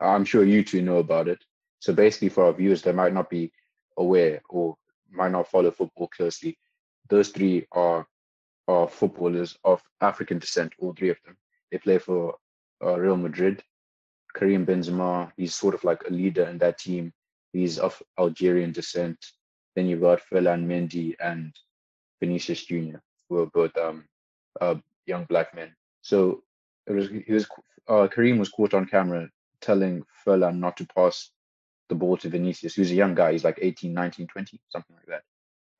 I'm 0.00 0.24
sure 0.24 0.44
you 0.44 0.64
two 0.64 0.82
know 0.82 0.98
about 0.98 1.28
it. 1.28 1.44
So 1.80 1.92
basically, 1.92 2.30
for 2.30 2.46
our 2.46 2.52
viewers 2.52 2.82
that 2.82 2.94
might 2.94 3.12
not 3.12 3.28
be 3.28 3.52
aware 3.96 4.42
or 4.48 4.76
might 5.10 5.32
not 5.32 5.48
follow 5.48 5.70
football 5.70 6.08
closely, 6.08 6.58
those 7.08 7.28
three 7.28 7.66
are 7.72 8.06
are 8.66 8.88
footballers 8.88 9.58
of 9.64 9.82
African 10.00 10.38
descent. 10.38 10.72
All 10.78 10.94
three 10.94 11.10
of 11.10 11.18
them. 11.24 11.36
They 11.70 11.78
play 11.78 11.98
for 11.98 12.36
uh, 12.82 12.98
Real 12.98 13.16
Madrid. 13.16 13.62
Karim 14.34 14.66
Benzema, 14.66 15.30
he's 15.36 15.54
sort 15.54 15.74
of 15.74 15.84
like 15.84 16.02
a 16.08 16.12
leader 16.12 16.44
in 16.44 16.58
that 16.58 16.78
team. 16.78 17.12
He's 17.52 17.78
of 17.78 18.02
Algerian 18.18 18.72
descent. 18.72 19.18
Then 19.76 19.86
you've 19.86 20.00
got 20.00 20.22
Ferland 20.22 20.68
Mendy 20.68 21.14
and 21.20 21.54
Vinicius 22.20 22.64
Jr., 22.64 22.98
who 23.28 23.38
are 23.42 23.46
both 23.46 23.76
um, 23.76 24.04
uh, 24.60 24.76
young 25.06 25.24
black 25.24 25.54
men. 25.54 25.74
So 26.02 26.42
it 26.86 26.92
was 26.92 27.08
he 27.08 27.32
was 27.32 27.46
uh, 27.88 28.08
Karim 28.08 28.38
was 28.38 28.48
caught 28.48 28.74
on 28.74 28.86
camera 28.86 29.28
telling 29.60 30.02
Ferland 30.24 30.60
not 30.60 30.76
to 30.78 30.86
pass 30.86 31.30
the 31.88 31.94
ball 31.94 32.16
to 32.18 32.28
Vinicius, 32.28 32.74
who's 32.74 32.90
a 32.90 32.94
young 32.94 33.14
guy. 33.14 33.32
He's 33.32 33.44
like 33.44 33.58
18, 33.60 33.92
19, 33.92 34.26
20, 34.26 34.60
something 34.70 34.96
like 34.96 35.06
that. 35.06 35.22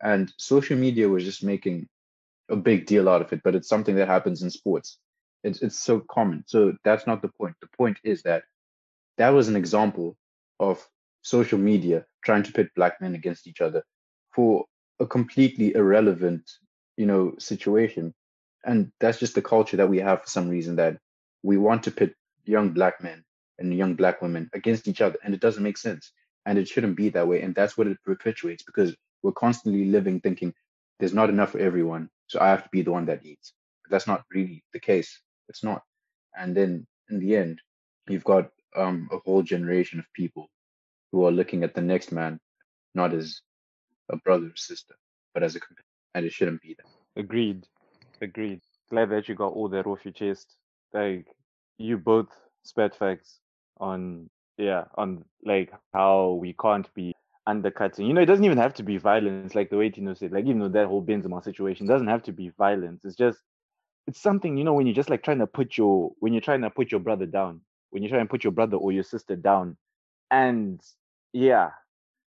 And 0.03 0.33
social 0.39 0.77
media 0.77 1.09
was 1.09 1.25
just 1.25 1.43
making 1.43 1.89
a 2.51 2.57
big 2.57 2.87
deal 2.87 3.09
out 3.09 3.23
of 3.23 3.33
it, 3.33 3.41
but 3.43 3.55
it's 3.55 3.69
something 3.69 3.97
that 3.97 4.09
happens 4.09 4.43
in 4.43 4.51
sports. 4.51 4.99
It's 5.43 5.63
it's 5.63 5.79
so 5.79 6.01
common. 6.11 6.45
So 6.47 6.75
that's 6.85 7.07
not 7.07 7.23
the 7.23 7.29
point. 7.29 7.55
The 7.61 7.69
point 7.77 7.99
is 8.05 8.23
that 8.23 8.45
that 9.19 9.31
was 9.31 9.49
an 9.49 9.57
example 9.57 10.17
of 10.61 10.87
social 11.23 11.59
media 11.59 12.05
trying 12.25 12.43
to 12.43 12.53
pit 12.53 12.69
black 12.77 13.01
men 13.01 13.15
against 13.15 13.47
each 13.47 13.61
other 13.61 13.83
for 14.35 14.65
a 15.01 15.07
completely 15.07 15.75
irrelevant, 15.75 16.51
you 16.97 17.07
know, 17.07 17.35
situation. 17.39 18.15
And 18.65 18.93
that's 19.01 19.19
just 19.19 19.35
the 19.35 19.43
culture 19.43 19.77
that 19.77 19.89
we 19.89 19.99
have 19.99 20.23
for 20.23 20.29
some 20.29 20.49
reason 20.49 20.77
that 20.77 20.99
we 21.43 21.59
want 21.59 21.83
to 21.85 21.91
pit 21.91 22.15
young 22.45 22.71
black 22.71 23.03
men 23.03 23.25
and 23.59 23.75
young 23.75 23.95
black 23.95 24.23
women 24.23 24.51
against 24.53 24.89
each 24.89 25.01
other. 25.01 25.19
And 25.25 25.35
it 25.35 25.41
doesn't 25.41 25.63
make 25.63 25.79
sense. 25.79 26.13
And 26.47 26.59
it 26.59 26.69
shouldn't 26.69 26.97
be 26.97 27.09
that 27.11 27.27
way. 27.27 27.43
And 27.43 27.55
that's 27.55 27.77
what 27.77 27.87
it 27.87 27.99
perpetuates 28.05 28.63
because 28.63 28.95
we're 29.23 29.33
constantly 29.33 29.87
living 29.87 30.21
thinking 30.21 30.53
there's 30.99 31.15
not 31.15 31.31
enough 31.31 31.53
for 31.53 31.59
everyone. 31.59 32.11
So 32.27 32.41
I 32.41 32.49
have 32.49 32.65
to 32.65 32.71
be 32.71 32.83
the 32.83 32.93
one 32.93 33.07
that 33.07 33.25
eats. 33.25 33.53
But 33.83 33.91
that's 33.91 34.07
not 34.07 34.25
really 34.33 34.63
the 34.73 34.81
case. 34.81 35.21
It's 35.49 35.65
not. 35.65 35.83
And 36.37 36.57
then 36.57 36.87
in 37.11 37.21
the 37.21 37.37
end, 37.37 37.61
you've 38.09 38.25
got 38.25 38.51
um, 38.77 39.09
a 39.13 39.19
whole 39.19 39.43
generation 39.43 39.99
of 39.99 40.07
people 40.15 40.49
who 41.13 41.25
are 41.27 41.33
looking 41.33 41.63
at 41.63 41.75
the 41.75 41.81
next 41.81 42.13
man 42.13 42.41
not 42.95 43.13
as 43.15 43.41
a 44.11 44.17
brother 44.17 44.47
or 44.47 44.57
sister, 44.57 44.95
but 45.33 45.43
as 45.43 45.57
a 45.57 45.61
companion. 45.61 45.85
And 46.15 46.27
it 46.27 46.33
shouldn't 46.33 46.63
be 46.63 46.77
that. 46.77 47.21
Agreed. 47.21 47.67
Agreed. 48.21 48.61
Glad 48.91 49.11
that 49.11 49.29
you 49.29 49.35
got 49.35 49.53
all 49.53 49.69
that 49.71 49.87
off 49.87 50.05
your 50.05 50.13
chest. 50.13 50.57
Like 50.93 51.27
you 51.79 51.99
both 51.99 52.29
spat 52.63 52.97
facts 52.97 53.41
on 53.79 54.31
yeah, 54.59 54.85
on 54.97 55.25
like 55.45 55.73
how 55.93 56.39
we 56.41 56.55
can't 56.61 56.93
be 56.95 57.15
undercutting. 57.47 58.07
You 58.07 58.15
know, 58.15 58.21
it 58.23 58.27
doesn't 58.27 58.45
even 58.45 58.59
have 58.59 58.75
to 58.75 58.83
be 58.83 58.99
violence, 58.99 59.55
like 59.55 59.71
the 59.71 59.77
way 59.77 59.91
Tino 59.91 60.15
said. 60.15 60.33
Like, 60.33 60.45
even 60.45 60.59
know, 60.59 60.69
that 60.69 60.87
whole 60.87 61.03
Benzema 61.05 61.43
situation 61.43 61.87
doesn't 61.87 62.09
have 62.09 62.23
to 62.25 62.33
be 62.33 62.51
violence. 62.51 63.05
It's 63.05 63.17
just 63.17 63.41
it's 64.07 64.21
something, 64.21 64.57
you 64.57 64.65
know, 64.65 64.75
when 64.75 64.87
you're 64.87 64.95
just 64.95 65.11
like 65.11 65.23
trying 65.23 65.39
to 65.39 65.47
put 65.47 65.77
your 65.77 66.13
when 66.21 66.33
you're 66.33 66.43
trying 66.43 66.63
to 66.63 66.71
put 66.71 66.91
your 66.91 67.01
brother 67.01 67.27
down, 67.27 67.61
when 67.91 68.03
you're 68.03 68.11
trying 68.11 68.27
to 68.27 68.31
put 68.31 68.45
your 68.45 68.53
brother 68.53 68.77
or 68.77 68.93
your 68.93 69.03
sister 69.03 69.37
down. 69.37 69.77
And 70.31 70.81
yeah, 71.33 71.71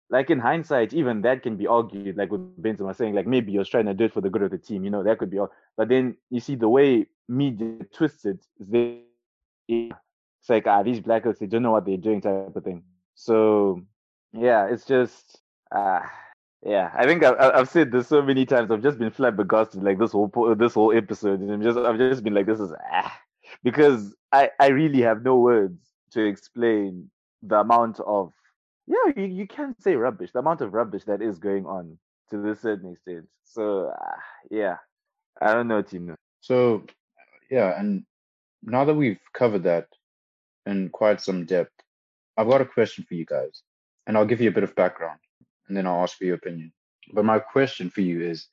like 0.09 0.29
in 0.29 0.39
hindsight, 0.39 0.93
even 0.93 1.21
that 1.21 1.43
can 1.43 1.57
be 1.57 1.67
argued, 1.67 2.17
like 2.17 2.31
with 2.31 2.61
Benzema 2.61 2.95
saying, 2.95 3.15
like 3.15 3.27
maybe 3.27 3.51
you're 3.51 3.65
trying 3.65 3.85
to 3.87 3.93
do 3.93 4.05
it 4.05 4.13
for 4.13 4.21
the 4.21 4.29
good 4.29 4.43
of 4.43 4.51
the 4.51 4.57
team, 4.57 4.83
you 4.83 4.91
know, 4.91 5.03
that 5.03 5.17
could 5.17 5.29
be. 5.29 5.39
All 5.39 5.51
but 5.75 5.89
then 5.89 6.15
you 6.29 6.39
see 6.39 6.55
the 6.55 6.69
way 6.69 7.07
media 7.27 7.79
twisted, 7.93 8.39
they, 8.59 9.01
it's 10.43 10.49
like 10.49 10.67
ah, 10.67 10.83
these 10.83 10.99
blackouts, 10.99 11.39
they 11.39 11.45
don't 11.45 11.63
know 11.63 11.71
what 11.71 11.85
they're 11.85 11.95
doing, 11.95 12.19
type 12.19 12.53
of 12.53 12.63
thing. 12.65 12.83
So 13.15 13.81
yeah, 14.33 14.67
it's 14.67 14.83
just 14.83 15.39
ah. 15.73 16.03
Uh, 16.03 16.07
yeah, 16.65 16.91
I 16.97 17.05
think 17.05 17.23
I've, 17.23 17.37
I've 17.37 17.69
said 17.69 17.91
this 17.91 18.07
so 18.07 18.21
many 18.21 18.45
times. 18.45 18.71
I've 18.71 18.83
just 18.83 18.97
been 18.97 19.11
flabbergasted, 19.11 19.83
like 19.83 19.99
this 19.99 20.13
whole 20.13 20.31
this 20.57 20.73
whole 20.73 20.95
episode, 20.95 21.41
and 21.41 21.51
I'm 21.51 21.61
just 21.61 21.77
I've 21.77 21.97
just 21.97 22.23
been 22.23 22.33
like, 22.33 22.45
this 22.45 22.59
is 22.59 22.71
ah, 22.91 23.19
because 23.63 24.15
I 24.31 24.49
I 24.59 24.67
really 24.67 25.01
have 25.01 25.23
no 25.23 25.37
words 25.39 25.77
to 26.11 26.25
explain 26.25 27.09
the 27.41 27.59
amount 27.59 27.99
of 28.01 28.33
yeah, 28.87 29.11
you, 29.15 29.23
you 29.25 29.47
can 29.47 29.75
say 29.79 29.95
rubbish. 29.95 30.31
The 30.31 30.39
amount 30.39 30.61
of 30.61 30.73
rubbish 30.73 31.03
that 31.05 31.21
is 31.21 31.37
going 31.39 31.65
on 31.65 31.97
to 32.29 32.41
this 32.41 32.61
certain 32.61 32.93
extent. 32.93 33.27
So 33.45 33.89
uh, 33.89 34.19
yeah, 34.49 34.77
I 35.41 35.53
don't 35.53 35.67
know, 35.67 35.81
Tino. 35.81 36.15
So 36.39 36.83
yeah, 37.49 37.79
and 37.79 38.05
now 38.63 38.85
that 38.85 38.93
we've 38.93 39.19
covered 39.33 39.63
that 39.63 39.87
in 40.65 40.89
quite 40.89 41.21
some 41.21 41.45
depth, 41.45 41.73
I've 42.37 42.47
got 42.47 42.61
a 42.61 42.65
question 42.65 43.05
for 43.07 43.13
you 43.13 43.25
guys, 43.25 43.61
and 44.07 44.17
I'll 44.17 44.25
give 44.25 44.41
you 44.41 44.49
a 44.49 44.53
bit 44.53 44.63
of 44.63 44.75
background, 44.75 45.19
and 45.67 45.77
then 45.77 45.85
I'll 45.85 46.03
ask 46.03 46.17
for 46.17 46.25
your 46.25 46.35
opinion. 46.35 46.71
But 47.11 47.25
my 47.25 47.39
question 47.39 47.89
for 47.89 48.01
you 48.01 48.21
is: 48.21 48.47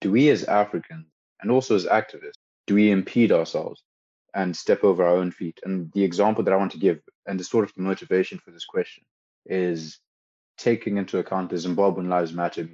Do 0.00 0.10
we 0.12 0.30
as 0.30 0.44
Africans 0.44 1.06
and 1.40 1.50
also 1.50 1.74
as 1.74 1.86
activists, 1.86 2.38
do 2.66 2.74
we 2.74 2.90
impede 2.90 3.32
ourselves 3.32 3.82
and 4.34 4.56
step 4.56 4.84
over 4.84 5.04
our 5.04 5.16
own 5.16 5.30
feet? 5.30 5.58
And 5.64 5.90
the 5.92 6.04
example 6.04 6.44
that 6.44 6.52
I 6.52 6.56
want 6.56 6.72
to 6.72 6.78
give, 6.78 7.00
and 7.26 7.40
the 7.40 7.44
sort 7.44 7.64
of 7.64 7.76
motivation 7.76 8.38
for 8.38 8.50
this 8.50 8.66
question, 8.66 9.04
is 9.46 9.98
taking 10.58 10.98
into 10.98 11.18
account 11.18 11.50
the 11.50 11.56
Zimbabwean 11.56 12.08
Lives 12.08 12.32
Matter 12.32 12.68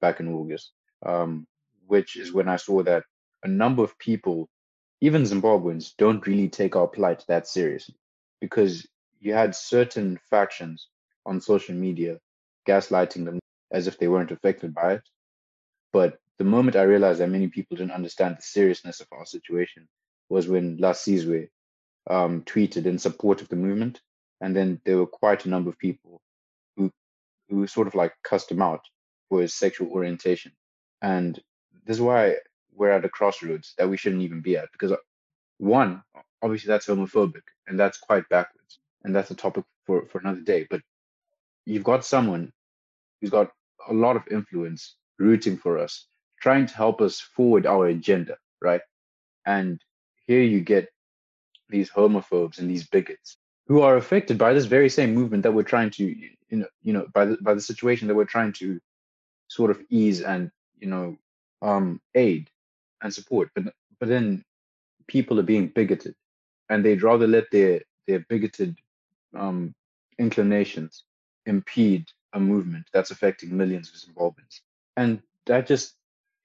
back 0.00 0.20
in 0.20 0.32
August, 0.32 0.72
um, 1.04 1.46
which 1.86 2.16
is 2.16 2.32
when 2.32 2.48
I 2.48 2.56
saw 2.56 2.82
that 2.84 3.04
a 3.42 3.48
number 3.48 3.82
of 3.82 3.98
people, 3.98 4.48
even 5.00 5.22
Zimbabweans, 5.22 5.92
don't 5.98 6.26
really 6.26 6.48
take 6.48 6.76
our 6.76 6.86
plight 6.86 7.24
that 7.28 7.46
seriously 7.46 7.96
because 8.44 8.86
you 9.20 9.32
had 9.32 9.54
certain 9.54 10.20
factions 10.28 10.88
on 11.24 11.40
social 11.40 11.74
media 11.74 12.18
gaslighting 12.68 13.24
them 13.24 13.38
as 13.72 13.86
if 13.86 13.96
they 13.96 14.06
weren't 14.06 14.32
affected 14.32 14.74
by 14.74 14.92
it. 14.96 15.02
But 15.94 16.18
the 16.36 16.44
moment 16.44 16.76
I 16.76 16.82
realized 16.82 17.20
that 17.20 17.30
many 17.30 17.48
people 17.48 17.78
didn't 17.78 17.98
understand 18.00 18.36
the 18.36 18.42
seriousness 18.42 19.00
of 19.00 19.06
our 19.12 19.24
situation 19.24 19.88
was 20.28 20.46
when 20.46 20.76
Lasizwe 20.76 21.48
um, 22.10 22.42
tweeted 22.42 22.84
in 22.84 22.98
support 22.98 23.40
of 23.40 23.48
the 23.48 23.56
movement 23.56 24.02
and 24.42 24.54
then 24.54 24.78
there 24.84 24.98
were 24.98 25.06
quite 25.06 25.46
a 25.46 25.48
number 25.48 25.70
of 25.70 25.78
people 25.78 26.20
who 26.76 26.90
who 27.48 27.66
sort 27.66 27.86
of 27.86 27.94
like 27.94 28.12
cussed 28.22 28.50
him 28.50 28.60
out 28.60 28.84
for 29.30 29.40
his 29.40 29.54
sexual 29.54 29.88
orientation. 29.90 30.52
And 31.00 31.40
this 31.86 31.96
is 31.96 32.02
why 32.02 32.34
we're 32.74 32.90
at 32.90 33.06
a 33.06 33.08
crossroads 33.08 33.72
that 33.78 33.88
we 33.88 33.96
shouldn't 33.96 34.22
even 34.22 34.42
be 34.42 34.58
at 34.58 34.68
because 34.72 34.92
uh, 34.92 34.96
one, 35.56 36.02
obviously 36.42 36.68
that's 36.68 36.88
homophobic 36.88 37.46
and 37.66 37.78
that's 37.78 37.98
quite 37.98 38.28
backwards. 38.28 38.78
And 39.02 39.14
that's 39.14 39.30
a 39.30 39.34
topic 39.34 39.64
for, 39.86 40.06
for 40.06 40.18
another 40.18 40.40
day. 40.40 40.66
But 40.68 40.80
you've 41.66 41.84
got 41.84 42.04
someone 42.04 42.52
who's 43.20 43.30
got 43.30 43.50
a 43.88 43.92
lot 43.92 44.16
of 44.16 44.22
influence 44.30 44.96
rooting 45.18 45.56
for 45.56 45.78
us, 45.78 46.06
trying 46.40 46.66
to 46.66 46.74
help 46.74 47.00
us 47.00 47.20
forward 47.20 47.66
our 47.66 47.86
agenda, 47.86 48.36
right? 48.60 48.80
And 49.46 49.80
here 50.26 50.42
you 50.42 50.60
get 50.60 50.88
these 51.68 51.90
homophobes 51.90 52.58
and 52.58 52.70
these 52.70 52.86
bigots 52.86 53.36
who 53.66 53.80
are 53.80 53.96
affected 53.96 54.38
by 54.38 54.52
this 54.52 54.66
very 54.66 54.88
same 54.88 55.14
movement 55.14 55.42
that 55.42 55.52
we're 55.52 55.62
trying 55.62 55.90
to 55.90 56.04
you 56.04 56.30
know 56.50 56.66
you 56.82 56.92
know 56.92 57.06
by 57.12 57.24
the 57.24 57.36
by 57.40 57.54
the 57.54 57.60
situation 57.60 58.08
that 58.08 58.14
we're 58.14 58.24
trying 58.24 58.52
to 58.52 58.78
sort 59.48 59.70
of 59.70 59.80
ease 59.90 60.20
and 60.20 60.50
you 60.78 60.86
know 60.86 61.16
um 61.62 62.00
aid 62.14 62.48
and 63.02 63.12
support 63.12 63.50
but 63.54 63.64
but 63.98 64.08
then 64.08 64.44
people 65.06 65.38
are 65.40 65.44
being 65.44 65.68
bigoted 65.68 66.14
and 66.70 66.84
they'd 66.84 67.02
rather 67.02 67.26
let 67.26 67.44
their 67.50 67.80
their 68.06 68.20
bigoted 68.28 68.76
um 69.36 69.74
inclinations 70.18 71.04
impede 71.46 72.06
a 72.34 72.40
movement 72.40 72.86
that's 72.92 73.10
affecting 73.10 73.56
millions 73.56 73.88
of 73.88 73.96
Zimbabweans 73.96 74.60
and 74.96 75.20
that 75.46 75.66
just 75.66 75.94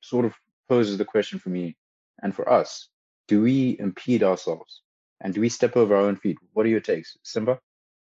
sort 0.02 0.26
of 0.26 0.34
poses 0.68 0.98
the 0.98 1.06
question 1.06 1.40
for 1.40 1.50
me 1.50 1.76
and 2.22 2.36
for 2.36 2.50
us 2.52 2.90
do 3.28 3.42
we 3.42 3.78
impede 3.80 4.24
ourselves 4.24 4.82
and 5.22 5.34
do 5.34 5.42
we 5.42 5.50
step 5.50 5.78
over 5.78 5.96
our 5.96 6.04
own 6.04 6.16
feet? 6.16 6.38
What 6.54 6.66
are 6.66 6.70
your 6.70 6.80
takes, 6.80 7.18
Simba? 7.24 7.60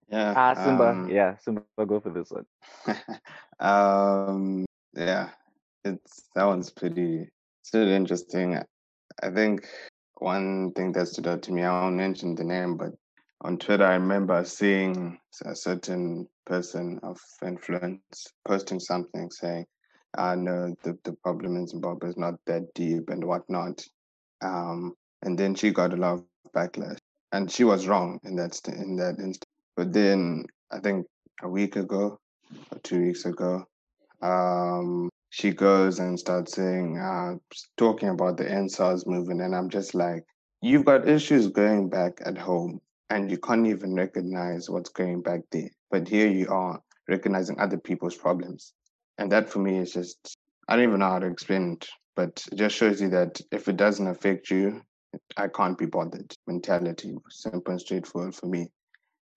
Yeah. 0.09 0.33
Ah, 0.35 0.53
Simba. 0.55 0.89
um, 0.89 1.09
yeah, 1.09 1.37
Simba, 1.37 1.63
go 1.85 1.99
for 1.99 2.09
this 2.09 2.31
one. 2.31 2.45
um, 3.59 4.65
yeah, 4.93 5.29
it's 5.85 6.23
that 6.35 6.45
one's 6.45 6.69
pretty, 6.69 7.29
it's 7.61 7.73
really 7.73 7.95
interesting. 7.95 8.59
I 9.21 9.29
think 9.29 9.67
one 10.21 10.71
thing 10.73 10.91
that 10.93 11.07
stood 11.07 11.27
out 11.27 11.41
to 11.43 11.51
me, 11.51 11.63
I 11.63 11.81
won't 11.81 11.95
mention 11.95 12.35
the 12.35 12.43
name, 12.43 12.77
but 12.77 12.91
on 13.41 13.57
Twitter, 13.57 13.85
I 13.85 13.95
remember 13.95 14.45
seeing 14.45 15.19
a 15.45 15.55
certain 15.55 16.27
person 16.45 16.99
of 17.01 17.19
influence 17.43 18.27
posting 18.45 18.79
something 18.79 19.31
saying, 19.31 19.65
"I 20.15 20.35
know 20.35 20.75
the 20.83 20.97
the 21.03 21.13
problem 21.23 21.55
in 21.55 21.67
Zimbabwe 21.67 22.09
is 22.09 22.17
not 22.17 22.35
that 22.45 22.71
deep 22.75 23.09
and 23.09 23.23
whatnot," 23.23 23.83
um, 24.41 24.93
and 25.23 25.37
then 25.37 25.55
she 25.55 25.71
got 25.71 25.93
a 25.93 25.97
lot 25.97 26.19
of 26.19 26.25
backlash, 26.53 26.99
and 27.31 27.49
she 27.51 27.63
was 27.63 27.87
wrong 27.87 28.19
in 28.23 28.35
that 28.35 28.53
st- 28.53 28.77
in 28.77 28.95
that 28.97 29.17
instance. 29.19 29.51
But 29.75 29.91
then 29.91 30.45
I 30.71 30.79
think 30.79 31.07
a 31.41 31.49
week 31.49 31.77
ago 31.77 32.19
or 32.71 32.79
two 32.83 33.01
weeks 33.01 33.25
ago, 33.25 33.65
um, 34.21 35.09
she 35.31 35.51
goes 35.51 35.99
and 35.99 36.19
starts 36.19 36.55
saying, 36.55 36.97
uh, 36.97 37.35
talking 37.77 38.09
about 38.09 38.35
the 38.35 38.43
EndSARS 38.43 39.07
movement, 39.07 39.39
and 39.39 39.55
I'm 39.55 39.69
just 39.69 39.95
like, 39.95 40.25
you've 40.61 40.83
got 40.83 41.07
issues 41.07 41.47
going 41.47 41.87
back 41.89 42.19
at 42.25 42.37
home, 42.37 42.81
and 43.09 43.31
you 43.31 43.37
can't 43.37 43.65
even 43.65 43.95
recognize 43.95 44.69
what's 44.69 44.89
going 44.89 45.21
back 45.21 45.39
there. 45.51 45.69
But 45.89 46.09
here 46.09 46.27
you 46.27 46.49
are 46.49 46.81
recognizing 47.07 47.57
other 47.61 47.77
people's 47.77 48.15
problems, 48.15 48.73
and 49.17 49.31
that 49.31 49.49
for 49.49 49.59
me 49.59 49.77
is 49.77 49.93
just 49.93 50.37
I 50.67 50.75
don't 50.75 50.83
even 50.83 50.99
know 50.99 51.09
how 51.11 51.19
to 51.19 51.27
explain 51.27 51.73
it, 51.73 51.87
but 52.17 52.43
it 52.51 52.57
just 52.57 52.75
shows 52.75 53.01
you 53.01 53.09
that 53.11 53.39
if 53.53 53.69
it 53.69 53.77
doesn't 53.77 54.07
affect 54.07 54.51
you, 54.51 54.81
I 55.37 55.47
can't 55.47 55.77
be 55.77 55.85
bothered 55.85 56.35
mentality, 56.45 57.15
simple 57.29 57.71
and 57.71 57.79
straightforward 57.79 58.35
for 58.35 58.47
me. 58.47 58.67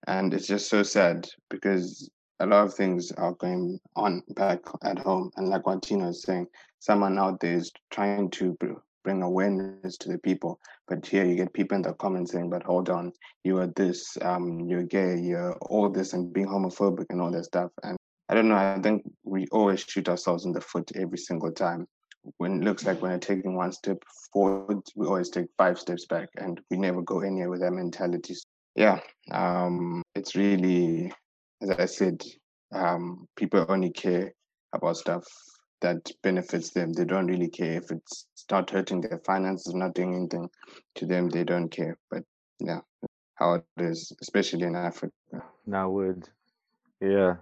And 0.09 0.35
it's 0.35 0.49
just 0.49 0.69
so 0.69 0.83
sad 0.83 1.29
because 1.51 2.11
a 2.41 2.47
lot 2.47 2.65
of 2.65 2.75
things 2.75 3.13
are 3.13 3.33
going 3.33 3.79
on 3.97 4.23
back 4.31 4.61
at 4.83 4.99
home. 4.99 5.31
And 5.37 5.49
like 5.49 5.67
what 5.67 5.83
Tino 5.83 6.09
is 6.09 6.23
saying, 6.23 6.47
someone 6.79 7.19
out 7.19 7.41
there 7.41 7.55
is 7.55 7.73
trying 7.91 8.31
to 8.31 8.57
bring 9.05 9.23
awareness 9.23 9.97
to 9.99 10.09
the 10.09 10.19
people. 10.19 10.59
But 10.89 11.07
here 11.07 11.25
you 11.25 11.37
get 11.37 11.53
people 11.53 11.77
in 11.77 11.83
the 11.83 11.93
comments 11.95 12.33
saying, 12.33 12.51
but 12.51 12.63
hold 12.63 12.89
on, 12.91 13.13
you 13.45 13.59
are 13.59 13.69
this, 13.69 14.17
um, 14.23 14.61
you're 14.61 14.83
gay, 14.83 15.19
you're 15.19 15.57
all 15.63 15.89
this, 15.89 16.13
and 16.13 16.33
being 16.33 16.47
homophobic 16.47 17.07
and 17.11 17.21
all 17.21 17.31
that 17.31 17.45
stuff. 17.45 17.71
And 17.83 17.97
I 18.29 18.35
don't 18.35 18.49
know, 18.49 18.57
I 18.57 18.81
think 18.81 19.03
we 19.25 19.47
always 19.53 19.81
shoot 19.81 20.09
ourselves 20.09 20.45
in 20.45 20.53
the 20.53 20.61
foot 20.61 20.91
every 20.97 21.19
single 21.19 21.53
time 21.53 21.87
when 22.39 22.63
it 22.63 22.65
looks 22.65 22.85
like 22.85 23.03
when 23.03 23.13
we're 23.13 23.19
taking 23.19 23.55
one 23.55 23.73
step 23.73 24.03
forward, 24.33 24.81
we 24.97 25.07
always 25.07 25.31
take 25.31 25.47
five 25.59 25.79
steps 25.79 26.07
back, 26.07 26.29
and 26.37 26.61
we 26.71 26.77
never 26.77 27.03
go 27.03 27.21
anywhere 27.21 27.51
with 27.51 27.61
that 27.61 27.73
mentality. 27.73 28.35
Yeah, 28.75 29.01
um, 29.31 30.03
it's 30.15 30.35
really, 30.35 31.13
as 31.65 31.79
I 31.79 31.87
said, 31.87 32.23
um, 32.73 33.27
people 33.37 33.65
only 33.69 33.91
care 33.91 34.33
about 34.73 34.97
stuff 34.97 35.25
that 35.81 36.11
benefits 36.23 36.71
them. 36.71 36.93
They 36.93 37.05
don't 37.05 37.27
really 37.27 37.49
care 37.49 37.79
if 37.79 37.91
it's 37.91 38.27
not 38.51 38.71
hurting 38.71 39.01
their 39.01 39.21
finances, 39.25 39.75
not 39.75 39.95
doing 39.95 40.15
anything 40.15 40.49
to 40.97 41.07
them. 41.07 41.29
They 41.29 41.45
don't 41.45 41.69
care. 41.69 41.97
But 42.11 42.23
yeah, 42.59 42.81
how 43.35 43.55
it 43.55 43.65
is, 43.79 44.13
especially 44.21 44.65
in 44.65 44.77
Africa. 44.77 45.13
Now 45.67 45.91
would, 45.91 46.29
yeah, 47.01 47.37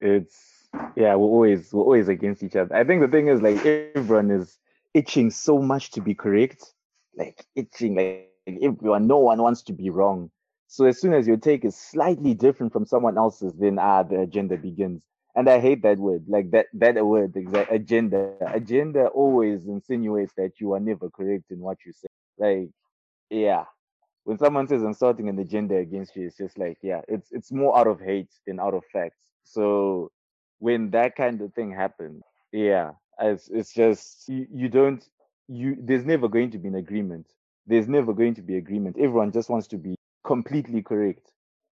it's 0.00 0.68
yeah, 0.96 1.14
we're 1.14 1.26
always 1.26 1.72
we're 1.72 1.82
always 1.82 2.08
against 2.08 2.42
each 2.42 2.56
other. 2.56 2.74
I 2.74 2.84
think 2.84 3.02
the 3.02 3.08
thing 3.08 3.28
is 3.28 3.42
like 3.42 3.64
everyone 3.64 4.30
is 4.30 4.58
itching 4.94 5.30
so 5.30 5.58
much 5.58 5.90
to 5.92 6.00
be 6.00 6.14
correct, 6.14 6.74
like 7.16 7.44
itching 7.54 7.94
like 7.94 8.30
everyone. 8.46 9.06
No 9.06 9.18
one 9.18 9.42
wants 9.42 9.62
to 9.62 9.72
be 9.72 9.90
wrong. 9.90 10.30
So 10.66 10.86
as 10.86 11.00
soon 11.00 11.14
as 11.14 11.26
your 11.26 11.36
take 11.36 11.64
is 11.64 11.76
slightly 11.76 12.34
different 12.34 12.72
from 12.72 12.86
someone 12.86 13.18
else's, 13.18 13.54
then 13.54 13.78
ah, 13.78 14.02
the 14.02 14.20
agenda 14.20 14.56
begins. 14.56 15.04
And 15.36 15.48
I 15.48 15.60
hate 15.60 15.82
that 15.82 15.98
word, 15.98 16.24
like 16.28 16.50
that 16.52 16.66
that 16.74 17.04
word, 17.04 17.36
exact 17.36 17.72
agenda. 17.72 18.34
Agenda 18.46 19.06
always 19.08 19.66
insinuates 19.66 20.32
that 20.36 20.60
you 20.60 20.72
are 20.74 20.80
never 20.80 21.10
correct 21.10 21.50
in 21.50 21.58
what 21.60 21.78
you 21.84 21.92
say. 21.92 22.08
Like, 22.38 22.70
yeah, 23.30 23.64
when 24.24 24.38
someone 24.38 24.68
says 24.68 24.82
insulting 24.82 25.28
an 25.28 25.38
agenda 25.38 25.76
against 25.76 26.16
you, 26.16 26.26
it's 26.26 26.36
just 26.36 26.58
like, 26.58 26.78
yeah, 26.82 27.02
it's 27.08 27.32
it's 27.32 27.52
more 27.52 27.76
out 27.78 27.86
of 27.86 28.00
hate 28.00 28.30
than 28.46 28.60
out 28.60 28.74
of 28.74 28.84
facts. 28.92 29.18
So 29.44 30.10
when 30.60 30.90
that 30.90 31.16
kind 31.16 31.40
of 31.42 31.52
thing 31.54 31.72
happens, 31.72 32.24
yeah, 32.52 32.92
it's 33.20 33.48
it's 33.50 33.72
just 33.72 34.28
you, 34.28 34.46
you 34.52 34.68
don't 34.68 35.06
you 35.48 35.76
there's 35.80 36.04
never 36.04 36.28
going 36.28 36.50
to 36.52 36.58
be 36.58 36.68
an 36.68 36.76
agreement. 36.76 37.26
There's 37.66 37.88
never 37.88 38.12
going 38.12 38.34
to 38.34 38.42
be 38.42 38.56
agreement. 38.56 38.96
Everyone 38.98 39.32
just 39.32 39.50
wants 39.50 39.66
to 39.68 39.78
be 39.78 39.96
completely 40.24 40.82
correct. 40.82 41.30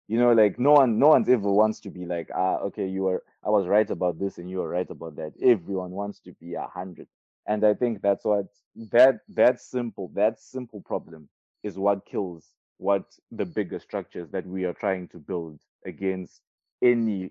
You 0.08 0.18
know, 0.18 0.32
like 0.32 0.58
no 0.58 0.72
one 0.72 0.98
no 0.98 1.08
one's 1.08 1.28
ever 1.28 1.50
wants 1.50 1.80
to 1.80 1.90
be 1.90 2.04
like, 2.04 2.30
ah, 2.34 2.58
okay, 2.66 2.86
you 2.86 3.06
are 3.08 3.22
I 3.44 3.50
was 3.50 3.66
right 3.66 3.88
about 3.88 4.18
this 4.18 4.38
and 4.38 4.50
you 4.50 4.60
are 4.62 4.68
right 4.68 4.90
about 4.90 5.16
that. 5.16 5.32
Everyone 5.42 5.92
wants 5.92 6.20
to 6.20 6.32
be 6.32 6.54
a 6.54 6.66
hundred. 6.66 7.06
And 7.46 7.64
I 7.64 7.74
think 7.74 8.02
that's 8.02 8.24
what 8.24 8.46
that 8.92 9.20
that 9.28 9.60
simple, 9.60 10.10
that 10.14 10.40
simple 10.40 10.80
problem 10.80 11.28
is 11.62 11.78
what 11.78 12.06
kills 12.06 12.52
what 12.78 13.04
the 13.30 13.44
bigger 13.44 13.78
structures 13.78 14.30
that 14.30 14.46
we 14.46 14.64
are 14.64 14.72
trying 14.72 15.06
to 15.08 15.18
build 15.18 15.60
against 15.86 16.40
any 16.82 17.30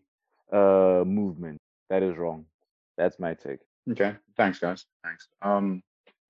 uh 0.53 1.03
movement 1.05 1.59
that 1.89 2.03
is 2.03 2.17
wrong. 2.17 2.45
That's 2.97 3.19
my 3.19 3.33
take. 3.33 3.59
Okay, 3.91 4.15
thanks, 4.37 4.59
guys. 4.59 4.85
Thanks. 5.03 5.27
Um, 5.41 5.81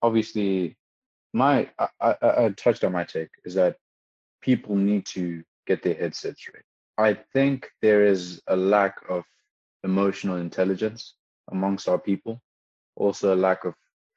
obviously, 0.01 0.77
my 1.33 1.69
I, 1.77 1.87
I, 1.99 2.15
I 2.21 2.49
touched 2.55 2.83
on 2.83 2.93
my 2.93 3.03
take 3.03 3.29
is 3.43 3.53
that 3.55 3.75
people 4.41 4.75
need 4.75 5.05
to 5.05 5.43
get 5.67 5.83
their 5.83 5.95
headsets 5.95 6.39
straight. 6.39 6.63
I 6.97 7.13
think 7.33 7.69
there 7.81 8.05
is 8.05 8.41
a 8.47 8.55
lack 8.55 8.97
of 9.07 9.23
emotional 9.83 10.37
intelligence 10.37 11.15
amongst 11.51 11.87
our 11.87 11.99
people, 11.99 12.41
also 12.95 13.33
a 13.33 13.37
lack 13.47 13.63
of 13.63 13.73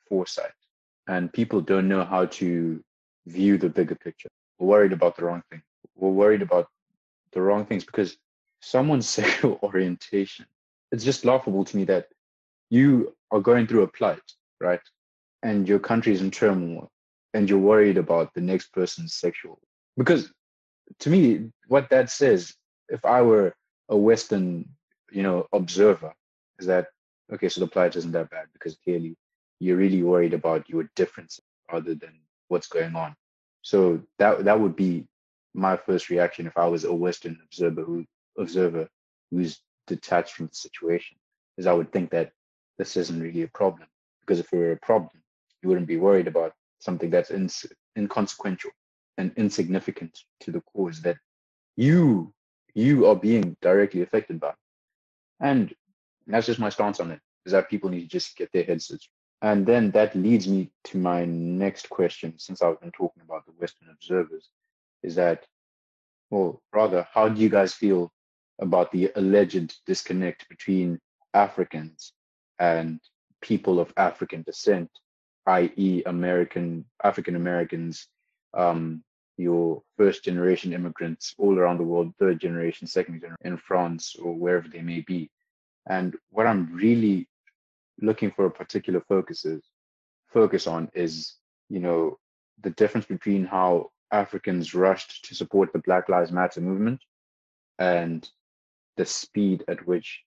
foresight, 0.08 0.52
and 1.08 1.32
people 1.32 1.60
don't 1.60 1.88
know 1.88 2.04
how 2.04 2.26
to 2.26 2.82
view 3.26 3.58
the 3.58 3.68
bigger 3.68 3.94
picture. 3.94 4.28
We're 4.58 4.68
worried 4.68 4.92
about 4.92 5.16
the 5.16 5.24
wrong 5.24 5.42
thing. 5.50 5.62
We're 5.96 6.10
worried 6.10 6.42
about 6.42 6.68
the 7.32 7.40
wrong 7.40 7.66
things 7.66 7.84
because 7.84 8.16
someone's 8.60 9.08
sexual 9.20 9.58
orientation. 9.62 10.46
It's 10.90 11.04
just 11.04 11.24
laughable 11.24 11.64
to 11.64 11.76
me 11.76 11.84
that 11.84 12.08
you 12.70 13.14
are 13.30 13.40
going 13.40 13.66
through 13.66 13.82
a 13.82 13.88
plight, 13.88 14.22
right? 14.60 14.80
And 15.42 15.68
your 15.68 15.78
country 15.78 16.12
is 16.12 16.20
in 16.20 16.30
turmoil, 16.30 16.90
and 17.34 17.48
you're 17.48 17.58
worried 17.58 17.98
about 17.98 18.34
the 18.34 18.40
next 18.40 18.72
person's 18.72 19.14
sexual. 19.14 19.58
Because 19.96 20.32
to 21.00 21.10
me, 21.10 21.50
what 21.68 21.90
that 21.90 22.10
says, 22.10 22.54
if 22.88 23.04
I 23.04 23.22
were 23.22 23.54
a 23.88 23.96
Western, 23.96 24.68
you 25.10 25.22
know, 25.22 25.46
observer, 25.52 26.12
is 26.58 26.66
that 26.66 26.88
okay? 27.32 27.48
So 27.48 27.60
the 27.60 27.66
plight 27.66 27.96
isn't 27.96 28.12
that 28.12 28.30
bad 28.30 28.46
because 28.52 28.76
clearly 28.84 29.16
you're 29.60 29.76
really 29.76 30.02
worried 30.02 30.34
about 30.34 30.68
your 30.68 30.88
differences 30.96 31.44
rather 31.70 31.94
than 31.94 32.20
what's 32.48 32.68
going 32.68 32.94
on. 32.94 33.14
So 33.62 34.02
that 34.18 34.44
that 34.44 34.60
would 34.60 34.76
be 34.76 35.06
my 35.54 35.76
first 35.76 36.08
reaction 36.08 36.46
if 36.46 36.56
I 36.56 36.66
was 36.66 36.84
a 36.84 36.92
Western 36.92 37.38
observer 37.44 37.82
who 37.82 38.04
observer 38.38 38.88
who's 39.30 39.60
detached 39.86 40.34
from 40.34 40.46
the 40.46 40.54
situation, 40.54 41.16
is 41.58 41.66
I 41.66 41.72
would 41.72 41.92
think 41.92 42.10
that 42.10 42.32
this 42.78 42.96
isn't 42.96 43.22
really 43.22 43.42
a 43.42 43.48
problem 43.48 43.88
because 44.20 44.40
if 44.40 44.52
it 44.52 44.56
were 44.56 44.72
a 44.72 44.76
problem, 44.78 45.22
you 45.62 45.68
wouldn't 45.68 45.86
be 45.86 45.96
worried 45.98 46.26
about 46.26 46.54
something 46.78 47.10
that's 47.10 47.30
ins- 47.30 47.66
inconsequential 47.96 48.70
and 49.18 49.32
insignificant 49.36 50.18
to 50.40 50.50
the 50.50 50.62
cause 50.74 51.02
that 51.02 51.16
you 51.76 52.32
you 52.74 53.06
are 53.06 53.16
being 53.16 53.56
directly 53.60 54.00
affected 54.00 54.40
by. 54.40 54.52
And 55.40 55.74
that's 56.26 56.46
just 56.46 56.60
my 56.60 56.70
stance 56.70 57.00
on 57.00 57.10
it, 57.10 57.20
is 57.44 57.52
that 57.52 57.68
people 57.68 57.90
need 57.90 58.02
to 58.02 58.08
just 58.08 58.36
get 58.36 58.50
their 58.52 58.64
heads 58.64 58.90
and 59.42 59.66
then 59.66 59.90
that 59.90 60.14
leads 60.14 60.46
me 60.46 60.70
to 60.84 60.98
my 60.98 61.24
next 61.24 61.90
question, 61.90 62.38
since 62.38 62.62
I've 62.62 62.80
been 62.80 62.92
talking 62.92 63.24
about 63.24 63.44
the 63.44 63.52
Western 63.52 63.88
observers, 63.90 64.48
is 65.02 65.16
that, 65.16 65.44
well, 66.30 66.62
rather, 66.72 67.06
how 67.12 67.28
do 67.28 67.40
you 67.40 67.48
guys 67.48 67.74
feel 67.74 68.12
about 68.60 68.92
the 68.92 69.10
alleged 69.16 69.74
disconnect 69.84 70.48
between 70.48 71.00
Africans 71.34 72.12
and 72.60 73.00
people 73.40 73.80
of 73.80 73.92
African 73.96 74.42
descent, 74.42 74.88
i.e., 75.46 76.04
American 76.06 76.84
African 77.02 77.34
Americans, 77.34 78.06
um, 78.54 79.02
your 79.36 79.82
first 79.96 80.24
generation 80.24 80.72
immigrants 80.72 81.34
all 81.38 81.58
around 81.58 81.78
the 81.78 81.84
world, 81.84 82.12
third 82.18 82.40
generation, 82.40 82.86
second 82.86 83.20
generation 83.20 83.36
in 83.44 83.56
France 83.56 84.14
or 84.16 84.34
wherever 84.34 84.68
they 84.68 84.82
may 84.82 85.00
be. 85.00 85.30
And 85.88 86.16
what 86.30 86.46
I'm 86.46 86.72
really 86.72 87.28
looking 88.00 88.30
for 88.30 88.46
a 88.46 88.50
particular 88.50 89.00
focus 89.08 89.44
is 89.44 89.62
focus 90.28 90.66
on 90.66 90.90
is 90.94 91.34
you 91.68 91.80
know 91.80 92.18
the 92.62 92.70
difference 92.70 93.06
between 93.06 93.44
how 93.44 93.90
Africans 94.10 94.74
rushed 94.74 95.24
to 95.26 95.34
support 95.34 95.72
the 95.72 95.78
Black 95.80 96.08
Lives 96.08 96.32
Matter 96.32 96.60
movement 96.60 97.02
and 97.78 98.28
the 98.96 99.06
speed 99.06 99.64
at 99.68 99.86
which 99.86 100.22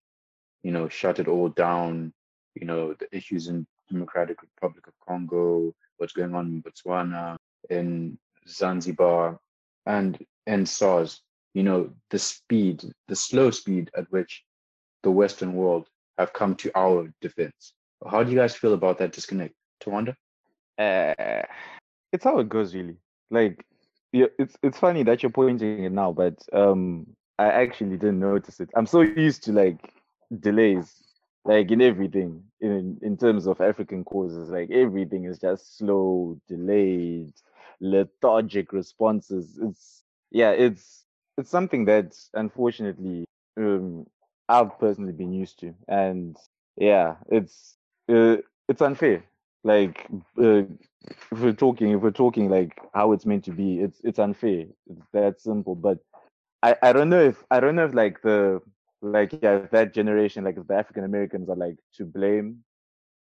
you 0.64 0.72
know 0.72 0.90
shut 0.90 1.20
it 1.20 1.28
all 1.28 1.50
down 1.50 2.14
you 2.56 2.66
know 2.66 2.94
the 2.94 3.08
issues 3.16 3.48
in 3.48 3.66
Democratic 3.90 4.42
Republic 4.42 4.88
of 4.88 4.94
Congo 5.08 5.74
what's 5.98 6.14
going 6.14 6.34
on 6.34 6.48
in 6.48 6.64
Botswana 6.64 7.38
in 7.70 8.18
Zanzibar 8.48 9.40
and 9.86 10.18
in 10.48 10.66
SARS 10.66 11.22
you 11.54 11.64
know 11.64 11.90
the 12.10 12.20
speed 12.20 12.84
the 13.08 13.16
slow 13.16 13.50
speed 13.50 13.90
at 13.96 14.06
which 14.12 14.44
the 15.04 15.12
western 15.12 15.54
world 15.54 15.88
have 16.18 16.34
come 16.34 16.56
to 16.56 16.72
our 16.76 17.08
defense. 17.22 17.74
How 18.10 18.24
do 18.24 18.32
you 18.32 18.38
guys 18.38 18.56
feel 18.56 18.74
about 18.74 18.98
that 18.98 19.14
disconnect, 19.14 19.54
Tawanda? 19.82 20.16
Uh, 20.78 21.44
it's 22.12 22.24
how 22.24 22.40
it 22.40 22.50
goes, 22.50 22.76
really. 22.76 22.98
Like, 23.32 23.66
it's 24.12 24.56
it's 24.64 24.80
funny 24.80 25.04
that 25.04 25.22
you're 25.22 25.30
pointing 25.30 25.84
it 25.84 25.92
now, 25.92 26.12
but 26.12 26.36
um, 26.54 27.06
I 27.38 27.48
actually 27.48 27.98
didn't 27.98 28.20
notice 28.20 28.60
it. 28.60 28.70
I'm 28.76 28.86
so 28.86 29.02
used 29.02 29.44
to 29.44 29.52
like 29.52 29.94
delays, 30.40 31.04
like 31.44 31.70
in 31.72 31.82
everything, 31.82 32.44
in 32.62 32.98
in 33.02 33.18
terms 33.18 33.46
of 33.46 33.60
African 33.60 34.04
causes. 34.06 34.50
Like 34.50 34.72
everything 34.72 35.26
is 35.26 35.38
just 35.40 35.78
slow, 35.78 36.40
delayed, 36.48 37.34
lethargic 37.82 38.74
responses. 38.74 39.60
It's 39.62 40.04
yeah, 40.32 40.52
it's 40.52 41.06
it's 41.38 41.50
something 41.50 41.86
that 41.86 42.16
unfortunately 42.34 43.26
um, 43.58 44.06
I've 44.50 44.78
personally 44.80 45.14
been 45.14 45.34
used 45.34 45.60
to, 45.60 45.74
and 45.88 46.38
yeah, 46.78 47.16
it's 47.30 47.78
uh, 48.10 48.38
it's 48.68 48.82
unfair. 48.82 49.24
Like 49.64 50.08
uh, 50.42 50.64
if 51.32 51.40
we're 51.40 51.54
talking, 51.54 51.92
if 51.92 52.02
we're 52.02 52.12
talking 52.12 52.50
like 52.50 52.78
how 52.94 53.12
it's 53.12 53.26
meant 53.26 53.44
to 53.46 53.52
be, 53.52 53.80
it's 53.80 54.00
it's 54.04 54.20
unfair. 54.20 54.66
It's 54.88 55.08
that 55.14 55.42
simple. 55.42 55.76
But 55.76 56.00
I 56.64 56.76
I 56.82 56.94
don't 56.94 57.10
know 57.10 57.22
if 57.22 57.44
I 57.52 57.60
don't 57.60 57.76
know 57.76 57.86
if 57.86 57.94
like 57.94 58.22
the 58.22 58.62
like 59.02 59.34
yeah 59.34 59.60
that 59.72 59.94
generation 59.94 60.44
like 60.44 60.58
if 60.58 60.68
the 60.68 60.76
African 60.76 61.04
Americans 61.04 61.50
are 61.50 61.56
like 61.56 61.78
to 61.96 62.06
blame, 62.06 62.64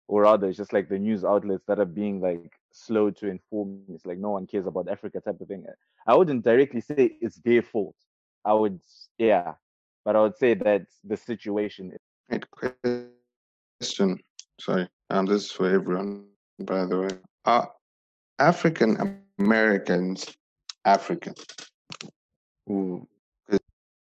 or 0.08 0.24
rather 0.24 0.48
it's 0.48 0.58
just 0.58 0.74
like 0.74 0.90
the 0.90 1.00
news 1.00 1.24
outlets 1.24 1.66
that 1.68 1.80
are 1.80 1.86
being 1.86 2.22
like 2.22 2.52
slow 2.72 3.10
to 3.12 3.28
inform. 3.28 3.82
It's 3.90 4.06
like 4.06 4.18
no 4.18 4.32
one 4.32 4.48
cares 4.48 4.66
about 4.68 4.90
Africa 4.90 5.20
type 5.20 5.40
of 5.42 5.48
thing. 5.48 5.66
I 6.08 6.16
wouldn't 6.16 6.44
directly 6.44 6.82
say 6.82 7.18
it's 7.22 7.38
their 7.38 7.62
fault. 7.62 7.96
I 8.46 8.54
would 8.54 8.80
yeah 9.18 9.54
but 10.06 10.16
I 10.16 10.22
would 10.22 10.36
say 10.38 10.54
that 10.56 10.88
the 11.04 11.18
situation. 11.18 11.92
is- 11.92 12.00
Great 12.30 12.50
question. 12.52 14.20
Sorry, 14.60 14.88
um, 15.10 15.26
this 15.26 15.46
is 15.46 15.52
for 15.52 15.70
everyone, 15.70 16.26
by 16.60 16.86
the 16.86 17.00
way. 17.00 17.10
Are 17.46 17.72
African 18.40 19.20
Americans 19.40 20.36
African? 20.86 21.34
Ooh, 22.70 23.08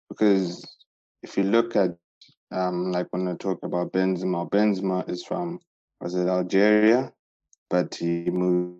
because 0.09 0.65
if 1.21 1.37
you 1.37 1.43
look 1.43 1.75
at, 1.75 1.91
um, 2.51 2.91
like 2.91 3.07
when 3.11 3.27
I 3.27 3.35
talk 3.35 3.63
about 3.63 3.93
Benzema, 3.93 4.49
Benzema 4.49 5.07
is 5.09 5.23
from 5.23 5.59
was 6.01 6.15
it 6.15 6.27
Algeria, 6.27 7.13
but 7.73 7.95
he 7.95 8.29
moved. 8.29 8.77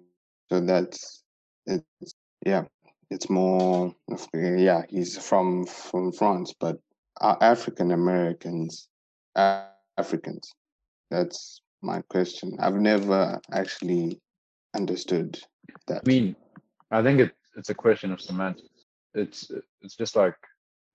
So 0.49 0.59
that's 0.59 1.23
it's 1.65 2.13
yeah, 2.45 2.65
it's 3.09 3.27
more 3.27 3.95
yeah. 4.35 4.83
He's 4.87 5.17
from 5.17 5.65
from 5.65 6.11
France, 6.11 6.53
but 6.59 6.77
African 7.19 7.89
Americans, 7.91 8.87
Africans. 9.97 10.53
That's 11.09 11.61
my 11.81 12.03
question. 12.09 12.55
I've 12.59 12.81
never 12.91 13.41
actually 13.51 14.21
understood 14.75 15.39
that. 15.87 16.03
I 16.05 16.07
mean, 16.07 16.35
I 16.91 17.01
think 17.01 17.19
it, 17.19 17.31
it's 17.57 17.71
a 17.71 17.81
question 17.85 18.11
of 18.11 18.21
semantics. 18.21 18.85
It's 19.15 19.49
it's 19.81 19.95
just 19.95 20.15
like, 20.15 20.37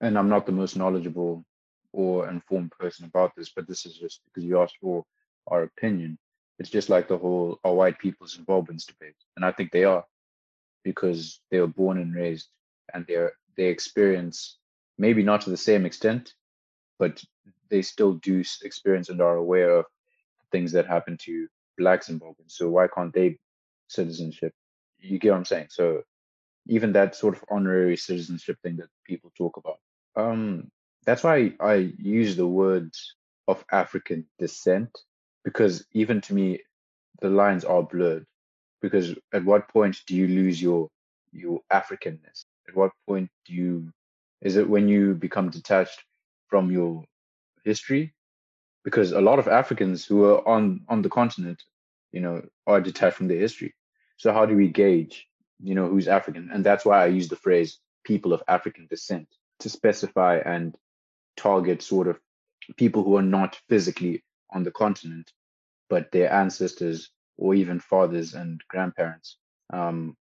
and 0.01 0.16
I'm 0.16 0.28
not 0.28 0.46
the 0.46 0.53
most 0.61 0.76
knowledgeable 0.76 1.44
or 1.92 2.30
informed 2.30 2.70
person 2.78 3.07
about 3.07 3.32
this, 3.34 3.51
but 3.57 3.66
this 3.66 3.84
is 3.86 3.99
just 3.99 4.20
because 4.24 4.44
you 4.44 4.62
asked 4.62 4.78
for 4.80 5.05
our 5.49 5.64
opinion. 5.64 6.16
It's 6.59 6.70
just 6.70 6.88
like 6.88 7.09
the 7.09 7.18
whole 7.18 7.61
are 7.64 7.74
white 7.74 7.98
people's 7.98 8.38
involvement 8.38 8.84
debate, 8.86 9.14
and 9.36 9.44
I 9.44 9.52
think 9.52 9.70
they 9.70 9.84
are 9.84 10.04
because 10.84 11.40
they 11.50 11.61
were 11.61 11.66
born 11.66 11.98
and 11.98 12.14
raised, 12.14 12.48
and 12.92 13.06
they 13.06 13.14
are 13.14 13.32
they 13.56 13.66
experience 13.66 14.59
maybe 14.98 15.22
not 15.22 15.42
to 15.42 15.50
the 15.50 15.56
same 15.56 15.86
extent, 15.86 16.34
but 16.98 17.22
they 17.70 17.82
still 17.82 18.14
do 18.14 18.42
experience 18.62 19.09
and 19.09 19.20
are 19.20 19.36
aware 19.36 19.70
of 19.78 19.86
things 20.50 20.72
that 20.72 20.86
happen 20.86 21.16
to 21.18 21.46
blacks 21.76 22.09
in 22.09 22.18
Zimbabweans. 22.18 22.52
So 22.52 22.68
why 22.68 22.88
can't 22.88 23.12
they 23.12 23.38
citizenship? 23.88 24.52
You 24.98 25.18
get 25.18 25.30
what 25.30 25.38
I'm 25.38 25.44
saying? 25.44 25.68
So 25.70 26.02
even 26.66 26.92
that 26.92 27.14
sort 27.14 27.36
of 27.36 27.44
honorary 27.50 27.96
citizenship 27.96 28.59
thing 28.62 28.76
that 28.76 28.88
people 29.04 29.32
talk 29.36 29.56
about. 29.56 29.78
Um, 30.16 30.70
that's 31.04 31.24
why 31.24 31.52
I 31.61 31.92
use 31.98 32.36
the 32.36 32.46
words 32.46 33.14
of 33.46 33.64
African 33.70 34.26
descent 34.38 34.98
because 35.49 35.86
even 35.92 36.20
to 36.20 36.34
me, 36.34 36.61
the 37.22 37.30
lines 37.30 37.64
are 37.64 37.82
blurred. 37.82 38.26
Because 38.82 39.14
at 39.32 39.46
what 39.46 39.66
point 39.68 39.96
do 40.07 40.14
you 40.14 40.28
lose 40.28 40.61
your 40.61 40.90
your 41.32 41.61
Africanness? 41.72 42.44
At 42.68 42.76
what 42.76 42.92
point 43.07 43.30
do 43.46 43.55
you 43.55 43.90
is 44.42 44.57
it 44.57 44.68
when 44.68 44.88
you 44.88 45.14
become 45.14 45.49
detached 45.49 46.05
from 46.49 46.70
your 46.70 47.03
history? 47.64 48.12
Because 48.84 49.12
a 49.12 49.22
lot 49.22 49.38
of 49.38 49.49
Africans 49.49 50.05
who 50.05 50.26
are 50.26 50.46
on 50.46 50.82
on 50.86 51.01
the 51.01 51.09
continent, 51.09 51.62
you 52.12 52.20
know, 52.20 52.42
are 52.66 52.82
detached 52.82 53.16
from 53.16 53.28
their 53.28 53.40
history. 53.46 53.74
So 54.18 54.34
how 54.34 54.44
do 54.44 54.55
we 54.55 54.68
gauge, 54.68 55.28
you 55.62 55.74
know, 55.74 55.88
who's 55.88 56.09
African? 56.09 56.51
And 56.53 56.62
that's 56.62 56.84
why 56.84 57.03
I 57.03 57.07
use 57.07 57.28
the 57.28 57.42
phrase 57.46 57.78
people 58.05 58.34
of 58.34 58.42
African 58.49 58.86
descent 58.90 59.28
to 59.61 59.70
specify 59.70 60.42
and 60.44 60.76
target 61.38 61.80
sort 61.82 62.07
of 62.07 62.20
people 62.76 63.03
who 63.03 63.16
are 63.16 63.30
not 63.38 63.59
physically 63.70 64.22
on 64.51 64.62
the 64.62 64.70
continent, 64.70 65.32
but 65.89 66.11
their 66.12 66.32
ancestors 66.32 67.11
or 67.36 67.55
even 67.55 67.80
fathers 67.80 68.34
and 68.34 68.61
grandparents 68.68 69.36
um, 69.72 70.16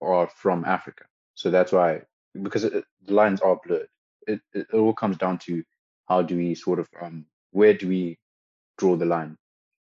are 0.00 0.28
from 0.28 0.64
Africa. 0.64 1.04
So 1.34 1.50
that's 1.50 1.72
why 1.72 2.02
because 2.42 2.64
it, 2.64 2.84
the 3.04 3.14
lines 3.14 3.40
are 3.40 3.58
blurred. 3.64 3.88
It, 4.26 4.40
it, 4.52 4.66
it 4.72 4.76
all 4.76 4.94
comes 4.94 5.16
down 5.16 5.38
to 5.38 5.62
how 6.08 6.22
do 6.22 6.36
we 6.36 6.54
sort 6.54 6.80
of 6.80 6.88
um, 7.00 7.26
where 7.52 7.74
do 7.74 7.88
we 7.88 8.18
draw 8.78 8.96
the 8.96 9.06
line? 9.06 9.36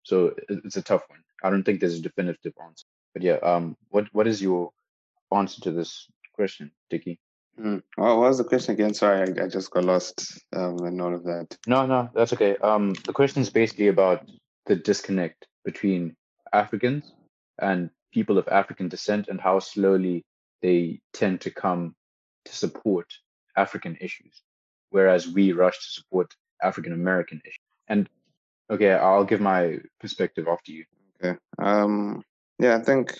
So 0.03 0.27
it, 0.49 0.59
it's 0.65 0.77
a 0.77 0.81
tough 0.81 1.03
one. 1.07 1.19
I 1.43 1.49
don't 1.49 1.63
think 1.63 1.79
there's 1.79 1.97
a 1.97 2.01
definitive 2.01 2.53
answer. 2.63 2.85
But 3.13 3.23
yeah, 3.23 3.37
um, 3.37 3.75
what 3.89 4.07
what 4.13 4.27
is 4.27 4.41
your 4.41 4.71
answer 5.33 5.61
to 5.61 5.71
this 5.71 6.07
question, 6.33 6.71
Dickie? 6.89 7.19
Mm. 7.59 7.81
What 7.95 8.17
was 8.17 8.37
the 8.37 8.43
question 8.43 8.73
again? 8.73 8.93
Sorry, 8.93 9.19
I, 9.19 9.45
I 9.45 9.47
just 9.47 9.71
got 9.71 9.83
lost 9.83 10.41
um, 10.55 10.85
in 10.85 11.01
all 11.01 11.13
of 11.13 11.23
that. 11.25 11.57
No, 11.67 11.85
no, 11.85 12.09
that's 12.13 12.33
okay. 12.33 12.55
Um, 12.57 12.93
the 13.05 13.13
question 13.13 13.41
is 13.41 13.49
basically 13.49 13.87
about 13.87 14.29
the 14.69 14.75
disconnect 14.75 15.47
between 15.65 16.15
Africans 16.53 17.11
and 17.59 17.89
people 18.13 18.37
of 18.37 18.47
African 18.47 18.87
descent 18.87 19.27
and 19.27 19.41
how 19.41 19.59
slowly 19.59 20.23
they 20.61 21.01
tend 21.11 21.41
to 21.41 21.51
come 21.51 21.95
to 22.45 22.55
support 22.55 23.11
African 23.57 23.97
issues, 23.99 24.41
whereas 24.91 25.27
we 25.27 25.51
rush 25.51 25.77
to 25.77 25.91
support 25.91 26.33
African 26.61 26.93
American 26.93 27.41
issues. 27.43 27.57
And 27.87 28.07
okay, 28.69 28.93
I'll 28.93 29.25
give 29.25 29.41
my 29.41 29.79
perspective 29.99 30.47
after 30.47 30.71
you. 30.71 30.85
Okay. 31.21 31.37
Um. 31.57 32.23
Yeah, 32.59 32.75
I 32.75 32.83
think 32.83 33.17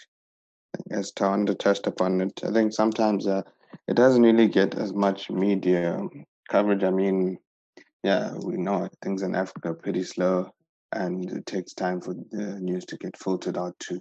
as 0.91 1.11
Tawanda 1.11 1.57
touched 1.57 1.87
upon 1.87 2.21
it, 2.21 2.41
I 2.43 2.51
think 2.51 2.73
sometimes 2.73 3.25
uh, 3.25 3.41
it 3.87 3.95
doesn't 3.95 4.21
really 4.21 4.47
get 4.47 4.75
as 4.75 4.93
much 4.93 5.29
media 5.29 5.99
coverage. 6.49 6.83
I 6.83 6.89
mean, 6.89 7.37
yeah, 8.03 8.33
we 8.33 8.57
know 8.57 8.89
things 9.01 9.21
in 9.21 9.33
Africa 9.35 9.69
are 9.69 9.73
pretty 9.73 10.03
slow, 10.03 10.51
and 10.91 11.29
it 11.31 11.45
takes 11.45 11.73
time 11.73 12.01
for 12.01 12.13
the 12.31 12.59
news 12.59 12.85
to 12.85 12.97
get 12.97 13.17
filtered 13.17 13.57
out 13.57 13.77
to 13.79 13.99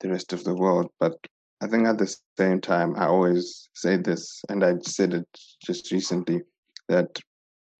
the 0.00 0.08
rest 0.08 0.32
of 0.32 0.44
the 0.44 0.54
world. 0.54 0.90
But 1.00 1.14
I 1.60 1.66
think 1.66 1.86
at 1.86 1.98
the 1.98 2.14
same 2.38 2.60
time, 2.60 2.94
I 2.96 3.06
always 3.06 3.68
say 3.74 3.96
this, 3.96 4.42
and 4.48 4.62
I 4.64 4.74
said 4.82 5.14
it 5.14 5.26
just 5.64 5.90
recently, 5.92 6.42
that 6.88 7.18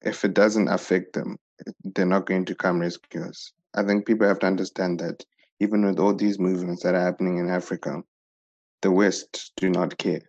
if 0.03 0.25
it 0.25 0.35
doesn't 0.35 0.69
affect 0.69 1.13
them, 1.13 1.37
they're 1.85 2.07
not 2.07 2.27
going 2.27 2.45
to 2.47 2.55
come 2.55 2.81
rescue 2.81 3.25
us. 3.25 3.53
I 3.75 3.83
think 3.83 4.07
people 4.07 4.27
have 4.27 4.39
to 4.41 4.47
understand 4.47 5.01
that 5.01 5.25
even 5.61 5.85
with 5.85 5.99
all 5.99 6.15
these 6.15 6.39
movements 6.39 6.83
that 6.83 6.95
are 6.95 7.01
happening 7.01 7.39
in 7.39 7.49
Africa, 7.49 8.03
the 8.83 8.91
West 8.91 9.53
do 9.57 9.71
not 9.71 9.97
care. 9.99 10.21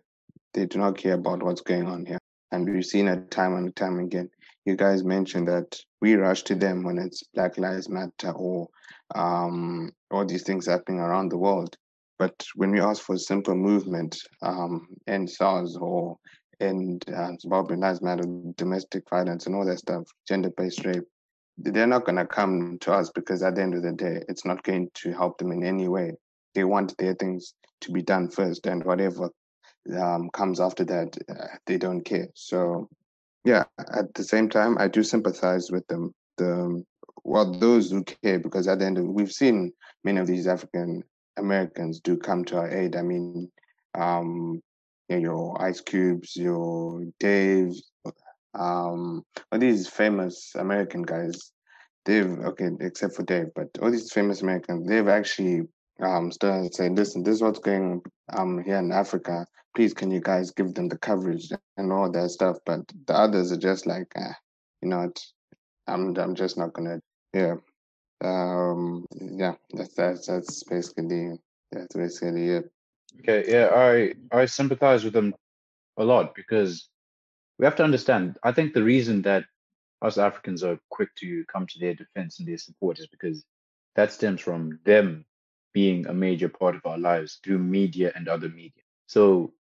They 0.54 0.66
do 0.66 0.78
not 0.78 0.96
care 0.96 1.14
about 1.14 1.42
what's 1.42 1.60
going 1.60 1.86
on 1.86 2.06
here. 2.06 2.18
And 2.50 2.68
we've 2.68 2.84
seen 2.84 3.08
it 3.08 3.30
time 3.30 3.54
and 3.54 3.74
time 3.76 3.98
again. 3.98 4.30
You 4.68 4.76
guys 4.76 5.02
mentioned 5.02 5.48
that 5.48 5.80
we 6.02 6.16
rush 6.16 6.42
to 6.42 6.54
them 6.54 6.82
when 6.82 6.98
it's 6.98 7.22
Black 7.32 7.56
Lives 7.56 7.88
Matter 7.88 8.32
or 8.32 8.68
um, 9.14 9.90
all 10.10 10.26
these 10.26 10.42
things 10.42 10.66
happening 10.66 11.00
around 11.00 11.30
the 11.30 11.38
world. 11.38 11.74
But 12.18 12.44
when 12.54 12.70
we 12.72 12.78
ask 12.78 13.02
for 13.02 13.16
simple 13.16 13.54
movement, 13.54 14.18
um, 14.42 14.88
end 15.06 15.30
SARS 15.30 15.78
or 15.80 16.18
end 16.60 17.02
uh, 17.08 17.30
Zimbabwe 17.40 17.78
Lives 17.78 18.02
Matter, 18.02 18.24
domestic 18.56 19.08
violence 19.08 19.46
and 19.46 19.54
all 19.54 19.64
that 19.64 19.78
stuff, 19.78 20.02
gender-based 20.28 20.84
rape, 20.84 21.04
they're 21.56 21.86
not 21.86 22.04
going 22.04 22.16
to 22.16 22.26
come 22.26 22.76
to 22.82 22.92
us 22.92 23.10
because 23.14 23.42
at 23.42 23.54
the 23.54 23.62
end 23.62 23.72
of 23.72 23.82
the 23.82 23.92
day, 23.92 24.22
it's 24.28 24.44
not 24.44 24.62
going 24.64 24.90
to 24.96 25.12
help 25.12 25.38
them 25.38 25.50
in 25.50 25.64
any 25.64 25.88
way. 25.88 26.12
They 26.54 26.64
want 26.64 26.94
their 26.98 27.14
things 27.14 27.54
to 27.80 27.90
be 27.90 28.02
done 28.02 28.28
first, 28.28 28.66
and 28.66 28.84
whatever 28.84 29.30
um, 29.98 30.28
comes 30.34 30.60
after 30.60 30.84
that, 30.84 31.16
uh, 31.30 31.56
they 31.64 31.78
don't 31.78 32.02
care. 32.02 32.28
So, 32.34 32.90
yeah, 33.44 33.64
at 33.78 34.12
the 34.14 34.24
same 34.24 34.48
time, 34.48 34.76
I 34.78 34.88
do 34.88 35.02
sympathize 35.02 35.70
with 35.70 35.86
them. 35.86 36.14
The 36.36 36.84
well, 37.24 37.50
those 37.52 37.90
who 37.90 38.04
care, 38.04 38.38
because 38.38 38.68
at 38.68 38.78
the 38.78 38.86
end 38.86 38.98
of 38.98 39.04
we've 39.04 39.32
seen 39.32 39.72
many 40.04 40.20
of 40.20 40.26
these 40.26 40.46
African 40.46 41.02
Americans 41.36 42.00
do 42.00 42.16
come 42.16 42.44
to 42.46 42.58
our 42.58 42.70
aid. 42.70 42.96
I 42.96 43.02
mean, 43.02 43.50
um, 43.94 44.62
you 45.08 45.16
know, 45.16 45.22
your 45.22 45.62
Ice 45.62 45.80
Cubes, 45.80 46.36
your 46.36 47.04
Dave, 47.18 47.74
um, 48.54 49.24
all 49.50 49.58
these 49.58 49.88
famous 49.88 50.52
American 50.54 51.02
guys, 51.02 51.52
they've 52.04 52.38
okay, 52.40 52.70
except 52.80 53.14
for 53.14 53.22
Dave, 53.22 53.48
but 53.54 53.68
all 53.80 53.90
these 53.90 54.12
famous 54.12 54.42
Americans, 54.42 54.86
they've 54.88 55.08
actually 55.08 55.62
um 56.00 56.30
started 56.30 56.74
saying, 56.74 56.94
listen, 56.94 57.22
this 57.22 57.36
is 57.36 57.42
what's 57.42 57.58
going 57.58 58.00
um 58.32 58.62
here 58.64 58.76
in 58.78 58.92
Africa. 58.92 59.46
Please, 59.74 59.94
can 59.94 60.10
you 60.10 60.20
guys 60.20 60.50
give 60.50 60.74
them 60.74 60.88
the 60.88 60.98
coverage 60.98 61.50
and 61.76 61.92
all 61.92 62.10
that 62.10 62.30
stuff? 62.30 62.58
But 62.66 62.80
the 63.06 63.14
others 63.14 63.52
are 63.52 63.56
just 63.58 63.86
like, 63.86 64.12
eh, 64.16 64.32
you 64.82 64.88
know, 64.88 65.12
I'm 65.86 66.16
I'm 66.16 66.34
just 66.34 66.58
not 66.58 66.72
gonna, 66.72 67.00
yeah. 67.32 67.56
Um, 68.20 69.06
yeah, 69.12 69.54
that's 69.72 69.94
that's 69.94 70.26
that's 70.26 70.64
basically 70.64 71.38
that's 71.70 71.94
basically 71.94 72.48
it. 72.48 72.70
Okay, 73.20 73.44
yeah, 73.48 73.70
I 73.72 74.14
I 74.36 74.46
sympathize 74.46 75.04
with 75.04 75.12
them 75.12 75.34
a 75.96 76.04
lot 76.04 76.34
because 76.34 76.88
we 77.58 77.64
have 77.64 77.76
to 77.76 77.84
understand. 77.84 78.38
I 78.42 78.52
think 78.52 78.72
the 78.72 78.82
reason 78.82 79.22
that 79.22 79.44
us 80.02 80.18
Africans 80.18 80.62
are 80.62 80.78
quick 80.90 81.14
to 81.16 81.44
come 81.52 81.66
to 81.66 81.78
their 81.78 81.94
defense 81.94 82.38
and 82.38 82.48
their 82.48 82.58
support 82.58 82.98
is 82.98 83.06
because 83.08 83.44
that 83.96 84.12
stems 84.12 84.40
from 84.40 84.78
them 84.84 85.24
being 85.72 86.06
a 86.06 86.14
major 86.14 86.48
part 86.48 86.76
of 86.76 86.86
our 86.86 86.98
lives 86.98 87.40
through 87.42 87.58
media 87.58 88.12
and 88.14 88.28
other 88.28 88.48
media. 88.48 88.82
So, 89.06 89.52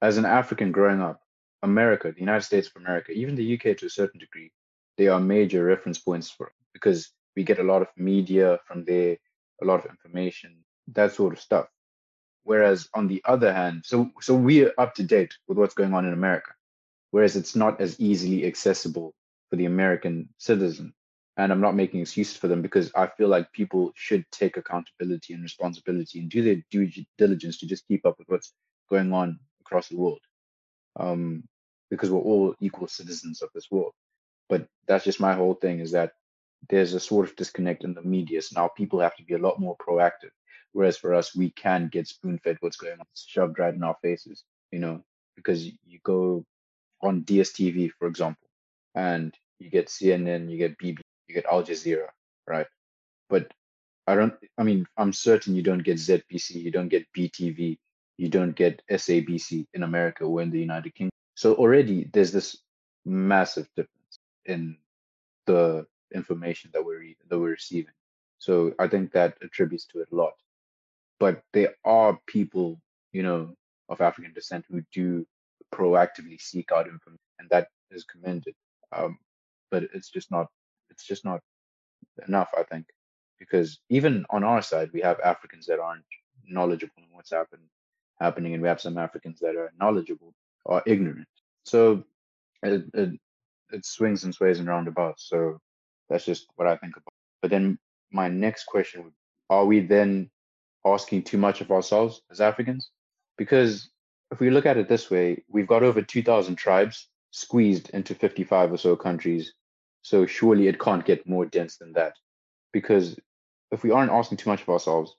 as 0.00 0.16
an 0.16 0.24
African 0.24 0.72
growing 0.72 1.00
up, 1.00 1.20
America, 1.62 2.12
the 2.12 2.20
United 2.20 2.44
States 2.44 2.68
of 2.68 2.80
America, 2.80 3.12
even 3.12 3.34
the 3.34 3.54
UK 3.54 3.76
to 3.78 3.86
a 3.86 3.90
certain 3.90 4.20
degree, 4.20 4.52
they 4.96 5.08
are 5.08 5.20
major 5.20 5.64
reference 5.64 5.98
points 5.98 6.30
for 6.30 6.52
because 6.72 7.10
we 7.36 7.42
get 7.42 7.58
a 7.58 7.64
lot 7.64 7.82
of 7.82 7.88
media 7.96 8.58
from 8.66 8.84
there, 8.84 9.16
a 9.62 9.64
lot 9.64 9.84
of 9.84 9.90
information, 9.90 10.64
that 10.88 11.12
sort 11.12 11.32
of 11.32 11.40
stuff. 11.40 11.66
Whereas 12.44 12.88
on 12.94 13.08
the 13.08 13.22
other 13.24 13.52
hand, 13.52 13.82
so 13.84 14.10
so 14.20 14.34
we're 14.34 14.72
up 14.78 14.94
to 14.94 15.02
date 15.02 15.34
with 15.48 15.58
what's 15.58 15.74
going 15.74 15.94
on 15.94 16.06
in 16.06 16.12
America, 16.12 16.52
whereas 17.10 17.36
it's 17.36 17.56
not 17.56 17.80
as 17.80 17.98
easily 18.00 18.46
accessible 18.46 19.14
for 19.50 19.56
the 19.56 19.66
American 19.66 20.28
citizen. 20.38 20.94
And 21.36 21.52
I'm 21.52 21.60
not 21.60 21.76
making 21.76 22.00
excuses 22.00 22.36
for 22.36 22.48
them 22.48 22.62
because 22.62 22.90
I 22.96 23.06
feel 23.06 23.28
like 23.28 23.52
people 23.52 23.92
should 23.94 24.24
take 24.32 24.56
accountability 24.56 25.34
and 25.34 25.42
responsibility 25.42 26.18
and 26.18 26.28
do 26.28 26.42
their 26.42 26.56
due 26.70 26.90
diligence 27.16 27.58
to 27.58 27.66
just 27.66 27.86
keep 27.86 28.04
up 28.06 28.18
with 28.18 28.28
what's 28.28 28.52
going 28.90 29.12
on 29.12 29.38
across 29.68 29.88
the 29.88 29.96
world. 29.96 30.20
Um, 30.98 31.44
because 31.90 32.10
we're 32.10 32.20
all 32.20 32.54
equal 32.60 32.88
citizens 32.88 33.42
of 33.42 33.50
this 33.54 33.70
world. 33.70 33.92
But 34.48 34.66
that's 34.86 35.04
just 35.04 35.20
my 35.20 35.34
whole 35.34 35.54
thing 35.54 35.80
is 35.80 35.92
that 35.92 36.12
there's 36.68 36.94
a 36.94 37.00
sort 37.00 37.28
of 37.28 37.36
disconnect 37.36 37.84
in 37.84 37.94
the 37.94 38.02
media. 38.02 38.42
So 38.42 38.60
now 38.60 38.68
people 38.68 39.00
have 39.00 39.16
to 39.16 39.22
be 39.22 39.34
a 39.34 39.38
lot 39.38 39.60
more 39.60 39.76
proactive. 39.76 40.30
Whereas 40.72 40.98
for 40.98 41.14
us, 41.14 41.34
we 41.34 41.50
can 41.50 41.88
get 41.88 42.08
spoon 42.08 42.38
fed 42.44 42.58
what's 42.60 42.76
going 42.76 43.00
on, 43.00 43.06
shoved 43.14 43.58
right 43.58 43.74
in 43.74 43.82
our 43.82 43.96
faces, 44.02 44.44
you 44.70 44.78
know, 44.78 45.02
because 45.34 45.64
you 45.66 45.98
go 46.04 46.44
on 47.02 47.22
DSTV, 47.22 47.90
for 47.98 48.06
example, 48.06 48.48
and 48.94 49.34
you 49.58 49.70
get 49.70 49.88
CNN, 49.88 50.50
you 50.50 50.58
get 50.58 50.78
BB, 50.78 50.98
you 51.26 51.34
get 51.34 51.46
Al 51.46 51.62
Jazeera, 51.62 52.08
right? 52.46 52.66
But 53.30 53.52
I 54.06 54.14
don't, 54.14 54.34
I 54.58 54.62
mean, 54.62 54.86
I'm 54.96 55.12
certain 55.12 55.54
you 55.54 55.62
don't 55.62 55.82
get 55.82 55.96
ZBC, 55.96 56.56
you 56.56 56.70
don't 56.70 56.88
get 56.88 57.06
BTV, 57.16 57.78
you 58.18 58.28
don't 58.28 58.54
get 58.54 58.82
SABC 58.90 59.66
in 59.72 59.84
America 59.84 60.24
or 60.24 60.42
in 60.42 60.50
the 60.50 60.58
United 60.58 60.94
Kingdom. 60.94 61.12
So 61.34 61.54
already 61.54 62.10
there's 62.12 62.32
this 62.32 62.58
massive 63.06 63.68
difference 63.76 64.18
in 64.44 64.76
the 65.46 65.86
information 66.14 66.70
that 66.74 66.84
we're 66.84 67.14
that 67.28 67.38
we're 67.38 67.50
receiving. 67.50 67.94
So 68.38 68.72
I 68.78 68.88
think 68.88 69.12
that 69.12 69.38
attributes 69.42 69.86
to 69.86 70.00
it 70.00 70.08
a 70.12 70.16
lot. 70.16 70.34
But 71.20 71.42
there 71.52 71.74
are 71.84 72.18
people, 72.26 72.80
you 73.12 73.22
know, 73.22 73.54
of 73.88 74.00
African 74.00 74.32
descent 74.32 74.64
who 74.68 74.82
do 74.92 75.26
proactively 75.72 76.40
seek 76.40 76.72
out 76.72 76.86
information, 76.86 77.18
and 77.38 77.48
that 77.50 77.68
is 77.90 78.04
commended. 78.04 78.54
Um, 78.92 79.18
but 79.70 79.84
it's 79.94 80.10
just 80.10 80.30
not 80.30 80.48
it's 80.90 81.04
just 81.04 81.24
not 81.24 81.40
enough, 82.26 82.50
I 82.58 82.64
think, 82.64 82.86
because 83.38 83.78
even 83.90 84.24
on 84.30 84.42
our 84.42 84.62
side, 84.62 84.90
we 84.92 85.00
have 85.02 85.20
Africans 85.20 85.66
that 85.66 85.78
aren't 85.78 86.04
knowledgeable 86.46 86.94
in 86.98 87.08
what's 87.12 87.30
happening, 87.30 87.68
happening, 88.20 88.54
and 88.54 88.62
we 88.62 88.68
have 88.68 88.80
some 88.80 88.98
Africans 88.98 89.40
that 89.40 89.56
are 89.56 89.72
knowledgeable 89.78 90.34
or 90.64 90.82
ignorant. 90.86 91.28
So 91.64 92.04
it, 92.62 92.84
it 92.94 93.10
it 93.70 93.84
swings 93.84 94.24
and 94.24 94.34
sways 94.34 94.58
and 94.58 94.68
roundabouts. 94.68 95.28
So 95.28 95.60
that's 96.08 96.24
just 96.24 96.46
what 96.56 96.68
I 96.68 96.76
think 96.76 96.96
about. 96.96 97.12
But 97.42 97.50
then 97.50 97.78
my 98.10 98.28
next 98.28 98.64
question 98.64 99.04
would 99.04 99.12
are 99.50 99.64
we 99.64 99.80
then 99.80 100.30
asking 100.84 101.22
too 101.22 101.38
much 101.38 101.60
of 101.60 101.70
ourselves 101.70 102.22
as 102.30 102.40
Africans? 102.40 102.90
Because 103.36 103.90
if 104.30 104.40
we 104.40 104.50
look 104.50 104.66
at 104.66 104.76
it 104.76 104.88
this 104.88 105.10
way, 105.10 105.42
we've 105.48 105.66
got 105.66 105.82
over 105.82 106.02
2,000 106.02 106.56
tribes 106.56 107.08
squeezed 107.30 107.90
into 107.90 108.14
55 108.14 108.72
or 108.72 108.76
so 108.76 108.96
countries. 108.96 109.54
So 110.02 110.26
surely 110.26 110.68
it 110.68 110.80
can't 110.80 111.04
get 111.04 111.28
more 111.28 111.46
dense 111.46 111.76
than 111.76 111.92
that. 111.94 112.14
Because 112.72 113.18
if 113.70 113.82
we 113.82 113.90
aren't 113.90 114.12
asking 114.12 114.38
too 114.38 114.50
much 114.50 114.62
of 114.62 114.68
ourselves, 114.68 115.14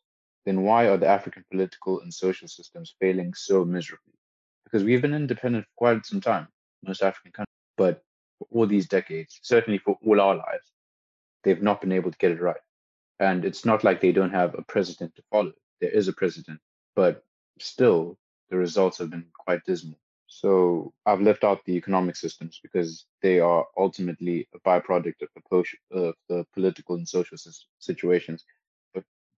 then 0.50 0.64
why 0.64 0.88
are 0.88 0.97
the 0.97 1.08
African 1.08 1.45
political 1.52 2.02
and 2.02 2.12
social 2.12 2.47
systems 2.47 2.95
failing 3.00 3.36
so 3.36 3.64
miserably? 3.64 4.16
Because 4.64 4.84
we've 4.84 5.02
been 5.02 5.14
independent 5.14 5.66
for 5.66 5.78
quite 5.78 6.06
some 6.08 6.22
time, 6.22 6.47
most 6.84 7.04
African 7.04 7.32
countries, 7.32 7.54
but 7.78 8.02
for 8.39 8.47
all 8.52 8.66
these 8.66 8.88
decades, 8.88 9.39
certainly 9.43 9.78
for 9.78 10.00
all 10.04 10.20
our 10.20 10.36
lives, 10.36 10.72
they've 11.43 11.62
not 11.62 11.82
been 11.82 11.91
able 11.91 12.12
to 12.12 12.18
get 12.18 12.32
it 12.32 12.41
right. 12.41 12.64
And 13.20 13.45
it's 13.45 13.64
not 13.64 13.84
like 13.84 14.02
they 14.02 14.12
don't 14.12 14.34
have 14.34 14.56
a 14.58 14.64
president 14.64 15.16
to 15.18 15.24
follow. 15.32 15.54
There 15.82 15.91
is 15.91 16.08
a 16.08 16.14
president, 16.14 16.60
but 16.95 17.24
still 17.60 18.18
the 18.50 18.58
results 18.58 18.97
have 18.97 19.12
been 19.12 19.28
quite 19.38 19.64
dismal. 19.66 20.00
So 20.26 20.93
I've 21.06 21.22
left 21.22 21.43
out 21.43 21.64
the 21.66 21.76
economic 21.76 22.16
systems 22.16 22.60
because 22.64 23.06
they 23.22 23.39
are 23.39 23.66
ultimately 23.78 24.47
a 24.56 24.60
byproduct 24.68 25.22
of 25.22 25.30
the, 25.36 25.41
po- 25.50 26.14
the 26.28 26.45
political 26.56 26.95
and 26.95 27.08
social 27.08 27.38
situations. 27.78 28.45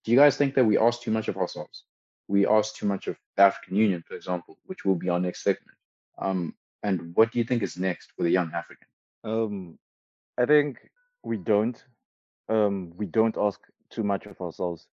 Do 0.04 0.12
you 0.12 0.18
guys 0.18 0.38
think 0.38 0.56
that 0.56 0.66
we 0.66 0.78
ask 0.78 1.02
too 1.02 1.12
much 1.12 1.28
of 1.28 1.38
ourselves? 1.38 1.84
We 2.28 2.48
ask 2.48 2.76
too 2.76 2.86
much 2.88 3.08
of 3.08 3.18
the 3.38 3.44
African 3.44 3.76
Union, 3.76 4.04
for 4.08 4.16
example, 4.16 4.58
which 4.66 4.86
will 4.86 4.96
be 4.96 5.10
our 5.10 5.20
next 5.20 5.44
segment. 5.44 5.78
Um, 6.18 6.56
and 6.84 7.16
what 7.16 7.32
do 7.32 7.40
you 7.40 7.46
think 7.46 7.62
is 7.62 7.78
next 7.78 8.14
for 8.16 8.24
the 8.24 8.30
young 8.30 8.52
African? 8.54 8.88
Um, 9.24 9.78
I 10.38 10.46
think 10.46 10.78
we 11.24 11.38
don't. 11.38 11.84
Um, 12.50 12.94
we 12.98 13.06
don't 13.06 13.38
ask 13.38 13.60
too 13.90 14.04
much 14.04 14.26
of 14.26 14.40
ourselves. 14.42 14.88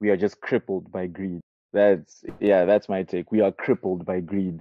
We 0.00 0.10
are 0.10 0.16
just 0.16 0.40
crippled 0.40 0.90
by 0.90 1.06
greed. 1.06 1.40
That's 1.72 2.24
yeah, 2.40 2.64
that's 2.64 2.88
my 2.88 3.02
take. 3.02 3.30
We 3.30 3.40
are 3.40 3.52
crippled 3.52 4.06
by 4.06 4.20
greed. 4.20 4.60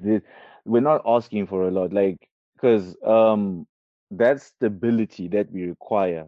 We're 0.66 0.82
not 0.82 1.02
asking 1.06 1.48
for 1.48 1.68
a 1.68 1.72
lot, 1.72 1.94
like 1.94 2.18
because 2.56 2.96
um 3.04 3.66
that 4.12 4.42
stability 4.42 5.28
that 5.30 5.52
we 5.52 5.64
require. 5.64 6.28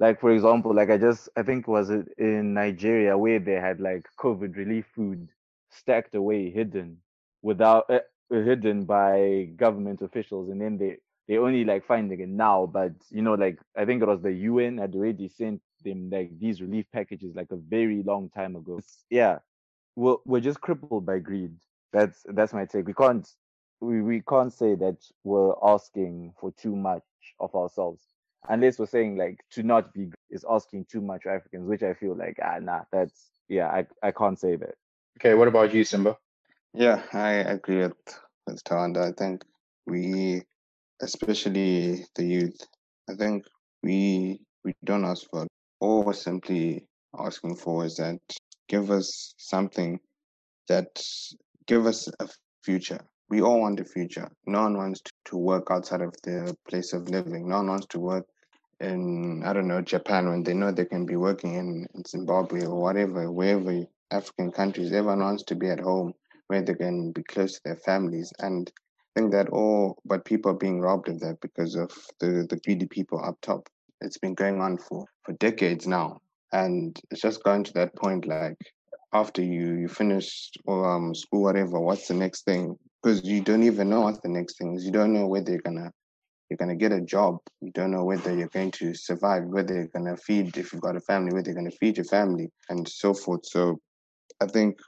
Like 0.00 0.20
for 0.20 0.32
example, 0.32 0.74
like 0.74 0.90
I 0.90 0.96
just 0.96 1.28
I 1.36 1.42
think 1.42 1.68
was 1.68 1.90
it 1.90 2.08
in 2.18 2.54
Nigeria 2.54 3.18
where 3.18 3.38
they 3.38 3.54
had 3.54 3.80
like 3.80 4.08
COVID 4.18 4.56
relief 4.56 4.86
food 4.94 5.28
stacked 5.70 6.14
away, 6.14 6.50
hidden 6.50 6.98
without 7.42 7.90
uh, 7.90 8.00
hidden 8.30 8.84
by 8.84 9.50
government 9.56 10.00
officials, 10.02 10.48
and 10.48 10.60
then 10.60 10.78
they 10.78 10.96
they 11.28 11.36
only 11.36 11.64
like 11.66 11.86
finding 11.86 12.20
it 12.20 12.30
now. 12.30 12.66
But 12.66 12.92
you 13.10 13.20
know, 13.22 13.34
like 13.34 13.60
I 13.76 13.84
think 13.84 14.02
it 14.02 14.08
was 14.08 14.22
the 14.22 14.32
UN 14.32 14.78
had 14.78 14.94
already 14.94 15.28
sent 15.28 15.60
them 15.84 16.08
like 16.10 16.30
these 16.38 16.62
relief 16.62 16.86
packages 16.92 17.34
like 17.36 17.52
a 17.52 17.56
very 17.56 18.02
long 18.02 18.30
time 18.30 18.56
ago. 18.56 18.78
It's, 18.78 19.04
yeah, 19.10 19.40
we're 19.96 20.16
we're 20.24 20.40
just 20.40 20.62
crippled 20.62 21.04
by 21.04 21.18
greed. 21.18 21.54
That's 21.92 22.24
that's 22.30 22.54
my 22.54 22.64
take. 22.64 22.86
We 22.86 22.94
can't 22.94 23.28
we, 23.80 24.00
we 24.00 24.22
can't 24.22 24.52
say 24.52 24.76
that 24.76 24.96
we're 25.24 25.54
asking 25.62 26.32
for 26.40 26.52
too 26.52 26.74
much 26.74 27.04
of 27.38 27.54
ourselves 27.54 28.02
unless 28.48 28.78
we're 28.78 28.86
saying 28.86 29.16
like 29.16 29.40
to 29.50 29.62
not 29.62 29.92
be 29.92 30.10
is 30.30 30.44
asking 30.48 30.86
too 30.86 31.00
much 31.00 31.26
Africans, 31.26 31.68
which 31.68 31.82
I 31.82 31.94
feel 31.94 32.16
like 32.16 32.38
ah 32.42 32.58
nah 32.60 32.82
that's 32.92 33.30
yeah 33.48 33.68
I 33.68 33.86
I 34.02 34.10
can't 34.10 34.38
say 34.38 34.56
that. 34.56 34.74
Okay, 35.18 35.34
what 35.34 35.48
about 35.48 35.74
you, 35.74 35.84
Simba? 35.84 36.16
Yeah, 36.72 37.02
I 37.12 37.32
agree 37.32 37.78
with 37.82 38.20
with 38.46 38.62
Tawanda. 38.64 39.08
I 39.08 39.12
think 39.12 39.44
we, 39.86 40.42
especially 41.02 42.06
the 42.14 42.24
youth, 42.24 42.60
I 43.08 43.14
think 43.14 43.44
we 43.82 44.40
we 44.64 44.74
don't 44.84 45.04
ask 45.04 45.28
for 45.30 45.46
all 45.80 46.04
we're 46.04 46.12
simply 46.12 46.86
asking 47.18 47.56
for 47.56 47.84
is 47.84 47.96
that 47.96 48.20
give 48.68 48.90
us 48.90 49.34
something 49.36 49.98
that 50.68 51.02
give 51.66 51.86
us 51.86 52.08
a 52.20 52.28
future. 52.62 53.00
We 53.30 53.42
all 53.42 53.60
want 53.60 53.78
the 53.78 53.84
future. 53.84 54.28
No 54.46 54.62
one 54.62 54.76
wants 54.76 55.02
to 55.26 55.36
work 55.36 55.68
outside 55.70 56.00
of 56.00 56.14
their 56.24 56.48
place 56.68 56.92
of 56.92 57.08
living. 57.08 57.48
No 57.48 57.58
one 57.58 57.68
wants 57.68 57.86
to 57.90 58.00
work 58.00 58.26
in 58.80 59.42
I 59.44 59.52
don't 59.52 59.68
know 59.68 59.82
Japan 59.82 60.28
when 60.28 60.42
they 60.42 60.54
know 60.54 60.72
they 60.72 60.84
can 60.84 61.06
be 61.06 61.16
working 61.16 61.54
in, 61.54 61.86
in 61.94 62.04
Zimbabwe 62.04 62.64
or 62.66 62.80
whatever, 62.80 63.30
wherever 63.30 63.84
African 64.10 64.50
countries. 64.50 64.92
Everyone 64.92 65.20
wants 65.20 65.44
to 65.44 65.54
be 65.54 65.68
at 65.68 65.78
home 65.78 66.12
where 66.48 66.62
they 66.62 66.74
can 66.74 67.12
be 67.12 67.22
close 67.22 67.54
to 67.54 67.60
their 67.64 67.76
families. 67.76 68.32
And 68.40 68.68
I 68.76 69.20
think 69.20 69.32
that 69.32 69.50
all 69.50 69.98
but 70.04 70.24
people 70.24 70.50
are 70.50 70.58
being 70.58 70.80
robbed 70.80 71.08
of 71.08 71.20
that 71.20 71.40
because 71.40 71.76
of 71.76 71.92
the, 72.18 72.46
the 72.50 72.58
greedy 72.64 72.86
people 72.86 73.24
up 73.24 73.40
top. 73.42 73.68
It's 74.00 74.18
been 74.18 74.34
going 74.34 74.60
on 74.60 74.78
for, 74.78 75.06
for 75.22 75.32
decades 75.34 75.86
now. 75.86 76.18
And 76.52 76.98
it's 77.12 77.20
just 77.20 77.44
going 77.44 77.62
to 77.64 77.72
that 77.74 77.94
point 77.94 78.26
like 78.26 78.56
after 79.12 79.42
you 79.42 79.74
you 79.74 79.88
finish 79.88 80.50
um 80.68 81.14
school 81.14 81.42
whatever 81.42 81.80
what's 81.80 82.08
the 82.08 82.14
next 82.14 82.44
thing 82.44 82.76
because 83.02 83.24
you 83.24 83.40
don't 83.40 83.62
even 83.62 83.88
know 83.88 84.02
what 84.02 84.22
the 84.22 84.28
next 84.28 84.58
thing 84.58 84.74
is. 84.74 84.84
You 84.84 84.92
don't 84.92 85.12
know 85.12 85.26
whether 85.26 85.50
you're 85.50 85.60
gonna 85.62 85.90
you're 86.48 86.58
gonna 86.58 86.76
get 86.76 86.92
a 86.92 87.00
job. 87.00 87.38
You 87.60 87.70
don't 87.72 87.90
know 87.90 88.04
whether 88.04 88.34
you're 88.34 88.48
going 88.48 88.72
to 88.72 88.94
survive 88.94 89.44
whether 89.44 89.74
you're 89.74 89.88
gonna 89.88 90.16
feed 90.16 90.56
if 90.56 90.72
you've 90.72 90.82
got 90.82 90.96
a 90.96 91.00
family 91.00 91.32
whether 91.32 91.50
you're 91.50 91.60
gonna 91.60 91.70
feed 91.70 91.96
your 91.96 92.06
family 92.06 92.50
and 92.68 92.88
so 92.88 93.14
forth. 93.14 93.46
So 93.46 93.80
i 94.42 94.46
think 94.46 94.78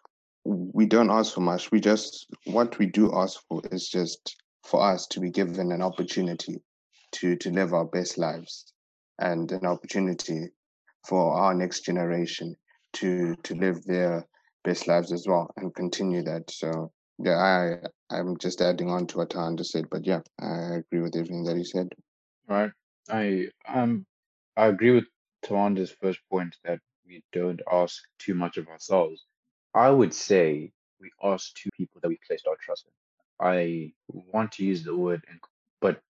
we 0.44 0.86
don't 0.86 1.10
ask 1.10 1.34
for 1.34 1.40
much. 1.40 1.70
We 1.70 1.80
just 1.80 2.26
what 2.46 2.78
we 2.78 2.86
do 2.86 3.12
ask 3.14 3.40
for 3.48 3.62
is 3.70 3.88
just 3.88 4.36
for 4.64 4.82
us 4.82 5.06
to 5.08 5.20
be 5.20 5.30
given 5.30 5.70
an 5.72 5.82
opportunity 5.82 6.60
to 7.12 7.36
to 7.36 7.50
live 7.50 7.72
our 7.72 7.84
best 7.84 8.18
lives 8.18 8.72
and 9.18 9.50
an 9.52 9.66
opportunity 9.66 10.48
for 11.06 11.34
our 11.34 11.54
next 11.54 11.80
generation 11.84 12.56
to 12.94 13.36
to 13.44 13.54
live 13.54 13.84
their 13.84 14.26
best 14.64 14.88
lives 14.88 15.12
as 15.12 15.26
well 15.26 15.50
and 15.56 15.74
continue 15.74 16.22
that. 16.22 16.50
So 16.50 16.92
yeah, 17.22 17.38
I 18.10 18.16
I'm 18.16 18.36
just 18.38 18.60
adding 18.60 18.90
on 18.90 19.06
to 19.08 19.18
what 19.18 19.30
Tawanda 19.30 19.64
said, 19.64 19.88
but 19.90 20.06
yeah, 20.06 20.20
I 20.40 20.76
agree 20.76 21.00
with 21.00 21.16
everything 21.16 21.44
that 21.44 21.56
he 21.56 21.64
said. 21.64 21.88
Right. 22.48 22.70
I 23.10 23.48
um 23.68 24.06
I 24.56 24.66
agree 24.66 24.90
with 24.90 25.04
Tawanda's 25.44 25.94
first 26.00 26.20
point 26.30 26.56
that 26.64 26.80
we 27.06 27.22
don't 27.32 27.60
ask 27.70 28.02
too 28.18 28.34
much 28.34 28.56
of 28.56 28.68
ourselves. 28.68 29.24
I 29.74 29.90
would 29.90 30.14
say 30.14 30.72
we 31.00 31.10
ask 31.22 31.54
two 31.54 31.70
people 31.76 32.00
that 32.02 32.08
we 32.08 32.18
placed 32.26 32.46
our 32.46 32.56
trust 32.60 32.86
in. 32.86 33.46
I 33.46 33.92
want 34.10 34.52
to 34.52 34.64
use 34.64 34.84
the 34.84 34.96
word, 34.96 35.22
but 35.80 36.00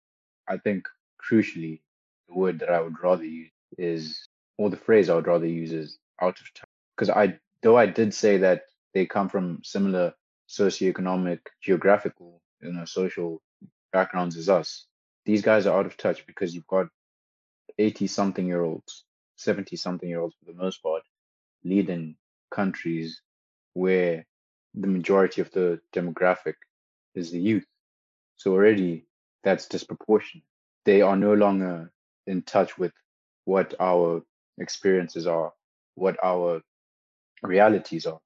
I 0.49 0.59
think 0.59 0.87
crucially, 1.31 1.81
the 2.29 2.35
word 2.35 2.59
that 2.59 2.71
I 2.71 2.81
would 2.81 3.01
rather 3.03 3.25
use 3.25 3.51
is, 3.79 4.29
or 4.59 4.71
the 4.71 4.77
phrase 4.77 5.09
I 5.09 5.15
would 5.15 5.27
rather 5.27 5.47
use 5.47 5.73
is 5.73 5.99
out 6.21 6.39
of 6.41 6.55
touch 6.55 6.69
because 6.97 7.11
I 7.11 7.39
though 7.63 7.77
I 7.77 7.87
did 7.87 8.13
say 8.13 8.39
that 8.39 8.63
they 8.95 9.07
come 9.07 9.29
from 9.29 9.61
similar 9.65 10.13
socioeconomic, 10.53 11.41
geographical, 11.63 12.41
you 12.61 12.73
know, 12.73 12.85
social 12.85 13.41
backgrounds 13.93 14.37
as 14.37 14.49
us. 14.49 14.87
These 15.25 15.43
guys 15.43 15.67
are 15.67 15.79
out 15.79 15.87
of 15.87 15.97
touch 15.97 16.27
because 16.27 16.55
you've 16.55 16.67
got 16.67 16.89
80 17.79 18.07
something 18.07 18.47
year 18.47 18.63
olds, 18.63 19.05
70 19.37 19.77
something 19.77 20.09
year 20.09 20.21
olds 20.21 20.37
for 20.39 20.53
the 20.53 20.59
most 20.59 20.83
part, 20.83 21.03
leading 21.65 22.17
countries 22.51 23.23
where 23.73 24.27
the 24.75 24.89
majority 24.89 25.41
of 25.41 25.51
the 25.53 25.81
demographic 25.95 26.55
is 27.15 27.31
the 27.31 27.41
youth. 27.41 27.67
So 28.37 28.53
already 28.53 29.07
that's 29.45 29.69
disproportionate. 29.69 30.45
They 30.85 31.01
are 31.01 31.17
no 31.17 31.33
longer 31.35 31.91
in 32.27 32.43
touch 32.43 32.77
with 32.77 32.93
what 33.45 33.75
our 33.81 34.23
experiences 34.59 35.27
are, 35.27 35.53
what 35.95 36.17
our 36.23 36.61
realities 37.43 38.07
are, 38.07 38.21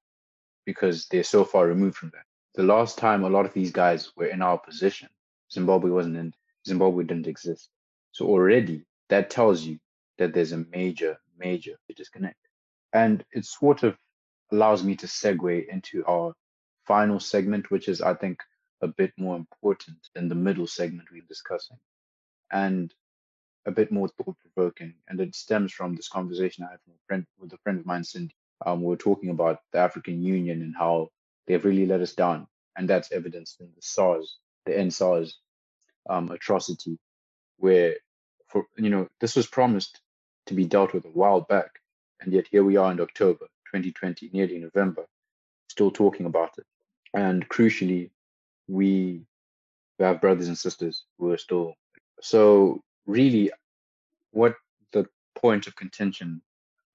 because 0.67 1.07
they're 1.07 1.23
so 1.23 1.45
far 1.45 1.65
removed 1.65 1.95
from 1.95 2.11
that. 2.13 2.25
The 2.55 2.63
last 2.63 2.97
time 2.97 3.23
a 3.23 3.29
lot 3.29 3.45
of 3.45 3.53
these 3.53 3.71
guys 3.71 4.11
were 4.17 4.25
in 4.25 4.41
our 4.41 4.57
position, 4.59 5.07
Zimbabwe 5.49 5.89
wasn't 5.89 6.17
in, 6.17 6.33
Zimbabwe 6.67 7.05
didn't 7.05 7.27
exist. 7.27 7.69
So 8.11 8.27
already 8.27 8.83
that 9.07 9.29
tells 9.29 9.63
you 9.63 9.79
that 10.17 10.33
there's 10.33 10.51
a 10.51 10.65
major, 10.69 11.17
major 11.39 11.77
disconnect. 11.95 12.35
And 12.91 13.23
it 13.31 13.45
sort 13.45 13.83
of 13.83 13.95
allows 14.51 14.83
me 14.83 14.97
to 14.97 15.07
segue 15.07 15.69
into 15.69 16.03
our 16.05 16.33
final 16.85 17.21
segment, 17.21 17.71
which 17.71 17.87
is, 17.87 18.01
I 18.01 18.13
think, 18.15 18.41
a 18.81 18.89
bit 18.89 19.13
more 19.17 19.37
important 19.37 19.97
than 20.15 20.27
the 20.27 20.35
middle 20.35 20.67
segment 20.67 21.07
we're 21.13 21.21
discussing 21.29 21.77
and 22.51 22.93
a 23.65 23.71
bit 23.71 23.89
more 23.89 24.09
thought 24.09 24.35
provoking. 24.41 24.95
And 25.07 25.21
it 25.21 25.33
stems 25.33 25.71
from 25.71 25.95
this 25.95 26.09
conversation 26.09 26.65
I 26.65 26.71
had 26.71 26.79
with 26.85 26.97
a 26.97 27.05
friend, 27.07 27.25
with 27.39 27.53
a 27.53 27.57
friend 27.59 27.79
of 27.79 27.85
mine, 27.85 28.03
Cindy. 28.03 28.35
Um, 28.65 28.81
we 28.81 28.87
were 28.87 28.97
talking 28.97 29.29
about 29.29 29.59
the 29.71 29.79
African 29.79 30.23
Union 30.23 30.61
and 30.61 30.75
how 30.75 31.09
they've 31.45 31.63
really 31.63 31.85
let 31.85 32.01
us 32.01 32.13
down. 32.13 32.47
And 32.75 32.89
that's 32.89 33.11
evidenced 33.11 33.59
in 33.59 33.67
the 33.75 33.81
SARS, 33.81 34.37
the 34.65 34.73
EndSARS 34.73 35.33
um, 36.09 36.29
atrocity, 36.31 36.97
where, 37.57 37.95
for 38.47 38.65
you 38.77 38.89
know, 38.89 39.07
this 39.19 39.35
was 39.35 39.47
promised 39.47 39.99
to 40.47 40.53
be 40.53 40.65
dealt 40.65 40.93
with 40.93 41.05
a 41.05 41.09
while 41.09 41.41
back. 41.41 41.79
And 42.21 42.33
yet 42.33 42.47
here 42.49 42.63
we 42.63 42.77
are 42.77 42.91
in 42.91 42.99
October 42.99 43.45
2020, 43.73 44.29
nearly 44.33 44.59
November, 44.59 45.05
still 45.69 45.91
talking 45.91 46.25
about 46.25 46.51
it. 46.57 46.65
And 47.13 47.47
crucially, 47.49 48.11
we 48.67 49.21
have 49.99 50.21
brothers 50.21 50.47
and 50.47 50.57
sisters 50.57 51.03
who 51.17 51.31
are 51.31 51.37
still. 51.37 51.73
So, 52.21 52.81
really, 53.05 53.51
what 54.31 54.55
the 54.91 55.07
point 55.35 55.67
of 55.67 55.75
contention 55.75 56.41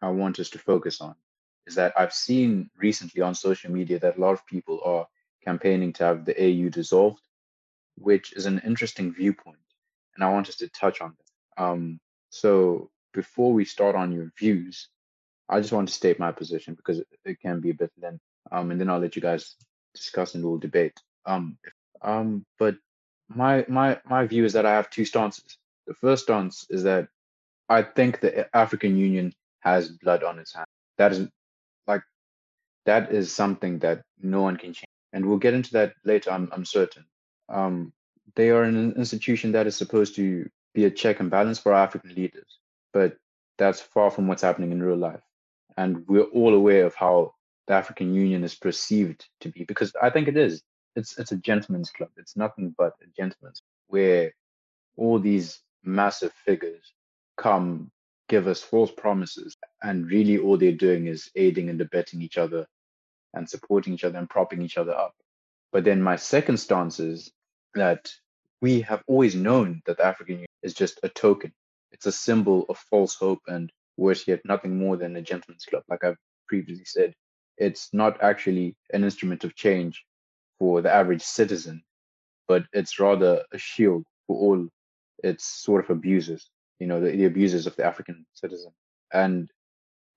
I 0.00 0.10
want 0.10 0.38
us 0.40 0.50
to 0.50 0.58
focus 0.58 1.00
on 1.00 1.14
is 1.66 1.74
that 1.76 1.92
I've 1.96 2.12
seen 2.12 2.70
recently 2.76 3.22
on 3.22 3.34
social 3.34 3.70
media 3.70 3.98
that 4.00 4.16
a 4.16 4.20
lot 4.20 4.32
of 4.32 4.46
people 4.46 4.80
are 4.84 5.06
campaigning 5.44 5.92
to 5.94 6.04
have 6.04 6.24
the 6.24 6.40
AU 6.40 6.68
dissolved, 6.68 7.22
which 7.96 8.32
is 8.32 8.46
an 8.46 8.60
interesting 8.64 9.12
viewpoint. 9.12 9.58
And 10.14 10.24
I 10.24 10.32
want 10.32 10.48
us 10.48 10.56
to 10.56 10.68
touch 10.68 11.00
on 11.00 11.14
that. 11.18 11.62
Um, 11.62 12.00
so, 12.30 12.90
before 13.14 13.52
we 13.52 13.64
start 13.64 13.94
on 13.94 14.12
your 14.12 14.32
views, 14.38 14.88
I 15.48 15.60
just 15.60 15.72
want 15.72 15.88
to 15.88 15.94
state 15.94 16.18
my 16.18 16.32
position 16.32 16.74
because 16.74 16.98
it, 16.98 17.06
it 17.24 17.40
can 17.40 17.60
be 17.60 17.70
a 17.70 17.74
bit 17.74 17.92
lengthy. 18.00 18.20
Um, 18.50 18.70
and 18.70 18.80
then 18.80 18.88
I'll 18.88 18.98
let 18.98 19.16
you 19.16 19.22
guys 19.22 19.56
discuss 19.94 20.34
and 20.34 20.42
we'll 20.42 20.58
debate. 20.58 20.98
Um, 21.26 21.58
um, 22.00 22.44
but 22.58 22.76
my 23.28 23.64
my 23.68 24.00
my 24.04 24.26
view 24.26 24.44
is 24.44 24.54
that 24.54 24.66
I 24.66 24.72
have 24.72 24.90
two 24.90 25.04
stances. 25.04 25.58
The 25.86 25.94
first 25.94 26.24
stance 26.24 26.66
is 26.70 26.82
that 26.84 27.08
I 27.68 27.82
think 27.82 28.20
the 28.20 28.54
African 28.56 28.96
Union 28.96 29.34
has 29.60 29.88
blood 29.90 30.22
on 30.22 30.38
its 30.38 30.54
hands. 30.54 30.66
That 30.98 31.12
is 31.12 31.28
that 32.86 33.12
is 33.12 33.32
something 33.32 33.78
that 33.80 34.02
no 34.20 34.42
one 34.42 34.56
can 34.56 34.72
change, 34.72 34.86
and 35.12 35.26
we'll 35.26 35.38
get 35.38 35.54
into 35.54 35.72
that 35.72 35.94
later. 36.04 36.30
I'm 36.30 36.48
I'm 36.52 36.64
certain. 36.64 37.04
Um, 37.48 37.92
they 38.34 38.50
are 38.50 38.62
an 38.62 38.94
institution 38.96 39.52
that 39.52 39.66
is 39.66 39.76
supposed 39.76 40.16
to 40.16 40.48
be 40.74 40.84
a 40.86 40.90
check 40.90 41.20
and 41.20 41.30
balance 41.30 41.58
for 41.58 41.74
African 41.74 42.14
leaders, 42.14 42.58
but 42.92 43.16
that's 43.58 43.80
far 43.80 44.10
from 44.10 44.26
what's 44.26 44.42
happening 44.42 44.72
in 44.72 44.82
real 44.82 44.96
life. 44.96 45.20
And 45.76 46.06
we're 46.08 46.22
all 46.22 46.54
aware 46.54 46.86
of 46.86 46.94
how 46.94 47.34
the 47.66 47.74
African 47.74 48.14
Union 48.14 48.44
is 48.44 48.54
perceived 48.54 49.26
to 49.40 49.48
be, 49.50 49.64
because 49.64 49.92
I 50.00 50.10
think 50.10 50.28
it 50.28 50.36
is. 50.36 50.62
It's 50.96 51.18
it's 51.18 51.32
a 51.32 51.36
gentleman's 51.36 51.90
club. 51.90 52.10
It's 52.16 52.36
nothing 52.36 52.74
but 52.76 52.94
a 53.02 53.06
gentleman's 53.16 53.62
where 53.88 54.32
all 54.96 55.18
these 55.18 55.60
massive 55.84 56.32
figures 56.44 56.92
come 57.36 57.90
give 58.28 58.46
us 58.46 58.62
false 58.62 58.90
promises, 58.90 59.56
and 59.82 60.06
really 60.06 60.38
all 60.38 60.56
they're 60.56 60.72
doing 60.72 61.06
is 61.06 61.30
aiding 61.34 61.68
and 61.68 61.80
abetting 61.80 62.22
each 62.22 62.38
other 62.38 62.66
and 63.34 63.48
supporting 63.48 63.94
each 63.94 64.04
other 64.04 64.18
and 64.18 64.30
propping 64.30 64.62
each 64.62 64.78
other 64.78 64.94
up. 64.94 65.14
But 65.72 65.84
then 65.84 66.02
my 66.02 66.16
second 66.16 66.58
stance 66.58 67.00
is 67.00 67.32
that 67.74 68.12
we 68.60 68.82
have 68.82 69.02
always 69.06 69.34
known 69.34 69.82
that 69.86 69.96
the 69.96 70.06
African 70.06 70.34
Union 70.34 70.48
is 70.62 70.74
just 70.74 71.00
a 71.02 71.08
token. 71.08 71.52
It's 71.90 72.06
a 72.06 72.12
symbol 72.12 72.64
of 72.68 72.78
false 72.78 73.14
hope 73.14 73.40
and 73.48 73.72
worse 73.96 74.26
yet, 74.28 74.40
nothing 74.44 74.78
more 74.78 74.96
than 74.96 75.16
a 75.16 75.22
gentleman's 75.22 75.64
club, 75.64 75.82
like 75.88 76.04
I've 76.04 76.16
previously 76.46 76.84
said. 76.84 77.14
It's 77.56 77.90
not 77.92 78.22
actually 78.22 78.76
an 78.92 79.04
instrument 79.04 79.44
of 79.44 79.54
change 79.54 80.04
for 80.58 80.80
the 80.80 80.92
average 80.92 81.22
citizen, 81.22 81.82
but 82.46 82.64
it's 82.72 83.00
rather 83.00 83.44
a 83.52 83.58
shield 83.58 84.04
for 84.26 84.36
all 84.36 84.68
its 85.24 85.44
sort 85.44 85.84
of 85.84 85.90
abusers, 85.90 86.48
you 86.78 86.86
know, 86.86 87.00
the, 87.00 87.10
the 87.10 87.24
abusers 87.24 87.66
of 87.66 87.76
the 87.76 87.84
African 87.84 88.24
citizen. 88.34 88.72
And 89.12 89.50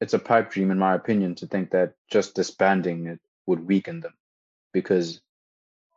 it's 0.06 0.14
a 0.14 0.20
pipe 0.20 0.52
dream, 0.52 0.72
in 0.72 0.80
my 0.80 0.96
opinion, 0.96 1.36
to 1.36 1.48
think 1.48 1.72
that 1.72 1.94
just 2.10 2.36
disbanding 2.36 3.08
it 3.08 3.20
would 3.48 3.68
weaken 3.68 4.00
them. 4.00 4.14
Because 4.74 5.22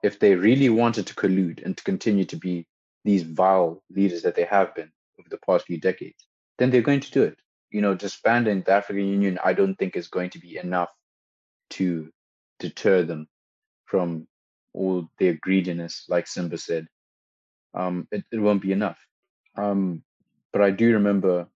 if 0.03 0.19
they 0.19 0.35
really 0.35 0.69
wanted 0.69 1.07
to 1.09 1.15
collude 1.15 1.65
and 1.65 1.77
to 1.77 1.85
continue 1.85 2.25
to 2.27 2.37
be 2.37 2.67
these 3.05 3.23
vile 3.23 3.83
leaders 3.91 4.23
that 4.23 4.35
they 4.35 4.45
have 4.45 4.75
been 4.75 4.91
over 5.19 5.29
the 5.29 5.39
past 5.47 5.67
few 5.67 5.79
decades, 5.79 6.27
then 6.59 6.71
they're 6.71 6.83
going 6.91 7.01
to 7.01 7.11
do 7.11 7.23
it 7.23 7.39
you 7.71 7.81
know, 7.81 7.95
disbanding 7.95 8.63
the 8.63 8.73
African 8.73 9.07
Union, 9.07 9.39
I 9.45 9.53
don't 9.53 9.77
think 9.77 9.97
is 9.97 10.09
going 10.09 10.31
to 10.31 10.39
be 10.39 10.57
enough 10.57 10.91
to 11.71 12.11
deter 12.59 13.03
them 13.03 13.29
from 13.85 14.27
all 14.73 15.09
their 15.19 15.35
greediness, 15.35 16.07
like 16.09 16.27
Simba 16.27 16.59
said. 16.59 16.87
Um, 17.75 18.09
it, 18.11 18.25
it 18.33 18.39
won't 18.39 18.63
be 18.63 18.73
enough. 18.73 18.99
Um, 19.57 20.03
but 20.53 20.63
I 20.63 20.71
do 20.71 20.95
remember 20.95 21.49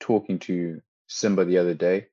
talking 0.00 0.38
to 0.40 0.80
Simba 1.08 1.44
the 1.44 1.58
other 1.58 1.74
day, 1.74 2.06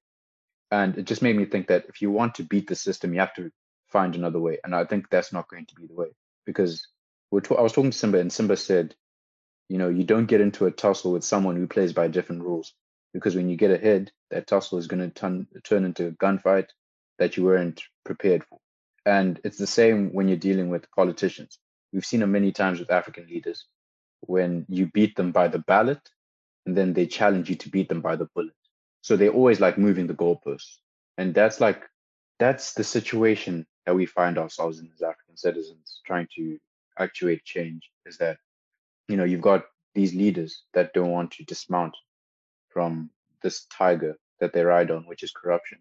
and 0.71 0.97
it 0.97 1.05
just 1.05 1.21
made 1.21 1.37
me 1.37 1.45
think 1.45 1.67
that 1.67 1.85
if 1.89 2.01
you 2.01 2.11
want 2.11 2.35
to 2.35 2.43
beat 2.43 2.67
the 2.67 2.75
system, 2.75 3.13
you 3.13 3.19
have 3.19 3.35
to 3.35 3.51
find 3.87 4.15
another 4.15 4.39
way. 4.39 4.59
And 4.63 4.75
I 4.75 4.85
think 4.85 5.09
that's 5.09 5.33
not 5.33 5.49
going 5.49 5.67
to 5.67 5.75
be 5.75 5.87
the 5.87 5.95
way 5.95 6.09
because 6.45 6.87
we're 7.31 7.41
I 7.57 7.61
was 7.61 7.73
talking 7.73 7.91
to 7.91 7.97
Simba, 7.97 8.19
and 8.19 8.31
Simba 8.31 8.57
said, 8.57 8.95
you 9.69 9.77
know, 9.77 9.89
you 9.89 10.03
don't 10.03 10.27
get 10.27 10.41
into 10.41 10.65
a 10.65 10.71
tussle 10.71 11.11
with 11.13 11.23
someone 11.23 11.55
who 11.55 11.67
plays 11.67 11.93
by 11.93 12.07
different 12.07 12.43
rules 12.43 12.73
because 13.13 13.35
when 13.35 13.49
you 13.49 13.57
get 13.57 13.71
ahead, 13.71 14.11
that 14.31 14.47
tussle 14.47 14.77
is 14.77 14.87
going 14.87 15.01
to 15.01 15.09
turn 15.09 15.47
turn 15.63 15.85
into 15.85 16.07
a 16.07 16.11
gunfight 16.11 16.67
that 17.19 17.37
you 17.37 17.43
weren't 17.43 17.83
prepared 18.03 18.43
for. 18.45 18.59
And 19.05 19.39
it's 19.43 19.57
the 19.57 19.67
same 19.67 20.11
when 20.13 20.27
you're 20.27 20.37
dealing 20.37 20.69
with 20.69 20.91
politicians. 20.91 21.59
We've 21.93 22.05
seen 22.05 22.21
it 22.21 22.27
many 22.27 22.51
times 22.51 22.79
with 22.79 22.91
African 22.91 23.27
leaders 23.27 23.65
when 24.21 24.65
you 24.67 24.87
beat 24.87 25.15
them 25.15 25.31
by 25.31 25.47
the 25.47 25.59
ballot 25.59 26.01
and 26.65 26.75
then 26.75 26.93
they 26.93 27.05
challenge 27.05 27.49
you 27.49 27.55
to 27.55 27.69
beat 27.69 27.89
them 27.89 28.01
by 28.01 28.15
the 28.15 28.27
bullet. 28.35 28.53
So 29.05 29.15
they're 29.15 29.29
always 29.29 29.59
like 29.59 29.77
moving 29.77 30.07
the 30.07 30.15
goalposts. 30.15 30.77
And 31.19 31.31
that's 31.31 31.61
like, 31.61 31.83
that's 32.39 32.73
the 32.73 32.83
situation 32.83 33.67
that 33.85 33.93
we 33.93 34.07
find 34.07 34.39
ourselves 34.39 34.79
in 34.79 34.89
as 34.95 35.03
African 35.03 35.37
citizens 35.37 36.01
trying 36.07 36.27
to 36.37 36.57
actuate 36.97 37.43
change 37.43 37.91
is 38.07 38.17
that, 38.17 38.39
you 39.07 39.15
know, 39.15 39.23
you've 39.23 39.41
got 39.41 39.65
these 39.93 40.15
leaders 40.15 40.63
that 40.73 40.95
don't 40.95 41.11
want 41.11 41.29
to 41.33 41.43
dismount 41.43 41.95
from 42.69 43.11
this 43.43 43.65
tiger 43.65 44.17
that 44.39 44.53
they 44.53 44.63
ride 44.63 44.89
on, 44.89 45.03
which 45.03 45.21
is 45.21 45.29
corruption, 45.29 45.77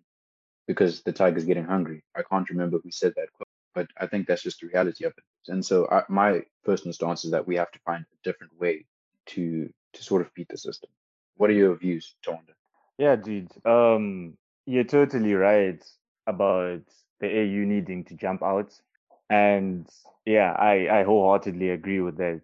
because 0.67 1.01
the 1.01 1.13
tiger's 1.13 1.47
getting 1.47 1.65
hungry. 1.65 2.05
I 2.15 2.25
can't 2.31 2.51
remember 2.51 2.79
who 2.85 2.91
said 2.91 3.15
that 3.17 3.33
quote, 3.33 3.49
but 3.75 3.87
I 3.99 4.07
think 4.07 4.27
that's 4.27 4.43
just 4.43 4.61
the 4.61 4.67
reality 4.67 5.07
of 5.07 5.15
it. 5.17 5.51
And 5.51 5.65
so 5.65 5.89
I, 5.91 6.03
my 6.11 6.43
personal 6.63 6.93
stance 6.93 7.25
is 7.25 7.31
that 7.31 7.47
we 7.47 7.57
have 7.57 7.73
to 7.73 7.79
find 7.87 8.05
a 8.05 8.23
different 8.23 8.53
way 8.61 8.85
to 9.29 9.73
to 9.95 10.03
sort 10.03 10.21
of 10.21 10.35
beat 10.35 10.49
the 10.51 10.59
system. 10.59 10.91
What 11.37 11.49
are 11.49 11.55
your 11.55 11.75
views, 11.75 12.17
Tawanda? 12.23 12.53
Yeah, 12.99 13.17
dude. 13.17 13.51
Um, 13.67 14.37
you're 14.67 14.85
totally 14.85 15.35
right 15.35 15.85
about 16.27 16.83
the 17.21 17.27
AU 17.27 17.65
needing 17.65 18.05
to 18.05 18.15
jump 18.15 18.43
out. 18.43 18.81
And 19.31 19.89
yeah, 20.27 20.53
I, 20.53 21.01
I 21.01 21.05
wholeheartedly 21.05 21.71
agree 21.71 22.01
with 22.01 22.17
that. 22.19 22.43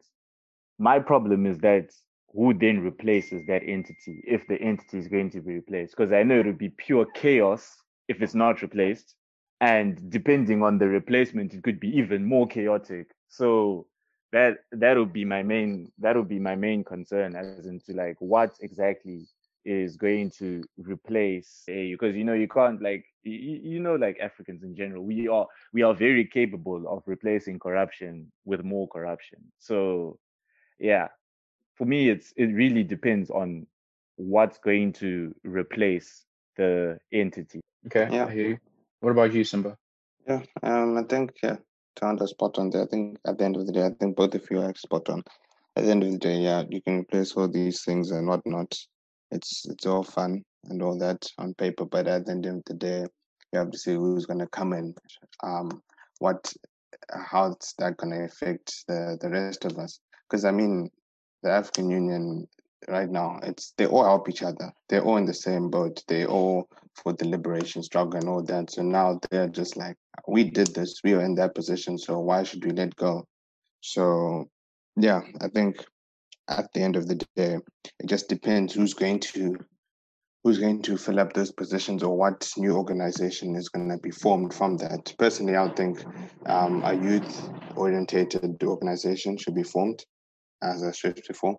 My 0.79 0.99
problem 0.99 1.47
is 1.47 1.59
that 1.61 1.91
who 2.33 2.55
then 2.55 2.81
replaces 2.81 3.47
that 3.47 3.63
entity 3.67 4.23
if 4.27 4.47
the 4.47 4.61
entity 4.61 4.99
is 4.99 5.09
going 5.09 5.31
to 5.31 5.41
be 5.41 5.55
replaced 5.55 5.97
because 5.97 6.13
i 6.13 6.23
know 6.23 6.39
it 6.41 6.47
would 6.47 6.59
be 6.59 6.69
pure 6.69 7.05
chaos 7.07 7.83
if 8.09 8.23
it's 8.23 8.35
not 8.35 8.63
replaced 8.63 9.15
and 9.61 10.11
depending 10.11 10.63
on 10.63 10.79
the 10.79 10.87
replacement 10.89 11.55
it 11.55 11.63
could 11.63 11.81
be 11.81 11.89
even 11.97 12.25
more 12.25 12.47
chaotic 12.47 13.09
so 13.29 13.87
that 14.33 14.59
that 14.73 14.97
would 14.97 15.13
be 15.13 15.25
my 15.25 15.43
main 15.43 15.91
that 15.99 16.17
would 16.17 16.29
be 16.29 16.39
my 16.39 16.55
main 16.57 16.85
concern 16.85 17.37
as 17.37 17.53
into 17.53 17.81
like 17.81 18.05
what 18.09 18.43
exactly 18.49 19.27
is 19.65 19.97
going 19.97 20.31
to 20.31 20.63
replace 20.79 21.65
a 21.69 21.93
because 21.93 22.17
you 22.17 22.25
know 22.25 22.33
you 22.33 22.49
can't 22.49 22.81
like 22.81 23.05
you, 23.23 23.61
you 23.63 23.81
know 23.81 23.95
like 23.95 24.19
africans 24.21 24.63
in 24.63 24.75
general 24.75 25.05
we 25.05 25.29
are 25.29 25.47
we 25.75 25.83
are 25.83 25.95
very 25.95 26.25
capable 26.25 26.89
of 26.89 27.03
replacing 27.07 27.59
corruption 27.59 28.33
with 28.47 28.65
more 28.65 28.89
corruption 28.89 29.39
so 29.59 30.19
yeah 30.79 31.09
for 31.81 31.87
me, 31.87 32.11
it's 32.11 32.35
it 32.37 32.53
really 32.53 32.85
depends 32.85 33.31
on 33.31 33.67
what's 34.17 34.59
going 34.59 34.93
to 34.93 35.35
replace 35.45 36.27
the 36.59 36.99
entity. 37.11 37.63
Okay, 37.87 38.07
Yeah. 38.15 38.27
I 38.27 38.31
hear 38.31 38.49
you. 38.49 38.59
What 39.01 39.13
about 39.13 39.33
you, 39.33 39.45
Simba? 39.45 39.79
Yeah, 40.29 40.43
um, 40.63 40.99
I 40.99 41.05
think 41.05 41.33
yeah, 41.43 41.57
Tawanda 41.97 42.29
spot 42.29 42.59
on 42.59 42.69
there. 42.69 42.83
I 42.83 42.87
think 42.87 43.19
at 43.27 43.39
the 43.39 43.45
end 43.47 43.57
of 43.57 43.67
the 43.67 43.73
day, 43.73 43.87
I 43.87 43.95
think 43.99 44.15
both 44.15 44.35
of 44.35 44.47
you 44.51 44.61
are 44.61 44.75
spot 44.75 45.09
on. 45.09 45.25
At 45.75 45.85
the 45.85 45.91
end 45.91 46.03
of 46.03 46.13
the 46.13 46.19
day, 46.19 46.37
yeah, 46.37 46.65
you 46.69 46.83
can 46.83 46.99
replace 46.99 47.33
all 47.33 47.49
these 47.49 47.83
things 47.83 48.11
and 48.11 48.29
whatnot, 48.29 48.77
it's 49.31 49.67
it's 49.69 49.87
all 49.87 50.03
fun 50.03 50.43
and 50.69 50.83
all 50.83 50.99
that 50.99 51.27
on 51.39 51.55
paper, 51.55 51.85
but 51.85 52.07
at 52.07 52.27
the 52.27 52.33
end 52.33 52.47
of 52.47 52.63
the 52.67 52.75
day, 52.75 53.05
you 53.53 53.59
have 53.59 53.71
to 53.71 53.79
see 53.79 53.95
who's 53.95 54.27
going 54.27 54.41
to 54.41 54.47
come 54.49 54.73
in, 54.73 54.95
um, 55.43 55.83
what, 56.19 56.53
how's 57.13 57.75
that 57.79 57.97
going 57.97 58.13
to 58.13 58.25
affect 58.25 58.85
the 58.89 59.19
the 59.21 59.31
rest 59.31 59.65
of 59.65 59.79
us? 59.79 60.01
Because 60.29 60.45
I 60.45 60.51
mean, 60.51 60.91
the 61.43 61.51
African 61.51 61.91
Union 61.91 62.47
right 62.89 63.11
now, 63.11 63.39
it's 63.43 63.73
they 63.77 63.87
all 63.87 64.05
help 64.05 64.29
each 64.29 64.43
other. 64.43 64.73
They're 64.89 65.05
all 65.05 65.17
in 65.17 65.27
the 65.27 65.35
same 65.35 65.71
boat. 65.71 66.03
They 66.09 66.27
all 66.27 66.69
for 67.03 67.13
the 67.13 67.29
liberation 67.29 67.83
struggle 67.83 68.19
and 68.19 68.29
all 68.29 68.43
that. 68.45 68.71
So 68.71 68.83
now 68.83 69.21
they're 69.31 69.49
just 69.49 69.77
like, 69.77 69.97
we 70.29 70.45
did 70.45 70.75
this. 70.75 71.01
We 71.03 71.15
are 71.15 71.25
in 71.25 71.35
that 71.37 71.55
position. 71.55 71.99
So 71.99 72.19
why 72.19 72.43
should 72.43 72.65
we 72.65 72.73
let 72.73 72.95
go? 72.97 73.27
So 73.81 74.49
yeah, 74.97 75.21
I 75.41 75.49
think 75.49 75.85
at 76.51 76.73
the 76.73 76.81
end 76.81 76.97
of 76.97 77.07
the 77.07 77.15
day, 77.37 77.57
it 77.99 78.07
just 78.07 78.29
depends 78.29 78.75
who's 78.75 78.95
going 78.95 79.21
to 79.21 79.57
who's 80.43 80.59
going 80.59 80.81
to 80.81 80.97
fill 80.97 81.21
up 81.21 81.33
those 81.35 81.53
positions 81.53 82.03
or 82.03 82.17
what 82.17 82.51
new 82.57 82.75
organization 82.75 83.55
is 83.57 83.69
going 83.69 83.89
to 83.91 83.99
be 83.99 84.11
formed 84.11 84.55
from 84.55 84.77
that. 84.79 85.15
Personally, 85.19 85.55
I 85.55 85.69
think 85.69 86.03
um, 86.47 86.83
a 86.83 86.95
youth 86.95 87.51
orientated 87.77 88.63
organization 88.65 89.37
should 89.37 89.55
be 89.55 89.63
formed, 89.63 90.03
as 90.63 90.83
I 90.83 90.93
said 90.93 91.21
before. 91.29 91.59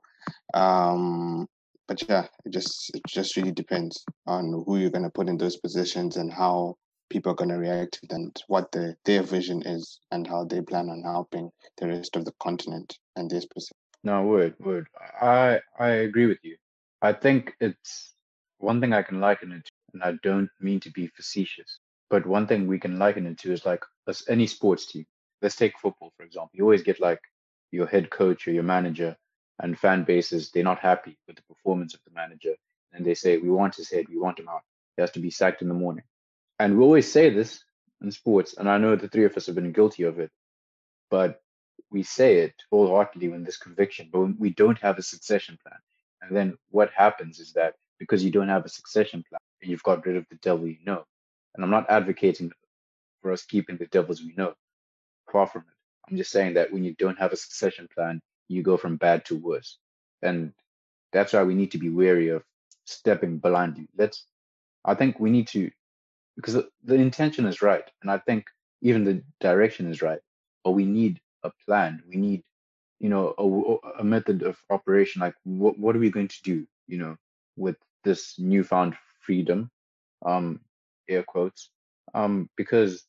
Um, 0.56 1.48
but 1.88 2.02
yeah, 2.10 2.26
it 2.46 2.54
just 2.54 2.92
it 2.96 3.02
just 3.08 3.36
really 3.38 3.52
depends 3.52 4.04
on 4.26 4.64
who 4.66 4.78
you're 4.78 4.90
going 4.90 5.04
to 5.04 5.12
put 5.12 5.30
in 5.30 5.38
those 5.38 5.58
positions 5.58 6.18
and 6.18 6.32
how 6.32 6.76
people 7.10 7.34
are 7.34 7.36
going 7.36 7.50
to 7.50 7.58
react 7.58 8.00
and 8.10 8.36
what 8.48 8.72
the, 8.72 8.96
their 9.06 9.22
vision 9.22 9.62
is 9.64 10.00
and 10.12 10.26
how 10.26 10.46
they 10.46 10.62
plan 10.62 10.90
on 10.90 11.04
helping 11.04 11.50
the 11.78 11.88
rest 11.88 12.16
of 12.16 12.24
the 12.24 12.34
continent 12.42 12.98
and 13.18 13.30
this 13.30 13.44
specific. 13.44 13.81
No, 14.04 14.24
word, 14.24 14.56
would 14.60 14.88
I 15.22 15.62
I 15.80 15.90
agree 16.08 16.28
with 16.28 16.40
you. 16.44 16.58
I 17.02 17.14
think 17.14 17.56
it's 17.60 18.14
one 18.60 18.82
thing 18.82 18.94
I 18.94 19.04
can 19.04 19.20
liken 19.20 19.52
it 19.52 19.66
to, 19.66 19.72
and 19.94 20.04
I 20.04 20.14
don't 20.24 20.50
mean 20.60 20.80
to 20.82 20.92
be 20.92 21.08
facetious, 21.08 21.80
but 22.10 22.26
one 22.26 22.48
thing 22.48 22.68
we 22.68 22.80
can 22.80 23.00
liken 23.00 23.28
it 23.28 23.38
to 23.40 23.54
is 23.54 23.66
like 23.66 23.84
as 24.08 24.24
any 24.30 24.48
sports 24.48 24.88
team. 24.88 25.06
Let's 25.42 25.56
take 25.56 25.78
football, 25.80 26.14
for 26.18 26.24
example. 26.24 26.52
You 26.54 26.64
always 26.64 26.84
get 26.84 27.00
like 27.00 27.20
your 27.72 27.88
head 27.88 28.10
coach 28.12 28.48
or 28.48 28.52
your 28.52 28.64
manager 28.64 29.18
and 29.60 29.78
fan 29.78 30.04
bases, 30.04 30.52
they're 30.52 30.64
not 30.64 30.80
happy 30.80 31.18
with 31.28 31.36
the 31.38 31.44
performance 31.44 31.94
of 31.94 32.02
the 32.06 32.12
manager. 32.14 32.56
And 32.94 33.06
they 33.06 33.14
say, 33.14 33.38
we 33.38 33.50
want 33.50 33.76
his 33.76 33.90
head, 33.92 34.06
we 34.10 34.18
want 34.18 34.40
him 34.40 34.50
out. 34.50 34.62
He 34.98 35.02
has 35.04 35.12
to 35.12 35.20
be 35.20 35.30
sacked 35.32 35.62
in 35.62 35.68
the 35.68 35.74
morning. 35.74 36.04
And 36.60 36.78
we 36.78 36.84
always 36.84 37.12
say 37.12 37.30
this 37.30 37.64
in 38.02 38.12
sports, 38.12 38.56
and 38.58 38.70
I 38.70 38.78
know 38.78 38.96
the 38.96 39.08
three 39.08 39.26
of 39.26 39.38
us 39.38 39.46
have 39.48 39.56
been 39.56 39.72
guilty 39.72 40.04
of 40.04 40.20
it, 40.20 40.32
but 41.10 41.42
we 41.92 42.04
say 42.04 42.38
it 42.38 42.54
wholeheartedly 42.72 43.30
when 43.30 43.44
this 43.44 43.58
conviction, 43.58 44.10
but 44.12 44.40
we 44.40 44.52
don't 44.52 44.80
have 44.80 44.98
a 44.98 45.04
succession 45.04 45.58
plan. 45.62 45.80
And 46.22 46.36
then 46.36 46.58
what 46.70 46.92
happens 46.96 47.40
is 47.40 47.54
that 47.54 47.76
because 48.00 48.24
you 48.24 48.32
don't 48.32 48.50
have 48.50 48.66
a 48.66 48.70
succession 48.70 49.24
plan, 49.30 49.40
you've 49.62 49.84
got 49.84 50.06
rid 50.06 50.16
of 50.16 50.26
the 50.30 50.38
devil 50.38 50.68
you 50.68 50.78
know. 50.86 51.04
And 51.54 51.64
I'm 51.64 51.70
not 51.70 51.90
advocating 51.90 52.52
for 53.22 53.32
us 53.32 53.44
keeping 53.44 53.78
the 53.78 53.88
devils 53.88 54.22
we 54.22 54.34
know. 54.36 54.54
Far 55.32 55.48
from 55.48 55.62
it. 55.62 55.78
I'm 56.10 56.18
just 56.18 56.32
saying 56.32 56.56
that 56.56 56.72
when 56.74 56.84
you 56.84 56.96
don't 56.98 57.20
have 57.20 57.32
a 57.32 57.38
succession 57.38 57.88
plan, 57.94 58.20
you 58.48 58.64
go 58.64 58.78
from 58.78 58.98
bad 58.98 59.26
to 59.26 59.38
worse. 59.38 59.78
And 60.22 60.54
that's 61.12 61.34
why 61.34 61.44
we 61.44 61.56
need 61.56 61.72
to 61.72 61.78
be 61.78 61.90
wary 61.90 62.30
of 62.30 62.44
stepping 62.86 63.38
blindly. 63.38 63.88
Let's, 63.98 64.26
I 64.84 64.96
think 64.96 65.20
we 65.20 65.30
need 65.30 65.48
to, 65.50 65.72
because 66.36 66.58
the 66.84 66.96
intention 66.96 67.46
is 67.46 67.62
right. 67.62 67.84
And 68.02 68.10
I 68.10 68.18
think 68.18 68.46
even 68.82 69.04
the 69.04 69.24
direction 69.40 69.90
is 69.90 70.02
right. 70.02 70.20
But 70.64 70.72
we 70.72 70.86
need 70.86 71.20
a 71.44 71.52
plan. 71.66 72.04
We 72.08 72.18
need, 72.18 72.44
you 73.00 73.10
know, 73.10 73.34
a, 73.38 74.02
a 74.02 74.04
method 74.04 74.44
of 74.44 74.58
operation. 74.70 75.22
Like, 75.22 75.36
what, 75.44 75.78
what 75.80 75.96
are 75.96 76.00
we 76.00 76.12
going 76.12 76.30
to 76.30 76.44
do, 76.44 76.68
you 76.88 76.98
know, 77.00 77.16
with 77.58 77.78
this 78.04 78.36
newfound 78.40 78.96
freedom, 79.22 79.70
um, 80.26 80.62
air 81.10 81.24
quotes, 81.24 81.70
um, 82.14 82.50
because 82.58 83.04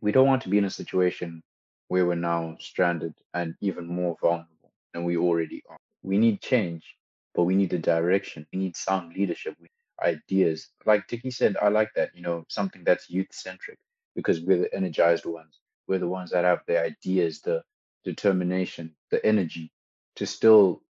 we 0.00 0.12
don't 0.12 0.26
want 0.28 0.42
to 0.42 0.48
be 0.48 0.58
in 0.58 0.64
a 0.66 0.70
situation 0.70 1.42
where 1.88 2.06
we're 2.06 2.14
now 2.14 2.56
stranded 2.60 3.14
and 3.34 3.54
even 3.60 3.86
more 3.86 4.16
vulnerable 4.20 4.72
than 4.94 5.04
we 5.04 5.16
already 5.16 5.62
are. 5.68 5.78
We 6.02 6.18
need 6.18 6.40
change, 6.42 6.96
but 7.34 7.44
we 7.44 7.56
need 7.56 7.72
a 7.72 7.78
direction. 7.78 8.46
We 8.52 8.58
need 8.60 8.76
sound 8.76 9.14
leadership, 9.14 9.56
we 9.60 9.68
ideas. 10.02 10.68
Like 10.86 11.06
Tiki 11.06 11.30
said, 11.30 11.56
I 11.60 11.68
like 11.68 11.90
that, 11.96 12.10
you 12.14 12.22
know, 12.22 12.44
something 12.48 12.84
that's 12.84 13.10
youth 13.10 13.28
centric 13.32 13.78
because 14.14 14.40
we're 14.40 14.58
the 14.58 14.74
energized 14.74 15.26
ones. 15.26 15.60
We're 15.88 15.98
the 15.98 16.08
ones 16.08 16.30
that 16.30 16.44
have 16.44 16.60
the 16.66 16.82
ideas, 16.82 17.40
the 17.40 17.62
determination, 18.04 18.94
the 19.10 19.24
energy 19.24 19.72
to 20.16 20.26
still 20.26 20.82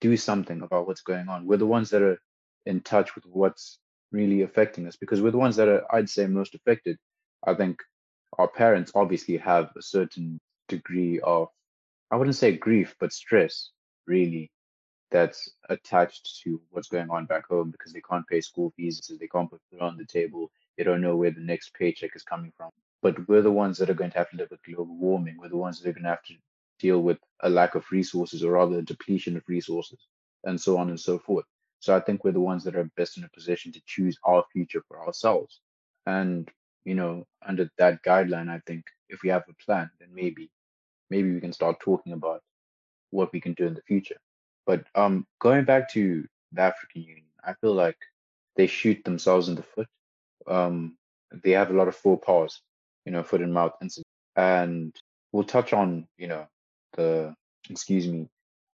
do 0.00 0.16
something 0.16 0.62
about 0.62 0.86
what's 0.86 1.02
going 1.02 1.28
on. 1.28 1.46
We're 1.46 1.56
the 1.56 1.66
ones 1.66 1.90
that 1.90 2.02
are 2.02 2.20
in 2.66 2.80
touch 2.80 3.14
with 3.14 3.24
what's 3.26 3.78
really 4.10 4.42
affecting 4.42 4.86
us 4.86 4.96
because 4.96 5.20
we're 5.20 5.30
the 5.30 5.38
ones 5.38 5.56
that 5.56 5.68
are, 5.68 5.82
I'd 5.94 6.10
say, 6.10 6.26
most 6.26 6.54
affected. 6.54 6.98
I 7.46 7.54
think 7.54 7.80
our 8.38 8.48
parents 8.48 8.92
obviously 8.94 9.36
have 9.38 9.70
a 9.76 9.82
certain 9.82 10.40
degree 10.68 11.20
of 11.20 11.48
I 12.10 12.16
wouldn't 12.16 12.36
say 12.36 12.56
grief, 12.56 12.94
but 13.00 13.12
stress, 13.12 13.70
really, 14.06 14.50
that's 15.10 15.50
attached 15.70 16.42
to 16.44 16.60
what's 16.70 16.88
going 16.88 17.08
on 17.10 17.24
back 17.24 17.46
home 17.48 17.70
because 17.70 17.92
they 17.92 18.02
can't 18.02 18.26
pay 18.26 18.42
school 18.42 18.72
fees, 18.76 19.00
so 19.02 19.14
they 19.14 19.28
can't 19.28 19.50
put 19.50 19.60
food 19.70 19.80
on 19.80 19.96
the 19.96 20.04
table. 20.04 20.50
They 20.76 20.84
don't 20.84 21.00
know 21.00 21.16
where 21.16 21.30
the 21.30 21.40
next 21.40 21.72
paycheck 21.74 22.14
is 22.14 22.22
coming 22.22 22.52
from. 22.56 22.70
But 23.00 23.28
we're 23.28 23.42
the 23.42 23.50
ones 23.50 23.78
that 23.78 23.88
are 23.90 23.94
going 23.94 24.10
to 24.10 24.18
have 24.18 24.30
to 24.30 24.36
live 24.36 24.50
with 24.50 24.62
global 24.62 24.94
warming. 24.94 25.36
We're 25.38 25.48
the 25.48 25.56
ones 25.56 25.80
that 25.80 25.88
are 25.88 25.92
going 25.92 26.04
to 26.04 26.10
have 26.10 26.22
to 26.24 26.34
deal 26.82 27.00
with 27.00 27.18
a 27.40 27.48
lack 27.48 27.74
of 27.76 27.84
resources 27.92 28.44
or 28.44 28.52
rather 28.52 28.78
a 28.78 28.82
depletion 28.82 29.36
of 29.36 29.42
resources 29.48 30.00
and 30.44 30.60
so 30.60 30.76
on 30.76 30.90
and 30.90 31.00
so 31.00 31.18
forth. 31.18 31.46
So 31.80 31.96
I 31.96 32.00
think 32.00 32.24
we're 32.24 32.32
the 32.32 32.40
ones 32.40 32.64
that 32.64 32.76
are 32.76 32.90
best 32.96 33.16
in 33.18 33.24
a 33.24 33.28
position 33.28 33.72
to 33.72 33.82
choose 33.86 34.18
our 34.24 34.44
future 34.52 34.82
for 34.88 35.04
ourselves. 35.06 35.60
And, 36.06 36.48
you 36.84 36.94
know, 36.94 37.24
under 37.46 37.70
that 37.78 38.02
guideline, 38.04 38.50
I 38.50 38.60
think 38.66 38.84
if 39.08 39.22
we 39.22 39.30
have 39.30 39.44
a 39.48 39.64
plan, 39.64 39.90
then 39.98 40.08
maybe 40.12 40.50
maybe 41.10 41.32
we 41.32 41.40
can 41.40 41.52
start 41.52 41.78
talking 41.80 42.14
about 42.14 42.40
what 43.10 43.32
we 43.32 43.40
can 43.40 43.54
do 43.54 43.66
in 43.66 43.74
the 43.74 43.82
future. 43.82 44.16
But 44.66 44.84
um, 44.94 45.26
going 45.40 45.64
back 45.64 45.92
to 45.92 46.24
the 46.52 46.62
African 46.62 47.02
Union, 47.02 47.26
I 47.44 47.54
feel 47.60 47.74
like 47.74 47.98
they 48.56 48.66
shoot 48.66 49.04
themselves 49.04 49.48
in 49.48 49.54
the 49.56 49.62
foot. 49.62 49.88
Um, 50.46 50.96
they 51.44 51.52
have 51.52 51.70
a 51.70 51.74
lot 51.74 51.88
of 51.88 51.96
faux 51.96 52.24
pas, 52.24 52.60
you 53.04 53.12
know, 53.12 53.22
foot 53.22 53.42
and 53.42 53.52
mouth. 53.52 53.72
And 54.36 54.94
we'll 55.32 55.44
touch 55.44 55.72
on, 55.72 56.06
you 56.16 56.28
know, 56.28 56.46
the 56.94 57.34
excuse 57.70 58.08
me, 58.08 58.28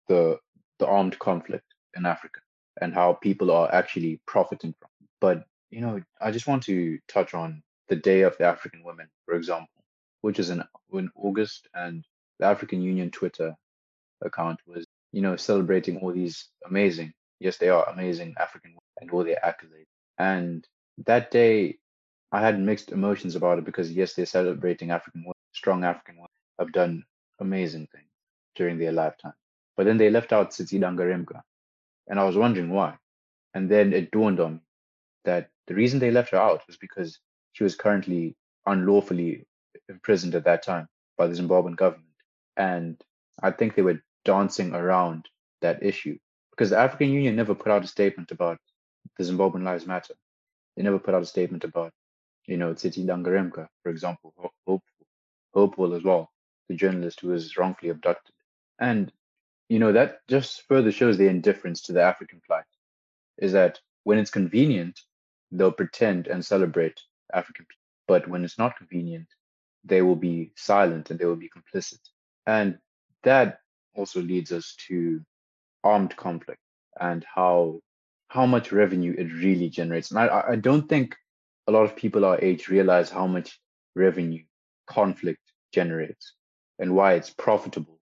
the 0.08 0.38
the 0.78 0.86
armed 0.86 1.18
conflict 1.18 1.64
in 1.96 2.06
Africa 2.06 2.40
and 2.80 2.94
how 2.94 3.14
people 3.14 3.50
are 3.50 3.72
actually 3.72 4.20
profiting 4.26 4.74
from. 4.80 4.90
It. 5.00 5.08
But 5.20 5.44
you 5.70 5.80
know, 5.80 6.00
I 6.20 6.30
just 6.30 6.46
want 6.46 6.64
to 6.64 6.98
touch 7.08 7.34
on 7.34 7.62
the 7.88 7.96
Day 7.96 8.22
of 8.22 8.36
the 8.38 8.44
African 8.44 8.82
Women, 8.84 9.08
for 9.26 9.34
example, 9.34 9.68
which 10.20 10.38
is 10.38 10.50
in 10.50 10.62
in 10.92 11.10
August, 11.16 11.68
and 11.74 12.04
the 12.38 12.46
African 12.46 12.82
Union 12.82 13.10
Twitter 13.10 13.54
account 14.22 14.60
was, 14.66 14.86
you 15.12 15.22
know, 15.22 15.36
celebrating 15.36 15.98
all 15.98 16.12
these 16.12 16.48
amazing, 16.68 17.12
yes, 17.40 17.58
they 17.58 17.68
are 17.68 17.88
amazing 17.88 18.34
African 18.38 18.72
women 18.72 18.82
and 19.00 19.10
all 19.10 19.24
their 19.24 19.40
accolades. 19.44 19.86
And 20.18 20.66
that 21.06 21.30
day, 21.30 21.78
I 22.32 22.40
had 22.40 22.60
mixed 22.60 22.90
emotions 22.90 23.36
about 23.36 23.58
it 23.58 23.64
because 23.64 23.92
yes, 23.92 24.14
they're 24.14 24.26
celebrating 24.26 24.90
African 24.90 25.22
women, 25.22 25.34
strong 25.52 25.84
African 25.84 26.16
women 26.16 26.28
have 26.58 26.72
done 26.72 27.04
amazing 27.40 27.88
things 27.92 28.03
during 28.54 28.78
their 28.78 28.92
lifetime. 28.92 29.34
But 29.76 29.86
then 29.86 29.98
they 29.98 30.10
left 30.10 30.32
out 30.32 30.50
Tsitsi 30.50 30.80
Dangarembga. 30.80 31.40
And 32.08 32.20
I 32.20 32.24
was 32.24 32.36
wondering 32.36 32.70
why. 32.70 32.96
And 33.54 33.70
then 33.70 33.92
it 33.92 34.10
dawned 34.10 34.40
on 34.40 34.54
me 34.54 34.60
that 35.24 35.50
the 35.66 35.74
reason 35.74 35.98
they 35.98 36.10
left 36.10 36.30
her 36.30 36.38
out 36.38 36.62
was 36.66 36.76
because 36.76 37.18
she 37.52 37.64
was 37.64 37.76
currently 37.76 38.36
unlawfully 38.66 39.46
imprisoned 39.88 40.34
at 40.34 40.44
that 40.44 40.62
time 40.62 40.88
by 41.16 41.26
the 41.26 41.34
Zimbabwean 41.34 41.76
government. 41.76 42.08
And 42.56 43.00
I 43.42 43.50
think 43.50 43.74
they 43.74 43.82
were 43.82 44.02
dancing 44.24 44.74
around 44.74 45.28
that 45.60 45.82
issue 45.82 46.18
because 46.50 46.70
the 46.70 46.78
African 46.78 47.10
Union 47.10 47.36
never 47.36 47.54
put 47.54 47.72
out 47.72 47.84
a 47.84 47.88
statement 47.88 48.30
about 48.30 48.58
the 49.18 49.24
Zimbabwean 49.24 49.64
Lives 49.64 49.86
Matter. 49.86 50.14
They 50.76 50.82
never 50.82 50.98
put 50.98 51.14
out 51.14 51.22
a 51.22 51.26
statement 51.26 51.64
about, 51.64 51.92
you 52.46 52.56
know, 52.56 52.74
Tsitsi 52.74 53.04
Dangarembga, 53.06 53.68
for 53.82 53.90
example, 53.90 54.34
Hopewell, 54.36 54.82
Hopewell 55.54 55.94
as 55.94 56.02
well, 56.02 56.30
the 56.68 56.74
journalist 56.74 57.20
who 57.20 57.28
was 57.28 57.56
wrongfully 57.56 57.90
abducted. 57.90 58.33
And, 58.78 59.12
you 59.68 59.78
know, 59.78 59.92
that 59.92 60.18
just 60.28 60.62
further 60.68 60.92
shows 60.92 61.16
the 61.16 61.28
indifference 61.28 61.82
to 61.82 61.92
the 61.92 62.02
African 62.02 62.40
plight, 62.46 62.64
is 63.38 63.52
that 63.52 63.80
when 64.04 64.18
it's 64.18 64.30
convenient, 64.30 65.00
they'll 65.52 65.72
pretend 65.72 66.26
and 66.26 66.44
celebrate 66.44 67.00
African 67.32 67.64
people. 67.64 67.80
But 68.06 68.28
when 68.28 68.44
it's 68.44 68.58
not 68.58 68.76
convenient, 68.76 69.28
they 69.84 70.02
will 70.02 70.16
be 70.16 70.52
silent 70.56 71.10
and 71.10 71.18
they 71.18 71.24
will 71.24 71.36
be 71.36 71.50
complicit. 71.50 72.00
And 72.46 72.78
that 73.22 73.60
also 73.94 74.20
leads 74.20 74.52
us 74.52 74.76
to 74.88 75.20
armed 75.82 76.16
conflict 76.16 76.60
and 77.00 77.24
how 77.34 77.80
how 78.28 78.46
much 78.46 78.72
revenue 78.72 79.14
it 79.16 79.32
really 79.32 79.68
generates. 79.68 80.10
And 80.10 80.18
I, 80.18 80.44
I 80.50 80.56
don't 80.56 80.88
think 80.88 81.14
a 81.68 81.72
lot 81.72 81.84
of 81.84 81.94
people 81.94 82.24
our 82.24 82.40
age 82.42 82.68
realize 82.68 83.10
how 83.10 83.26
much 83.26 83.60
revenue 83.94 84.42
conflict 84.86 85.40
generates 85.72 86.34
and 86.78 86.94
why 86.94 87.14
it's 87.14 87.30
profitable 87.30 87.93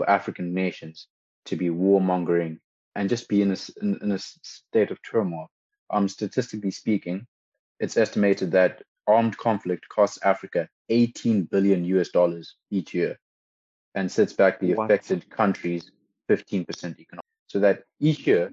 for 0.00 0.08
African 0.08 0.54
nations 0.54 1.08
to 1.44 1.56
be 1.56 1.68
warmongering 1.68 2.56
and 2.94 3.10
just 3.10 3.28
be 3.28 3.42
in 3.42 3.52
a, 3.52 3.56
in, 3.82 3.98
in 4.00 4.12
a 4.12 4.18
state 4.18 4.90
of 4.90 4.98
turmoil. 5.02 5.50
Um, 5.90 6.08
statistically 6.08 6.70
speaking, 6.70 7.26
it's 7.80 7.98
estimated 7.98 8.50
that 8.52 8.82
armed 9.06 9.36
conflict 9.36 9.86
costs 9.90 10.18
Africa 10.24 10.68
18 10.88 11.42
billion 11.42 11.84
US 11.84 12.08
dollars 12.08 12.54
each 12.70 12.94
year 12.94 13.18
and 13.94 14.10
sets 14.10 14.32
back 14.32 14.58
the 14.58 14.72
what? 14.72 14.84
affected 14.84 15.28
countries 15.28 15.90
15% 16.30 16.66
economic. 16.98 17.24
So 17.48 17.58
that 17.58 17.82
each 18.00 18.26
year, 18.26 18.50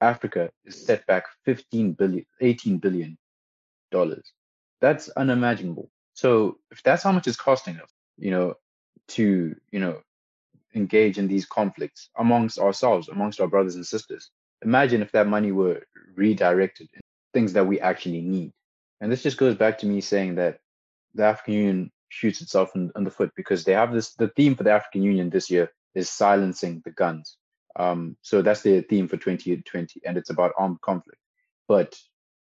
Africa 0.00 0.48
is 0.64 0.86
set 0.86 1.06
back 1.06 1.24
15 1.44 1.92
billion, 1.92 2.24
18 2.40 2.78
billion 2.78 3.18
dollars. 3.90 4.32
That's 4.80 5.10
unimaginable. 5.10 5.90
So 6.14 6.58
if 6.70 6.82
that's 6.82 7.02
how 7.02 7.12
much 7.12 7.26
it's 7.26 7.36
costing 7.36 7.76
us, 7.76 7.90
you 8.16 8.30
know, 8.30 8.54
to, 9.08 9.54
you 9.70 9.80
know, 9.80 10.00
engage 10.78 11.18
in 11.18 11.28
these 11.28 11.46
conflicts 11.46 12.10
amongst 12.16 12.58
ourselves, 12.58 13.08
amongst 13.08 13.40
our 13.40 13.48
brothers 13.48 13.74
and 13.74 13.86
sisters, 13.86 14.30
imagine 14.62 15.02
if 15.02 15.12
that 15.12 15.26
money 15.26 15.52
were 15.52 15.82
redirected 16.16 16.88
in 16.94 17.00
things 17.34 17.52
that 17.52 17.66
we 17.66 17.80
actually 17.80 18.22
need. 18.22 18.52
And 19.00 19.12
this 19.12 19.22
just 19.22 19.36
goes 19.36 19.54
back 19.54 19.78
to 19.78 19.86
me 19.86 20.00
saying 20.00 20.36
that 20.36 20.60
the 21.14 21.24
African 21.24 21.54
Union 21.54 21.92
shoots 22.08 22.40
itself 22.40 22.74
in, 22.74 22.90
in 22.96 23.04
the 23.04 23.10
foot 23.10 23.32
because 23.36 23.64
they 23.64 23.72
have 23.72 23.92
this 23.92 24.14
the 24.14 24.28
theme 24.28 24.54
for 24.54 24.64
the 24.64 24.72
African 24.72 25.02
Union 25.02 25.30
this 25.30 25.50
year 25.50 25.70
is 25.94 26.08
silencing 26.08 26.82
the 26.84 26.90
guns. 26.90 27.36
Um, 27.76 28.16
so 28.22 28.42
that's 28.42 28.62
the 28.62 28.80
theme 28.82 29.08
for 29.08 29.16
2020, 29.16 30.00
and 30.04 30.16
it's 30.16 30.30
about 30.30 30.52
armed 30.58 30.80
conflict. 30.80 31.20
But 31.68 31.96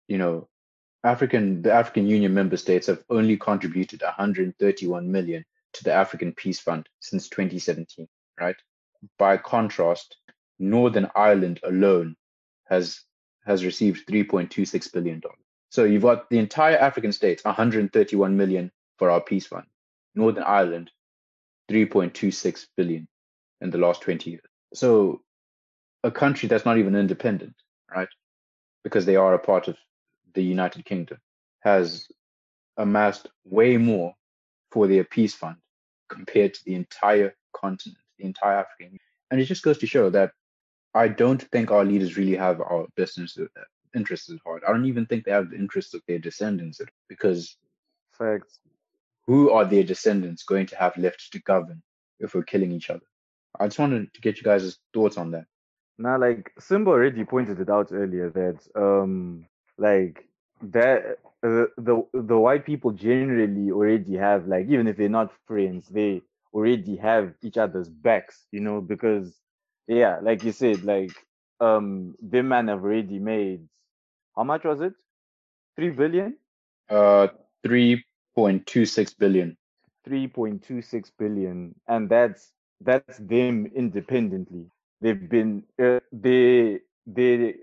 you 0.07 0.17
know, 0.17 0.47
African 1.03 1.61
the 1.61 1.73
African 1.73 2.07
Union 2.07 2.33
member 2.33 2.57
states 2.57 2.87
have 2.87 3.03
only 3.09 3.37
contributed 3.37 4.01
131 4.01 5.11
million 5.11 5.45
to 5.73 5.83
the 5.83 5.93
African 5.93 6.33
Peace 6.33 6.59
Fund 6.59 6.87
since 6.99 7.29
2017. 7.29 8.07
Right. 8.39 8.55
By 9.17 9.37
contrast, 9.37 10.17
Northern 10.59 11.09
Ireland 11.15 11.59
alone 11.63 12.15
has 12.65 13.01
has 13.45 13.63
received 13.63 14.07
3.26 14.07 14.91
billion 14.91 15.19
dollars. 15.21 15.37
So 15.69 15.85
you've 15.85 16.01
got 16.01 16.29
the 16.29 16.39
entire 16.39 16.77
African 16.77 17.11
states, 17.11 17.43
131 17.43 18.35
million 18.35 18.71
for 18.97 19.09
our 19.09 19.21
peace 19.21 19.47
fund. 19.47 19.65
Northern 20.15 20.43
Ireland, 20.43 20.91
3.26 21.71 22.67
billion 22.75 23.07
in 23.61 23.69
the 23.69 23.77
last 23.77 24.01
20 24.01 24.31
years. 24.31 24.43
So 24.73 25.21
a 26.03 26.11
country 26.11 26.49
that's 26.49 26.65
not 26.65 26.77
even 26.77 26.95
independent, 26.95 27.55
right? 27.93 28.09
Because 28.83 29.05
they 29.05 29.15
are 29.15 29.33
a 29.33 29.39
part 29.39 29.67
of 29.67 29.77
the 30.33 30.41
United 30.43 30.85
Kingdom, 30.85 31.19
has 31.61 32.07
amassed 32.77 33.27
way 33.45 33.77
more 33.77 34.13
for 34.71 34.87
their 34.87 35.03
peace 35.03 35.35
fund 35.35 35.57
compared 36.09 36.53
to 36.53 36.59
the 36.65 36.75
entire 36.75 37.35
continent, 37.55 37.97
the 38.17 38.25
entire 38.25 38.59
African 38.59 38.85
Union. 38.87 38.99
And 39.31 39.41
it 39.41 39.45
just 39.45 39.63
goes 39.63 39.77
to 39.79 39.87
show 39.87 40.09
that 40.11 40.31
I 40.93 41.07
don't 41.07 41.41
think 41.51 41.71
our 41.71 41.85
leaders 41.85 42.17
really 42.17 42.35
have 42.35 42.59
our 42.61 42.87
best 42.95 43.19
interests 43.95 44.29
at 44.29 44.39
heart. 44.45 44.63
I 44.67 44.71
don't 44.71 44.85
even 44.85 45.05
think 45.05 45.25
they 45.25 45.31
have 45.31 45.49
the 45.49 45.57
interests 45.57 45.93
of 45.93 46.01
their 46.07 46.19
descendants 46.19 46.81
because 47.09 47.57
facts 48.17 48.59
who 49.27 49.51
are 49.51 49.65
their 49.65 49.83
descendants 49.83 50.43
going 50.43 50.65
to 50.67 50.77
have 50.77 50.97
left 50.97 51.31
to 51.33 51.39
govern 51.39 51.81
if 52.19 52.33
we're 52.33 52.43
killing 52.43 52.71
each 52.71 52.89
other? 52.89 53.05
I 53.59 53.67
just 53.67 53.79
wanted 53.79 54.13
to 54.13 54.21
get 54.21 54.37
you 54.37 54.43
guys' 54.43 54.77
thoughts 54.93 55.17
on 55.17 55.31
that. 55.31 55.45
Now, 55.97 56.17
like 56.17 56.51
Simba 56.59 56.91
already 56.91 57.25
pointed 57.25 57.59
it 57.59 57.69
out 57.69 57.89
earlier 57.91 58.29
that, 58.29 58.59
um, 58.75 59.45
like 59.77 60.27
that 60.61 61.17
uh, 61.43 61.65
the 61.77 62.03
the 62.13 62.37
white 62.37 62.65
people 62.65 62.91
generally 62.91 63.71
already 63.71 64.15
have 64.15 64.47
like 64.47 64.67
even 64.67 64.87
if 64.87 64.97
they're 64.97 65.09
not 65.09 65.31
friends, 65.47 65.87
they 65.87 66.21
already 66.53 66.95
have 66.97 67.33
each 67.41 67.57
other's 67.57 67.89
backs, 67.89 68.47
you 68.51 68.59
know, 68.61 68.81
because 68.81 69.41
yeah, 69.87 70.19
like 70.21 70.43
you 70.43 70.51
said, 70.51 70.83
like 70.83 71.11
um, 71.59 72.15
the 72.21 72.41
man 72.43 72.67
have 72.67 72.83
already 72.83 73.19
made 73.19 73.67
how 74.35 74.43
much 74.43 74.63
was 74.65 74.81
it? 74.81 74.93
Three 75.75 75.89
billion. 75.91 76.37
Uh, 76.89 77.27
three 77.63 78.03
3.26 78.35 79.13
billion 79.17 79.57
3.26 80.05 81.11
billion 81.17 81.75
and 81.87 82.09
that's 82.09 82.53
that's 82.81 83.17
them 83.17 83.65
independently 83.75 84.69
they've 85.01 85.29
been 85.29 85.63
uh, 85.81 85.99
they 86.11 86.79
they 87.05 87.55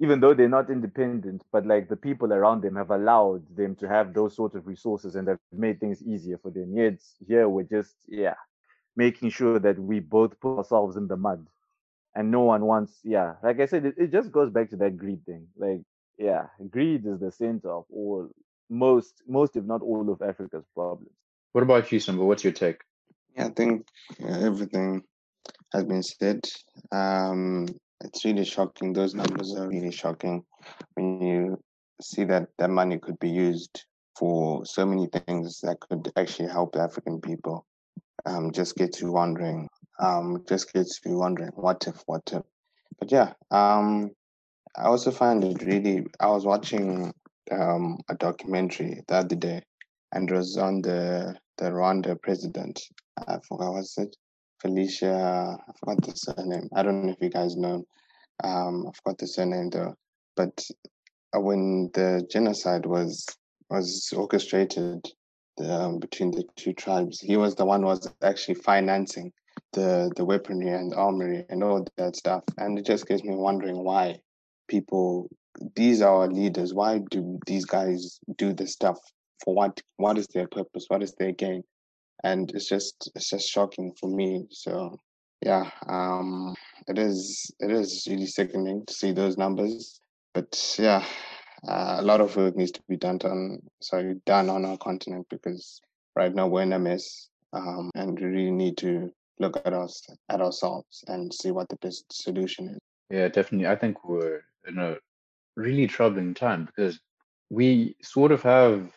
even 0.00 0.20
though 0.20 0.34
they're 0.34 0.48
not 0.48 0.70
independent 0.70 1.42
but 1.52 1.66
like 1.66 1.88
the 1.88 1.96
people 1.96 2.32
around 2.32 2.62
them 2.62 2.76
have 2.76 2.90
allowed 2.90 3.42
them 3.56 3.74
to 3.76 3.88
have 3.88 4.12
those 4.14 4.34
sort 4.34 4.54
of 4.54 4.66
resources 4.66 5.14
and 5.14 5.28
have 5.28 5.38
made 5.52 5.78
things 5.80 6.02
easier 6.02 6.38
for 6.38 6.50
them 6.50 6.74
yet 6.76 6.98
here 7.26 7.48
we're 7.48 7.62
just 7.62 7.94
yeah 8.08 8.34
making 8.96 9.30
sure 9.30 9.58
that 9.58 9.78
we 9.78 10.00
both 10.00 10.38
put 10.40 10.58
ourselves 10.58 10.96
in 10.96 11.06
the 11.06 11.16
mud 11.16 11.46
and 12.14 12.30
no 12.30 12.40
one 12.40 12.64
wants 12.64 12.98
yeah 13.04 13.34
like 13.42 13.60
i 13.60 13.66
said 13.66 13.84
it, 13.84 13.94
it 13.96 14.10
just 14.10 14.32
goes 14.32 14.50
back 14.50 14.68
to 14.70 14.76
that 14.76 14.96
greed 14.96 15.24
thing 15.24 15.46
like 15.56 15.80
yeah 16.18 16.46
greed 16.70 17.06
is 17.06 17.20
the 17.20 17.30
center 17.30 17.70
of 17.70 17.84
all 17.90 18.28
most, 18.70 19.22
most 19.26 19.56
if 19.56 19.64
not 19.64 19.82
all 19.82 20.10
of 20.10 20.22
Africa's 20.22 20.64
problems. 20.74 21.10
What 21.52 21.62
about 21.62 21.90
you, 21.90 22.00
Simba? 22.00 22.24
What's 22.24 22.44
your 22.44 22.52
take? 22.52 22.80
Yeah, 23.36 23.46
I 23.46 23.48
think 23.50 23.86
everything 24.20 25.02
has 25.72 25.84
been 25.84 26.02
said. 26.02 26.40
Um, 26.92 27.66
it's 28.02 28.24
really 28.24 28.44
shocking. 28.44 28.92
Those 28.92 29.14
numbers 29.14 29.54
are 29.54 29.68
really 29.68 29.92
shocking 29.92 30.44
when 30.94 31.20
you 31.20 31.62
see 32.00 32.24
that 32.24 32.48
that 32.58 32.70
money 32.70 32.98
could 32.98 33.18
be 33.18 33.30
used 33.30 33.84
for 34.18 34.64
so 34.64 34.84
many 34.86 35.06
things 35.06 35.60
that 35.62 35.80
could 35.80 36.12
actually 36.16 36.48
help 36.48 36.76
African 36.76 37.20
people. 37.20 37.66
Um, 38.26 38.52
just 38.52 38.76
gets 38.76 39.00
you 39.00 39.12
wondering. 39.12 39.68
Um, 39.98 40.44
just 40.48 40.72
gets 40.72 41.00
you 41.04 41.16
wondering, 41.16 41.50
what 41.54 41.86
if, 41.86 42.02
what 42.06 42.22
if? 42.32 42.42
But 42.98 43.10
yeah, 43.10 43.32
um, 43.50 44.10
I 44.76 44.84
also 44.84 45.10
find 45.10 45.42
it 45.44 45.62
really. 45.62 46.06
I 46.20 46.26
was 46.28 46.44
watching 46.44 47.12
um, 47.50 47.98
a 48.08 48.14
documentary 48.14 49.02
the 49.08 49.16
other 49.16 49.36
day, 49.36 49.62
and 50.12 50.30
it 50.30 50.34
was 50.34 50.56
on 50.56 50.82
the 50.82 51.36
the 51.58 51.66
Rwanda 51.66 52.20
president. 52.20 52.80
I 53.16 53.38
forgot 53.46 53.72
what's 53.72 53.98
it, 53.98 54.16
Felicia. 54.60 55.58
I 55.58 55.72
forgot 55.78 56.02
the 56.02 56.12
surname. 56.16 56.68
I 56.74 56.82
don't 56.82 57.04
know 57.04 57.12
if 57.12 57.20
you 57.20 57.30
guys 57.30 57.56
know. 57.56 57.84
Um, 58.42 58.86
I 58.88 58.90
forgot 59.02 59.18
the 59.18 59.26
surname 59.26 59.70
though. 59.70 59.94
But 60.36 60.64
uh, 61.34 61.40
when 61.40 61.90
the 61.94 62.26
genocide 62.30 62.86
was 62.86 63.26
was 63.68 64.12
orchestrated 64.16 65.06
um, 65.64 65.98
between 65.98 66.30
the 66.30 66.44
two 66.56 66.72
tribes, 66.72 67.20
he 67.20 67.36
was 67.36 67.54
the 67.54 67.64
one 67.64 67.84
was 67.84 68.10
actually 68.22 68.54
financing 68.54 69.32
the 69.72 70.10
the 70.16 70.24
weaponry 70.24 70.70
and 70.70 70.94
armory 70.94 71.44
and 71.48 71.62
all 71.62 71.86
that 71.96 72.16
stuff. 72.16 72.44
And 72.58 72.78
it 72.78 72.86
just 72.86 73.06
gets 73.06 73.22
me 73.24 73.34
wondering 73.34 73.84
why 73.84 74.18
people 74.68 75.28
these 75.74 76.00
are 76.00 76.22
our 76.22 76.28
leaders. 76.28 76.74
Why 76.74 77.00
do 77.10 77.38
these 77.46 77.64
guys 77.64 78.20
do 78.36 78.52
this 78.52 78.72
stuff? 78.72 78.98
For 79.44 79.54
what? 79.54 79.80
What 79.96 80.18
is 80.18 80.26
their 80.28 80.46
purpose? 80.48 80.84
What 80.88 81.02
is 81.02 81.14
their 81.18 81.32
gain? 81.32 81.62
And 82.24 82.50
it's 82.52 82.68
just 82.68 83.10
it's 83.14 83.30
just 83.30 83.48
shocking 83.48 83.92
for 83.98 84.08
me. 84.08 84.46
So 84.50 84.98
yeah, 85.42 85.70
um, 85.88 86.54
it 86.86 86.98
is 86.98 87.50
it 87.60 87.70
is 87.70 88.06
really 88.08 88.26
sickening 88.26 88.84
to 88.86 88.92
see 88.92 89.12
those 89.12 89.38
numbers. 89.38 90.00
But 90.34 90.76
yeah, 90.78 91.04
uh, 91.66 91.96
a 91.98 92.02
lot 92.02 92.20
of 92.20 92.36
work 92.36 92.56
needs 92.56 92.72
to 92.72 92.82
be 92.88 92.96
done 92.96 93.18
on 93.24 93.60
sorry 93.80 94.16
done 94.26 94.50
on 94.50 94.64
our 94.64 94.76
continent 94.76 95.26
because 95.30 95.80
right 96.14 96.34
now 96.34 96.46
we're 96.46 96.62
in 96.62 96.72
a 96.72 96.78
mess, 96.78 97.28
um, 97.52 97.90
and 97.94 98.18
we 98.18 98.26
really 98.26 98.50
need 98.50 98.76
to 98.78 99.10
look 99.38 99.56
at 99.64 99.72
us 99.72 100.06
at 100.28 100.40
ourselves 100.40 101.02
and 101.08 101.32
see 101.32 101.50
what 101.50 101.68
the 101.68 101.76
best 101.76 102.04
solution 102.12 102.68
is. 102.68 102.78
Yeah, 103.10 103.28
definitely. 103.28 103.66
I 103.66 103.76
think 103.76 104.04
we're 104.04 104.42
in 104.68 104.78
a 104.78 104.96
really 105.56 105.86
troubling 105.86 106.34
time 106.34 106.66
because 106.66 107.00
we 107.48 107.96
sort 108.02 108.32
of 108.32 108.42
have 108.42 108.90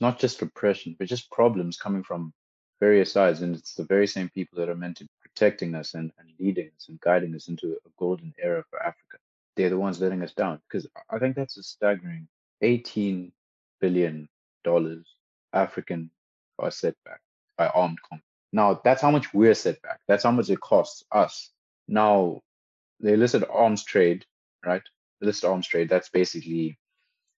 not 0.00 0.18
just 0.18 0.42
repression, 0.42 0.96
but 0.98 1.08
just 1.08 1.30
problems 1.30 1.76
coming 1.76 2.02
from 2.02 2.32
various 2.80 3.12
sides. 3.12 3.42
And 3.42 3.54
it's 3.54 3.74
the 3.74 3.84
very 3.84 4.06
same 4.06 4.28
people 4.30 4.58
that 4.58 4.68
are 4.68 4.76
meant 4.76 4.96
to 4.98 5.04
be 5.04 5.10
protecting 5.22 5.74
us 5.74 5.94
and, 5.94 6.12
and 6.18 6.28
leading 6.38 6.70
us 6.76 6.88
and 6.88 7.00
guiding 7.00 7.34
us 7.34 7.48
into 7.48 7.72
a 7.72 7.90
golden 7.98 8.34
era 8.42 8.64
for 8.70 8.80
Africa. 8.80 9.18
They're 9.56 9.70
the 9.70 9.78
ones 9.78 10.00
letting 10.00 10.22
us 10.22 10.32
down 10.32 10.60
because 10.68 10.86
I 11.10 11.18
think 11.18 11.36
that's 11.36 11.56
a 11.58 11.62
staggering 11.62 12.28
$18 12.62 13.32
billion 13.80 14.28
African 15.52 16.10
are 16.58 16.70
set 16.70 16.94
back 17.04 17.20
by 17.56 17.68
armed 17.68 17.98
conflict. 18.02 18.24
Now, 18.52 18.80
that's 18.84 19.02
how 19.02 19.10
much 19.10 19.32
we're 19.32 19.54
set 19.54 19.80
back. 19.82 20.00
That's 20.08 20.24
how 20.24 20.32
much 20.32 20.50
it 20.50 20.60
costs 20.60 21.04
us. 21.12 21.50
Now, 21.88 22.40
the 23.00 23.14
illicit 23.14 23.44
arms 23.50 23.84
trade, 23.84 24.24
right? 24.64 24.82
illicit 25.20 25.44
arms 25.44 25.66
trade, 25.66 25.88
that's 25.88 26.08
basically 26.08 26.78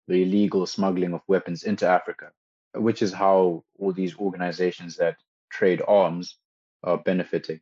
the 0.07 0.23
illegal 0.23 0.65
smuggling 0.65 1.13
of 1.13 1.21
weapons 1.27 1.63
into 1.63 1.87
Africa, 1.87 2.31
which 2.75 3.01
is 3.01 3.13
how 3.13 3.63
all 3.79 3.91
these 3.91 4.15
organizations 4.17 4.97
that 4.97 5.17
trade 5.51 5.81
arms 5.87 6.37
are 6.83 6.97
benefiting. 6.97 7.59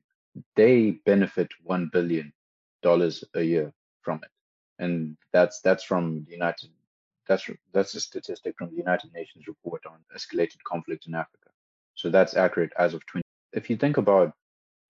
They 0.56 0.92
benefit 1.06 1.50
one 1.64 1.90
billion 1.92 2.34
dollars 2.82 3.24
a 3.34 3.42
year 3.42 3.74
from 4.02 4.22
it, 4.24 4.32
and 4.84 5.18
that's 5.34 5.62
that's 5.62 5.84
from 5.84 6.24
the 6.26 6.32
United. 6.34 6.70
That's 7.28 7.50
that's 7.74 7.96
a 7.96 8.02
statistic 8.02 8.56
from 8.58 8.70
the 8.70 8.78
United 8.78 9.14
Nations 9.14 9.48
report 9.48 9.86
on 9.86 10.00
escalated 10.16 10.64
conflict 10.64 11.08
in 11.08 11.16
Africa. 11.16 11.50
So 11.96 12.10
that's 12.10 12.36
accurate 12.36 12.72
as 12.78 12.94
of 12.94 13.06
20. 13.06 13.24
If 13.54 13.70
you 13.70 13.76
think 13.76 13.98
about, 13.98 14.34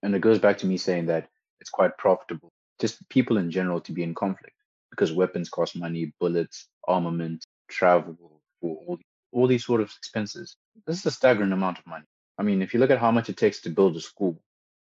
and 0.04 0.14
it 0.16 0.22
goes 0.22 0.40
back 0.40 0.58
to 0.60 0.68
me 0.68 0.78
saying 0.78 1.08
that 1.08 1.30
it's 1.60 1.70
quite 1.70 1.98
profitable 1.98 2.52
just 2.80 3.08
people 3.10 3.38
in 3.38 3.52
general 3.52 3.82
to 3.82 3.92
be 3.92 4.04
in 4.04 4.16
conflict 4.16 4.56
because 4.90 5.12
weapons 5.12 5.50
cost 5.50 5.76
money, 5.76 6.14
bullets, 6.20 6.68
armament, 6.88 7.46
travel, 7.68 8.42
all, 8.62 8.98
all 9.32 9.48
these 9.48 9.66
sort 9.66 9.82
of 9.82 9.94
expenses. 9.98 10.56
This 10.88 11.00
is 11.00 11.06
a 11.06 11.12
staggering 11.12 11.52
amount 11.52 11.78
of 11.78 11.86
money. 11.86 12.06
I 12.40 12.44
mean, 12.44 12.62
if 12.62 12.74
you 12.74 12.80
look 12.80 12.90
at 12.90 13.00
how 13.00 13.12
much 13.12 13.30
it 13.30 13.38
takes 13.38 13.60
to 13.62 13.70
build 13.70 13.98
a 13.98 14.02
school, 14.02 14.40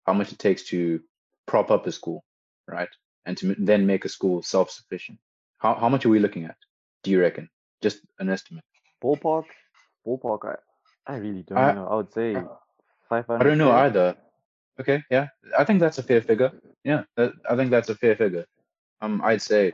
how 0.07 0.13
much 0.13 0.31
it 0.31 0.39
takes 0.39 0.63
to 0.71 1.01
prop 1.45 1.69
up 1.71 1.85
a 1.85 1.91
school, 1.91 2.23
right? 2.67 2.89
And 3.25 3.37
to 3.37 3.55
then 3.59 3.85
make 3.85 4.05
a 4.05 4.09
school 4.09 4.41
self 4.41 4.71
sufficient. 4.71 5.19
How, 5.57 5.75
how 5.75 5.89
much 5.89 6.05
are 6.05 6.09
we 6.09 6.19
looking 6.19 6.45
at? 6.45 6.55
Do 7.03 7.11
you 7.11 7.19
reckon? 7.19 7.49
Just 7.81 7.99
an 8.19 8.29
estimate. 8.29 8.63
Ballpark, 9.03 9.45
ballpark. 10.07 10.55
I, 11.07 11.13
I 11.13 11.17
really 11.17 11.43
don't 11.43 11.57
I- 11.57 11.73
know. 11.73 11.87
I 11.87 11.95
would 11.95 12.13
say 12.13 12.33
five 13.09 13.27
hundred. 13.27 13.41
I 13.41 13.49
don't 13.49 13.57
know 13.57 13.71
either. 13.71 14.15
Okay, 14.79 15.03
yeah, 15.11 15.27
I 15.57 15.65
think 15.65 15.79
that's 15.81 15.99
a 15.99 16.03
fair 16.03 16.21
figure. 16.21 16.51
Yeah, 16.83 17.03
that, 17.17 17.33
I 17.49 17.55
think 17.55 17.69
that's 17.69 17.89
a 17.89 17.95
fair 17.95 18.15
figure. 18.15 18.45
Um, 19.01 19.21
I'd 19.23 19.41
say, 19.41 19.73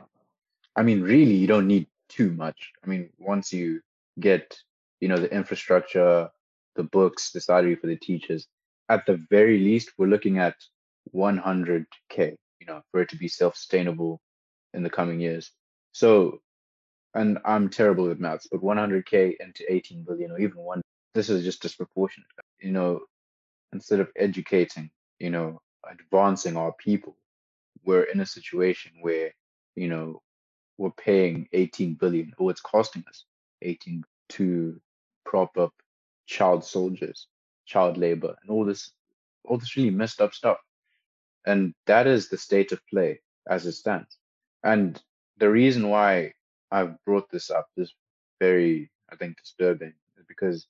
I 0.76 0.82
mean, 0.82 1.00
really, 1.02 1.34
you 1.34 1.46
don't 1.46 1.66
need 1.66 1.86
too 2.08 2.32
much. 2.32 2.72
I 2.84 2.88
mean, 2.88 3.08
once 3.18 3.52
you 3.52 3.80
get, 4.18 4.58
you 5.00 5.08
know, 5.08 5.16
the 5.16 5.32
infrastructure, 5.32 6.28
the 6.80 6.88
books, 6.88 7.30
the 7.30 7.40
salary 7.40 7.76
for 7.76 7.88
the 7.88 7.96
teachers, 7.96 8.46
at 8.88 9.04
the 9.06 9.24
very 9.28 9.58
least, 9.58 9.92
we're 9.98 10.06
looking 10.06 10.38
at 10.38 10.54
100k, 11.14 12.36
you 12.58 12.66
know, 12.66 12.80
for 12.90 13.02
it 13.02 13.10
to 13.10 13.16
be 13.16 13.28
self-sustainable 13.28 14.20
in 14.72 14.82
the 14.82 14.90
coming 14.90 15.20
years. 15.20 15.50
So, 15.92 16.40
and 17.14 17.38
I'm 17.44 17.68
terrible 17.68 18.04
with 18.08 18.18
maths, 18.18 18.48
but 18.50 18.62
100k 18.62 19.34
into 19.40 19.64
18 19.68 20.04
billion 20.04 20.30
or 20.30 20.38
even 20.38 20.58
one, 20.58 20.80
this 21.14 21.28
is 21.28 21.44
just 21.44 21.60
disproportionate. 21.60 22.30
You 22.60 22.72
know, 22.72 23.00
instead 23.72 24.00
of 24.00 24.08
educating, 24.16 24.90
you 25.18 25.30
know, 25.30 25.60
advancing 25.88 26.56
our 26.56 26.72
people, 26.72 27.16
we're 27.84 28.04
in 28.04 28.20
a 28.20 28.26
situation 28.26 28.92
where, 29.02 29.32
you 29.76 29.88
know, 29.88 30.22
we're 30.78 30.90
paying 30.92 31.46
18 31.52 31.94
billion, 31.94 32.32
or 32.38 32.50
it's 32.50 32.60
costing 32.62 33.04
us 33.08 33.24
18 33.62 34.02
to 34.30 34.80
prop 35.26 35.58
up 35.58 35.74
child 36.30 36.64
soldiers, 36.64 37.26
child 37.66 37.98
labor, 37.98 38.36
and 38.40 38.50
all 38.50 38.64
this, 38.64 38.92
all 39.44 39.58
this 39.58 39.76
really 39.76 39.90
messed 39.90 40.20
up 40.20 40.32
stuff. 40.32 40.58
And 41.44 41.74
that 41.86 42.06
is 42.06 42.28
the 42.28 42.38
state 42.38 42.70
of 42.72 42.80
play 42.86 43.20
as 43.48 43.66
it 43.66 43.72
stands. 43.72 44.16
And 44.62 45.00
the 45.38 45.50
reason 45.50 45.88
why 45.88 46.32
I've 46.70 46.94
brought 47.04 47.28
this 47.30 47.50
up 47.50 47.66
is 47.76 47.92
very, 48.38 48.90
I 49.10 49.16
think, 49.16 49.38
disturbing, 49.42 49.92
is 50.18 50.24
because 50.28 50.66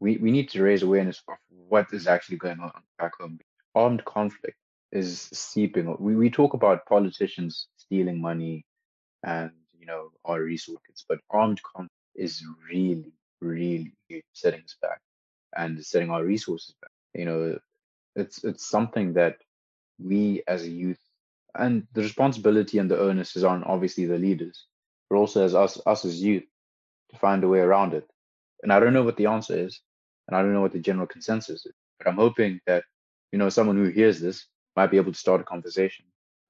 we, 0.00 0.16
we 0.16 0.32
need 0.32 0.48
to 0.50 0.62
raise 0.62 0.82
awareness 0.82 1.22
of 1.28 1.36
what 1.68 1.86
is 1.92 2.08
actually 2.08 2.38
going 2.38 2.58
on 2.58 2.72
back 2.98 3.12
home. 3.20 3.38
Armed 3.76 4.04
conflict 4.04 4.58
is 4.90 5.28
seeping. 5.32 5.94
We, 6.00 6.16
we 6.16 6.30
talk 6.30 6.54
about 6.54 6.86
politicians 6.86 7.68
stealing 7.76 8.20
money 8.20 8.64
and 9.22 9.52
you 9.78 9.86
know 9.86 10.10
our 10.24 10.42
resources, 10.42 11.04
but 11.08 11.18
armed 11.30 11.60
conflict 11.62 11.92
is 12.16 12.42
really, 12.70 13.12
really 13.40 13.92
setting 14.32 14.60
us 14.62 14.76
back 14.80 15.00
and 15.56 15.84
setting 15.84 16.10
our 16.10 16.24
resources 16.24 16.74
back. 16.80 16.90
You 17.14 17.24
know, 17.26 17.58
it's 18.16 18.44
it's 18.44 18.66
something 18.66 19.14
that 19.14 19.38
we 19.98 20.42
as 20.48 20.62
a 20.62 20.70
youth 20.70 21.00
and 21.54 21.86
the 21.92 22.02
responsibility 22.02 22.78
and 22.78 22.90
the 22.90 22.98
onus 22.98 23.36
is 23.36 23.44
on 23.44 23.64
obviously 23.64 24.06
the 24.06 24.18
leaders, 24.18 24.66
but 25.08 25.16
also 25.16 25.44
as 25.44 25.54
us 25.54 25.80
us 25.86 26.04
as 26.04 26.22
youth 26.22 26.44
to 27.10 27.18
find 27.18 27.44
a 27.44 27.48
way 27.48 27.60
around 27.60 27.94
it. 27.94 28.08
And 28.62 28.72
I 28.72 28.80
don't 28.80 28.94
know 28.94 29.02
what 29.04 29.16
the 29.16 29.26
answer 29.26 29.56
is, 29.56 29.80
and 30.28 30.36
I 30.36 30.42
don't 30.42 30.52
know 30.52 30.62
what 30.62 30.72
the 30.72 30.80
general 30.80 31.06
consensus 31.06 31.66
is, 31.66 31.74
but 31.98 32.08
I'm 32.08 32.16
hoping 32.16 32.60
that 32.66 32.84
you 33.32 33.38
know 33.38 33.48
someone 33.48 33.76
who 33.76 33.88
hears 33.90 34.20
this 34.20 34.46
might 34.76 34.90
be 34.90 34.96
able 34.96 35.12
to 35.12 35.18
start 35.18 35.40
a 35.40 35.44
conversation, 35.44 36.06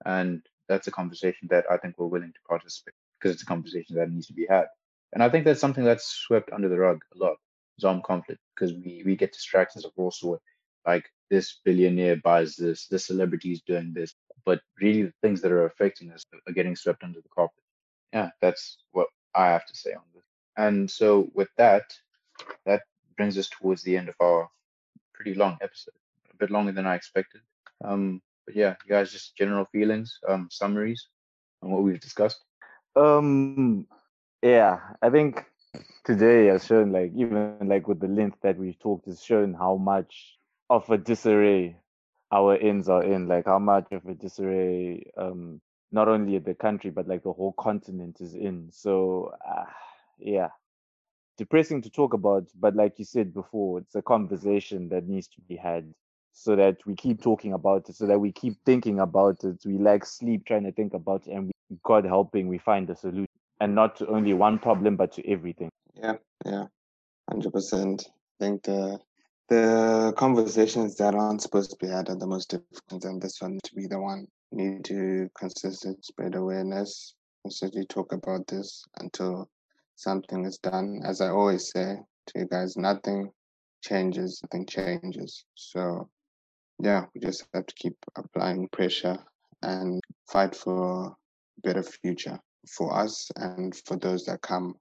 and 0.07 0.43
that's 0.69 0.87
a 0.87 0.93
conversation 0.93 1.49
that 1.51 1.67
I 1.71 1.77
think 1.77 1.99
we're 1.99 2.07
willing 2.07 2.33
to 2.33 2.41
participate 2.49 2.95
because 3.19 3.35
it's 3.35 3.43
a 3.43 3.47
conversation 3.47 3.97
that 3.97 4.11
needs 4.11 4.27
to 4.29 4.33
be 4.33 4.47
had. 4.49 4.67
And 5.13 5.23
I 5.23 5.29
think 5.29 5.45
that's 5.45 5.61
something 5.61 5.85
that's 5.85 6.07
swept 6.07 6.53
under 6.53 6.69
the 6.69 6.79
rug 6.79 7.01
a 7.15 7.19
lot, 7.19 7.37
armed 7.83 8.05
conflict, 8.05 8.41
because 8.55 8.73
we 8.75 9.03
we 9.05 9.17
get 9.17 9.33
distractions 9.33 9.85
of 9.85 9.91
all 9.97 10.13
sorts. 10.13 10.45
Like 10.87 11.11
this 11.31 11.61
billionaire 11.65 12.17
buys 12.17 12.57
this, 12.57 12.87
this 12.89 13.07
celebrity 13.07 13.53
is 13.53 13.63
doing 13.63 13.95
this, 13.95 14.15
but 14.45 14.61
really 14.79 15.05
the 15.05 15.15
things 15.23 15.41
that 15.41 15.51
are 15.51 15.65
affecting 15.65 16.13
us 16.13 16.25
are 16.47 16.53
getting 16.53 16.77
swept 16.77 17.03
under 17.03 17.21
the 17.23 17.29
carpet. 17.35 17.65
Yeah, 18.13 18.29
that's 18.43 18.77
what 18.93 19.09
I 19.35 19.47
have 19.47 19.67
to 19.67 19.75
say 19.75 19.95
on 19.95 20.03
this. 20.15 20.25
And 20.59 20.89
so 20.91 21.31
with 21.35 21.49
that, 21.57 21.85
that 22.67 22.83
brings 23.17 23.39
us 23.39 23.49
towards 23.49 23.83
the 23.83 23.97
end 23.97 24.11
of 24.11 24.15
our 24.21 24.49
pretty 25.15 25.35
long 25.35 25.57
episode, 25.63 25.95
a 26.31 26.37
bit 26.37 26.51
longer 26.51 26.73
than 26.73 26.87
I 26.87 26.97
expected. 26.97 27.41
Um, 27.83 28.21
but 28.45 28.55
yeah, 28.55 28.75
you 28.85 28.91
guys 28.91 29.11
just 29.11 29.37
general 29.37 29.65
feelings, 29.65 30.19
um, 30.29 30.49
summaries 30.51 31.09
on 31.63 31.71
what 31.71 31.83
we've 31.83 31.99
discussed. 31.99 32.45
Um, 32.95 33.87
yeah, 34.43 34.81
I 35.01 35.09
think 35.09 35.45
today 36.05 36.47
has 36.47 36.65
shown 36.67 36.93
like 36.93 37.13
even 37.17 37.57
like 37.67 37.89
with 37.89 38.01
the 38.01 38.09
length 38.09 38.39
that 38.43 38.59
we've 38.59 38.79
talked 38.79 39.07
has 39.07 39.23
shown 39.23 39.55
how 39.55 39.77
much 39.77 40.39
of 40.71 40.89
a 40.91 40.99
disarray 40.99 41.77
our 42.33 42.57
ends 42.57 42.89
are 42.89 43.03
in, 43.05 43.29
like 43.29 43.47
how 43.47 43.59
much 43.59 43.87
of 43.93 44.05
a 44.07 44.15
disarray 44.15 45.05
um 45.17 45.61
not 45.93 46.09
only 46.09 46.39
the 46.39 46.55
country 46.55 46.91
but 46.91 47.07
like 47.07 47.23
the 47.23 47.33
whole 47.33 47.53
continent 47.59 48.21
is 48.21 48.35
in. 48.35 48.69
So 48.71 49.33
uh, 49.47 49.65
yeah, 50.19 50.49
depressing 51.39 51.83
to 51.83 51.91
talk 51.91 52.15
about, 52.15 52.45
but 52.59 52.75
like 52.75 52.99
you 52.99 53.05
said 53.05 53.33
before, 53.33 53.79
it's 53.79 53.95
a 53.95 54.03
conversation 54.03 54.89
that 54.91 55.07
needs 55.09 55.29
to 55.29 55.41
be 55.49 55.57
had 55.57 55.93
so 56.33 56.57
that 56.57 56.79
we 56.85 56.95
keep 56.97 57.23
talking 57.23 57.53
about 57.53 57.89
it, 57.89 57.95
so 57.95 58.07
that 58.07 58.19
we 58.19 58.33
keep 58.33 58.55
thinking 58.67 58.99
about 59.01 59.45
it. 59.45 59.57
We 59.65 59.79
like 59.79 60.05
sleep 60.05 60.47
trying 60.47 60.65
to 60.65 60.73
think 60.73 60.95
about 60.95 61.27
it, 61.27 61.33
and 61.33 61.47
we, 61.47 61.53
God 61.85 62.05
helping, 62.05 62.49
we 62.49 62.59
find 62.59 62.91
a 62.91 62.97
solution, 62.97 63.29
and 63.61 63.75
not 63.75 63.97
to 63.97 64.07
only 64.09 64.35
one 64.35 64.59
problem, 64.59 64.97
but 64.97 65.13
to 65.13 65.29
everything. 65.29 65.71
Yeah, 65.95 66.17
yeah, 66.45 66.67
hundred 67.29 67.53
percent. 67.53 68.09
I 68.09 68.45
think 68.45 68.63
the 68.65 69.01
the 69.49 70.13
conversations 70.17 70.97
that 70.97 71.15
aren't 71.15 71.43
supposed 71.43 71.71
to 71.71 71.77
be 71.77 71.87
had 71.89 72.09
are 72.09 72.17
the 72.17 72.27
most 72.27 72.51
difficult, 72.51 73.05
and 73.05 73.21
this 73.21 73.41
one 73.41 73.59
to 73.65 73.75
be 73.75 73.87
the 73.87 74.01
one. 74.01 74.27
Need 74.53 74.85
to 74.87 75.29
consistently 75.37 76.03
spread 76.03 76.35
awareness, 76.35 77.15
constantly 77.43 77.85
talk 77.87 78.13
about 78.13 78.47
this 78.47 78.85
until 78.99 79.49
something 79.97 80.45
is 80.45 80.59
done. 80.59 81.01
As 81.05 81.21
I 81.21 81.29
always 81.29 81.71
say 81.71 81.99
to 82.27 82.39
you 82.39 82.47
guys, 82.47 82.77
nothing 82.77 83.31
changes, 83.83 84.41
nothing 84.45 84.67
changes. 84.67 85.45
So 85.55 86.09
yeah, 86.81 87.07
we 87.15 87.21
just 87.21 87.47
have 87.53 87.67
to 87.67 87.75
keep 87.75 87.97
applying 88.17 88.69
pressure 88.69 89.19
and 89.63 90.01
fight 90.29 90.55
for 90.55 91.07
a 91.07 91.61
better 91.63 91.83
future 91.83 92.39
for 92.69 92.95
us 92.97 93.31
and 93.37 93.75
for 93.75 93.97
those 93.97 94.25
that 94.27 94.43
come 94.43 94.77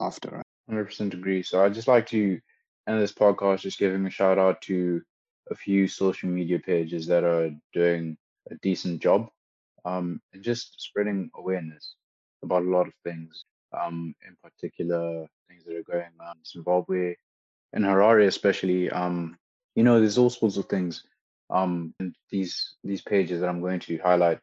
after 0.00 0.36
us. 0.36 0.44
100% 0.70 1.14
agree. 1.14 1.42
So 1.42 1.64
I'd 1.64 1.74
just 1.74 1.88
like 1.88 2.06
to 2.08 2.40
end 2.88 3.00
this 3.00 3.12
podcast 3.12 3.60
just 3.60 3.78
giving 3.78 4.06
a 4.06 4.10
shout 4.10 4.38
out 4.38 4.60
to 4.62 5.02
a 5.50 5.54
few 5.54 5.88
social 5.88 6.28
media 6.28 6.58
pages 6.58 7.06
that 7.06 7.24
are 7.24 7.50
doing 7.72 8.16
a 8.50 8.54
decent 8.56 9.02
job 9.02 9.28
um, 9.84 10.20
and 10.32 10.42
just 10.42 10.80
spreading 10.80 11.30
awareness 11.36 11.94
about 12.42 12.62
a 12.62 12.70
lot 12.70 12.86
of 12.86 12.94
things, 13.04 13.44
um, 13.72 14.14
in 14.26 14.36
particular 14.42 15.26
things 15.48 15.64
that 15.64 15.76
are 15.76 15.82
going 15.82 16.10
on 16.20 16.36
in 16.36 16.44
Zimbabwe, 16.44 17.14
in 17.72 17.82
Harare 17.82 18.26
especially. 18.26 18.90
Um, 18.90 19.36
you 19.74 19.82
know, 19.82 19.98
there's 19.98 20.18
all 20.18 20.30
sorts 20.30 20.56
of 20.56 20.66
things. 20.66 21.04
Um, 21.50 21.94
and 22.00 22.14
these 22.30 22.76
these 22.82 23.02
pages 23.02 23.40
that 23.40 23.48
I'm 23.48 23.60
going 23.60 23.80
to 23.80 23.98
highlight 23.98 24.40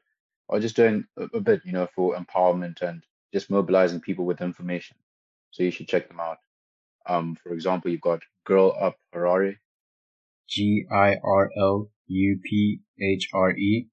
are 0.50 0.60
just 0.60 0.76
doing 0.76 1.06
a, 1.18 1.38
a 1.38 1.42
bit, 1.42 1.62
you 1.66 1.72
know, 1.72 1.88
for 1.96 2.16
empowerment 2.16 2.82
and 2.82 3.04
just 3.34 3.50
mobilizing 3.50 4.02
people 4.02 4.26
with 4.26 4.42
information. 4.42 4.98
So 5.52 5.64
you 5.64 5.72
should 5.72 5.88
check 5.88 6.08
them 6.08 6.20
out. 6.20 6.38
Um, 7.08 7.36
for 7.42 7.54
example, 7.54 7.92
you've 7.92 8.02
got 8.02 8.22
Girl 8.46 8.76
Up 8.80 8.96
Harare. 9.14 9.56
G 10.50 10.86
I 10.92 11.18
R 11.24 11.52
L 11.56 11.92
U 12.08 12.40
P 12.44 12.82
H 13.00 13.30
R 13.34 13.52
E. 13.52 13.88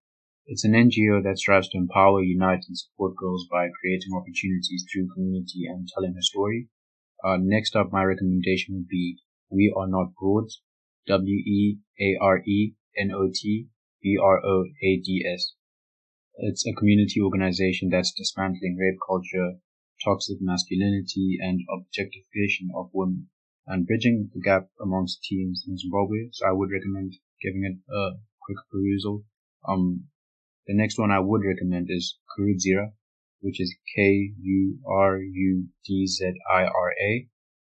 It's 0.46 0.64
an 0.64 0.72
NGO 0.72 1.22
that 1.22 1.38
strives 1.38 1.68
to 1.70 1.78
empower, 1.78 2.22
unite, 2.22 2.64
and 2.66 2.78
support 2.78 3.16
girls 3.16 3.46
by 3.50 3.68
creating 3.80 4.14
opportunities 4.14 4.86
through 4.90 5.12
community 5.12 5.66
and 5.66 5.86
telling 5.86 6.14
her 6.14 6.22
story. 6.22 6.68
Uh, 7.22 7.36
next 7.38 7.76
up, 7.76 7.92
my 7.92 8.04
recommendation 8.04 8.74
would 8.74 8.88
be 8.88 9.18
We 9.50 9.74
Are 9.76 9.86
Not 9.88 10.14
Broads. 10.14 10.62
W 11.06 11.36
E 11.36 11.78
A 12.00 12.16
R 12.22 12.38
E 12.38 12.74
N 12.96 13.12
O 13.12 13.28
T 13.32 13.68
B 14.02 14.16
R 14.16 14.44
O 14.44 14.64
A 14.82 14.96
D 15.04 15.26
S. 15.30 15.55
It's 16.38 16.66
a 16.66 16.74
community 16.74 17.18
organization 17.22 17.88
that's 17.88 18.12
dismantling 18.12 18.76
rape 18.76 18.98
culture, 19.06 19.58
toxic 20.04 20.36
masculinity, 20.40 21.38
and 21.40 21.60
objectification 21.72 22.68
of 22.76 22.90
women, 22.92 23.30
and 23.66 23.86
bridging 23.86 24.28
the 24.34 24.40
gap 24.40 24.68
amongst 24.78 25.22
teens 25.22 25.64
in 25.66 25.78
Zimbabwe. 25.78 26.28
So 26.32 26.46
I 26.46 26.52
would 26.52 26.70
recommend 26.70 27.14
giving 27.40 27.64
it 27.64 27.78
a 27.90 28.18
quick 28.44 28.58
perusal. 28.70 29.24
Um, 29.66 30.08
the 30.66 30.74
next 30.76 30.98
one 30.98 31.10
I 31.10 31.20
would 31.20 31.42
recommend 31.42 31.88
is 31.88 32.18
Kurudzira, 32.36 32.92
which 33.40 33.58
is 33.58 33.74
K-U-R-U-D-Z-I-R-A, 33.96 34.88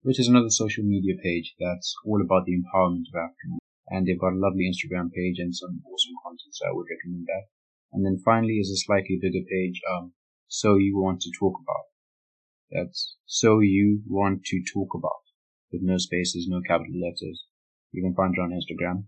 which 0.02 0.20
is 0.20 0.28
another 0.28 0.50
social 0.50 0.84
media 0.84 1.16
page 1.22 1.54
that's 1.58 1.94
all 2.04 2.20
about 2.20 2.44
the 2.44 2.52
empowerment 2.52 3.08
of 3.08 3.16
African 3.16 3.50
women. 3.56 3.60
And 3.88 4.06
they've 4.06 4.20
got 4.20 4.34
a 4.34 4.38
lovely 4.38 4.68
Instagram 4.68 5.10
page 5.10 5.38
and 5.38 5.56
some 5.56 5.80
awesome 5.86 6.16
content, 6.22 6.52
so 6.52 6.66
I 6.68 6.72
would 6.72 6.86
recommend 6.90 7.26
that. 7.28 7.46
And 7.92 8.04
then 8.04 8.22
finally 8.24 8.58
is 8.58 8.70
a 8.70 8.84
slightly 8.84 9.18
bigger 9.20 9.44
page, 9.50 9.80
um, 9.90 10.12
so 10.46 10.76
you 10.76 10.98
want 10.98 11.20
to 11.22 11.30
talk 11.38 11.54
about. 11.62 11.86
That's 12.70 13.16
so 13.26 13.60
you 13.60 14.02
want 14.06 14.44
to 14.44 14.62
talk 14.72 14.94
about 14.94 15.24
with 15.72 15.82
no 15.82 15.96
spaces, 15.98 16.46
no 16.48 16.60
capital 16.66 17.00
letters. 17.00 17.46
You 17.92 18.02
can 18.02 18.14
find 18.14 18.34
it 18.36 18.40
on 18.40 18.50
Instagram. 18.50 19.04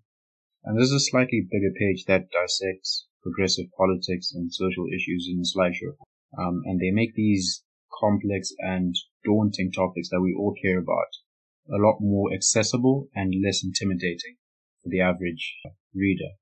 And 0.65 0.77
there's 0.77 0.93
a 0.93 1.01
slightly 1.01 1.47
bigger 1.51 1.73
page 1.78 2.05
that 2.07 2.31
dissects 2.31 3.07
progressive 3.23 3.66
politics 3.77 4.32
and 4.35 4.52
social 4.52 4.86
issues 4.89 5.28
in 5.31 5.43
slideshow. 5.43 5.97
Um, 6.39 6.62
and 6.65 6.81
they 6.81 6.90
make 6.90 7.15
these 7.15 7.65
complex 8.01 8.52
and 8.59 8.94
daunting 9.24 9.73
topics 9.73 10.09
that 10.11 10.20
we 10.20 10.35
all 10.35 10.55
care 10.62 10.78
about 10.78 11.12
a 11.69 11.77
lot 11.77 11.98
more 12.01 12.32
accessible 12.32 13.09
and 13.15 13.35
less 13.44 13.62
intimidating 13.62 14.36
for 14.82 14.89
the 14.89 15.01
average 15.01 15.57
reader. 15.94 16.32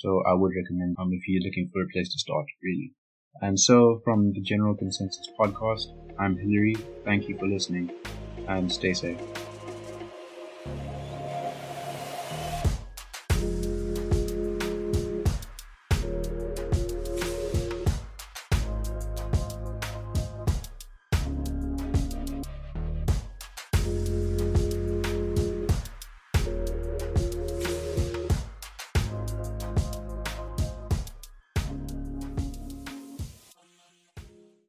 So 0.00 0.22
I 0.26 0.32
would 0.32 0.52
recommend 0.56 0.96
um, 0.98 1.12
if 1.12 1.28
you're 1.28 1.42
looking 1.42 1.68
for 1.72 1.82
a 1.82 1.88
place 1.92 2.10
to 2.12 2.18
start, 2.18 2.46
really. 2.62 2.94
And 3.42 3.60
so 3.60 4.00
from 4.02 4.32
the 4.32 4.40
General 4.40 4.74
Consensus 4.74 5.28
Podcast, 5.38 5.92
I'm 6.18 6.36
Hilary. 6.38 6.76
Thank 7.04 7.28
you 7.28 7.36
for 7.38 7.46
listening 7.46 7.90
and 8.48 8.72
stay 8.72 8.94
safe. 8.94 9.20